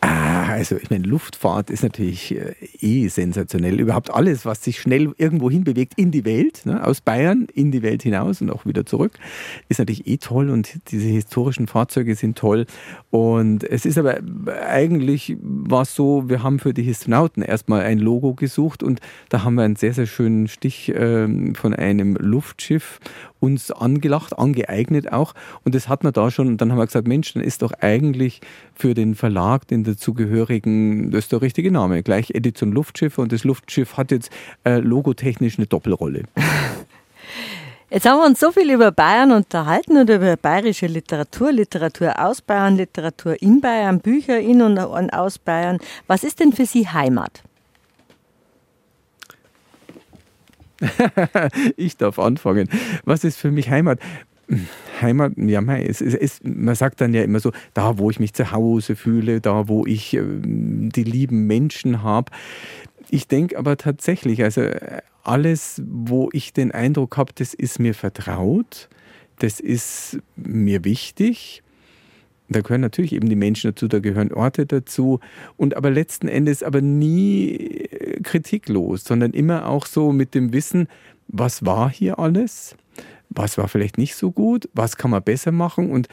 [0.00, 3.80] Ah, also ich meine, Luftfahrt ist natürlich äh, eh sensationell.
[3.80, 7.82] Überhaupt alles, was sich schnell irgendwo hinbewegt in die Welt, ne, aus Bayern in die
[7.82, 9.18] Welt hinaus und auch wieder zurück,
[9.68, 12.66] ist natürlich eh toll und diese historischen Fahrzeuge sind toll.
[13.10, 14.18] Und es ist aber
[14.66, 19.44] eigentlich war es so, wir haben für die Histronauten erstmal ein Logo gesucht und da
[19.44, 23.00] haben wir einen sehr, sehr schönen Stich äh, von einem Luftschiff
[23.44, 25.34] uns angelacht, angeeignet auch.
[25.64, 26.48] Und das hat man da schon.
[26.48, 28.40] Und dann haben wir gesagt, Mensch, dann ist doch eigentlich
[28.74, 29.84] für den Verlag, den
[30.24, 32.02] dazugehörigen, das ist der richtige Name.
[32.02, 33.18] Gleich Edition Luftschiff.
[33.18, 34.30] Und das Luftschiff hat jetzt
[34.64, 36.24] äh, logotechnisch eine Doppelrolle.
[37.90, 42.42] Jetzt haben wir uns so viel über Bayern unterhalten und über bayerische Literatur, Literatur aus
[42.42, 45.78] Bayern, Literatur in Bayern, Bücher in und aus Bayern.
[46.08, 47.44] Was ist denn für Sie Heimat?
[51.76, 52.68] ich darf anfangen.
[53.04, 54.00] Was ist für mich Heimat?
[55.00, 58.32] Heimat, ja, es, es, es, man sagt dann ja immer so, da wo ich mich
[58.34, 62.30] zu Hause fühle, da wo ich äh, die lieben Menschen habe.
[63.10, 64.62] Ich denke aber tatsächlich, also
[65.22, 68.88] alles, wo ich den Eindruck habe, das ist mir vertraut,
[69.38, 71.62] das ist mir wichtig
[72.48, 75.20] da gehören natürlich eben die Menschen dazu, da gehören Orte dazu.
[75.56, 80.88] Und aber letzten Endes aber nie äh, kritiklos, sondern immer auch so mit dem Wissen,
[81.28, 82.76] was war hier alles?
[83.34, 84.68] Was war vielleicht nicht so gut?
[84.72, 85.90] Was kann man besser machen?
[85.90, 86.08] Und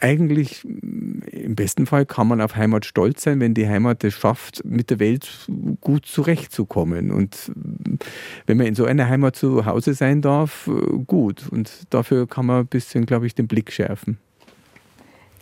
[0.00, 4.64] eigentlich im besten Fall kann man auf Heimat stolz sein, wenn die Heimat es schafft,
[4.64, 5.48] mit der Welt
[5.80, 7.10] gut zurechtzukommen.
[7.10, 7.50] Und
[8.46, 11.48] wenn man in so einer Heimat zu Hause sein darf, äh, gut.
[11.48, 14.18] Und dafür kann man ein bisschen, glaube ich, den Blick schärfen.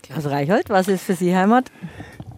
[0.03, 1.73] Klaus Reichhold, was ist für Sie Heimat?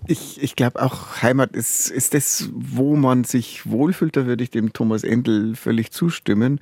[0.06, 4.16] Ich, ich glaube auch, Heimat ist, ist das, wo man sich wohlfühlt.
[4.16, 6.60] Da würde ich dem Thomas Endel völlig zustimmen.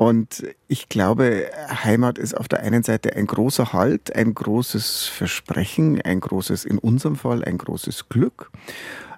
[0.00, 6.00] Und ich glaube, Heimat ist auf der einen Seite ein großer Halt, ein großes Versprechen,
[6.00, 8.50] ein großes, in unserem Fall, ein großes Glück.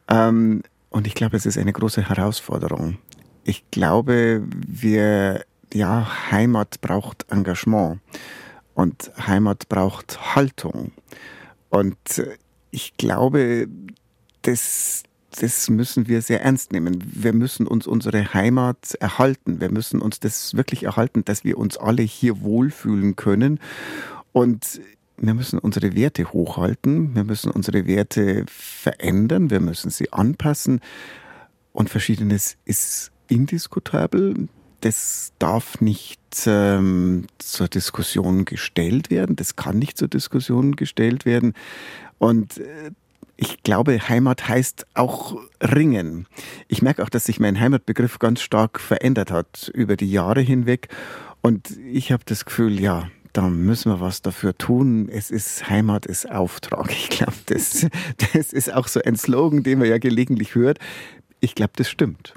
[0.09, 2.99] Ähm, und ich glaube, es ist eine große Herausforderung.
[3.45, 8.01] Ich glaube, wir, ja, Heimat braucht Engagement.
[8.75, 10.91] Und Heimat braucht Haltung.
[11.71, 11.97] Und
[12.73, 13.69] ich glaube,
[14.43, 15.05] das,
[15.41, 17.03] das müssen wir sehr ernst nehmen.
[17.05, 19.61] Wir müssen uns unsere Heimat erhalten.
[19.61, 23.59] Wir müssen uns das wirklich erhalten, dass wir uns alle hier wohlfühlen können.
[24.33, 24.81] Und
[25.17, 27.15] wir müssen unsere Werte hochhalten.
[27.15, 29.51] Wir müssen unsere Werte verändern.
[29.51, 30.81] Wir müssen sie anpassen.
[31.73, 34.49] Und Verschiedenes ist indiskutabel
[34.83, 41.55] das darf nicht ähm, zur Diskussion gestellt werden, das kann nicht zur Diskussion gestellt werden.
[42.19, 42.91] Und äh,
[43.37, 46.27] ich glaube, Heimat heißt auch ringen.
[46.69, 50.89] Ich merke auch, dass sich mein Heimatbegriff ganz stark verändert hat über die Jahre hinweg.
[51.41, 55.09] Und ich habe das Gefühl, ja, da müssen wir was dafür tun.
[55.09, 56.91] Es ist Heimat ist Auftrag.
[56.91, 57.87] Ich glaube, das,
[58.33, 60.79] das ist auch so ein Slogan, den man ja gelegentlich hört.
[61.41, 62.35] Ich glaube, das stimmt.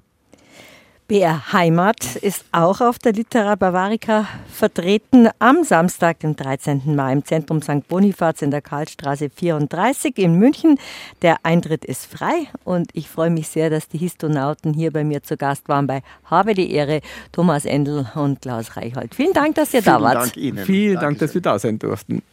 [1.08, 6.96] BR Heimat ist auch auf der Litera Bavarica vertreten am Samstag, dem 13.
[6.96, 7.88] Mai im Zentrum St.
[7.88, 10.80] Bonifaz in der Karlstraße 34 in München.
[11.22, 15.22] Der Eintritt ist frei und ich freue mich sehr, dass die Histonauten hier bei mir
[15.22, 17.02] zu Gast waren bei Habe die Ehre,
[17.32, 19.14] Thomas Endel und Klaus Reichhold.
[19.14, 20.16] Vielen Dank, dass ihr Vielen da wart.
[20.16, 20.66] Dank Ihnen.
[20.66, 22.24] Vielen Dank, dass wir da sein durften.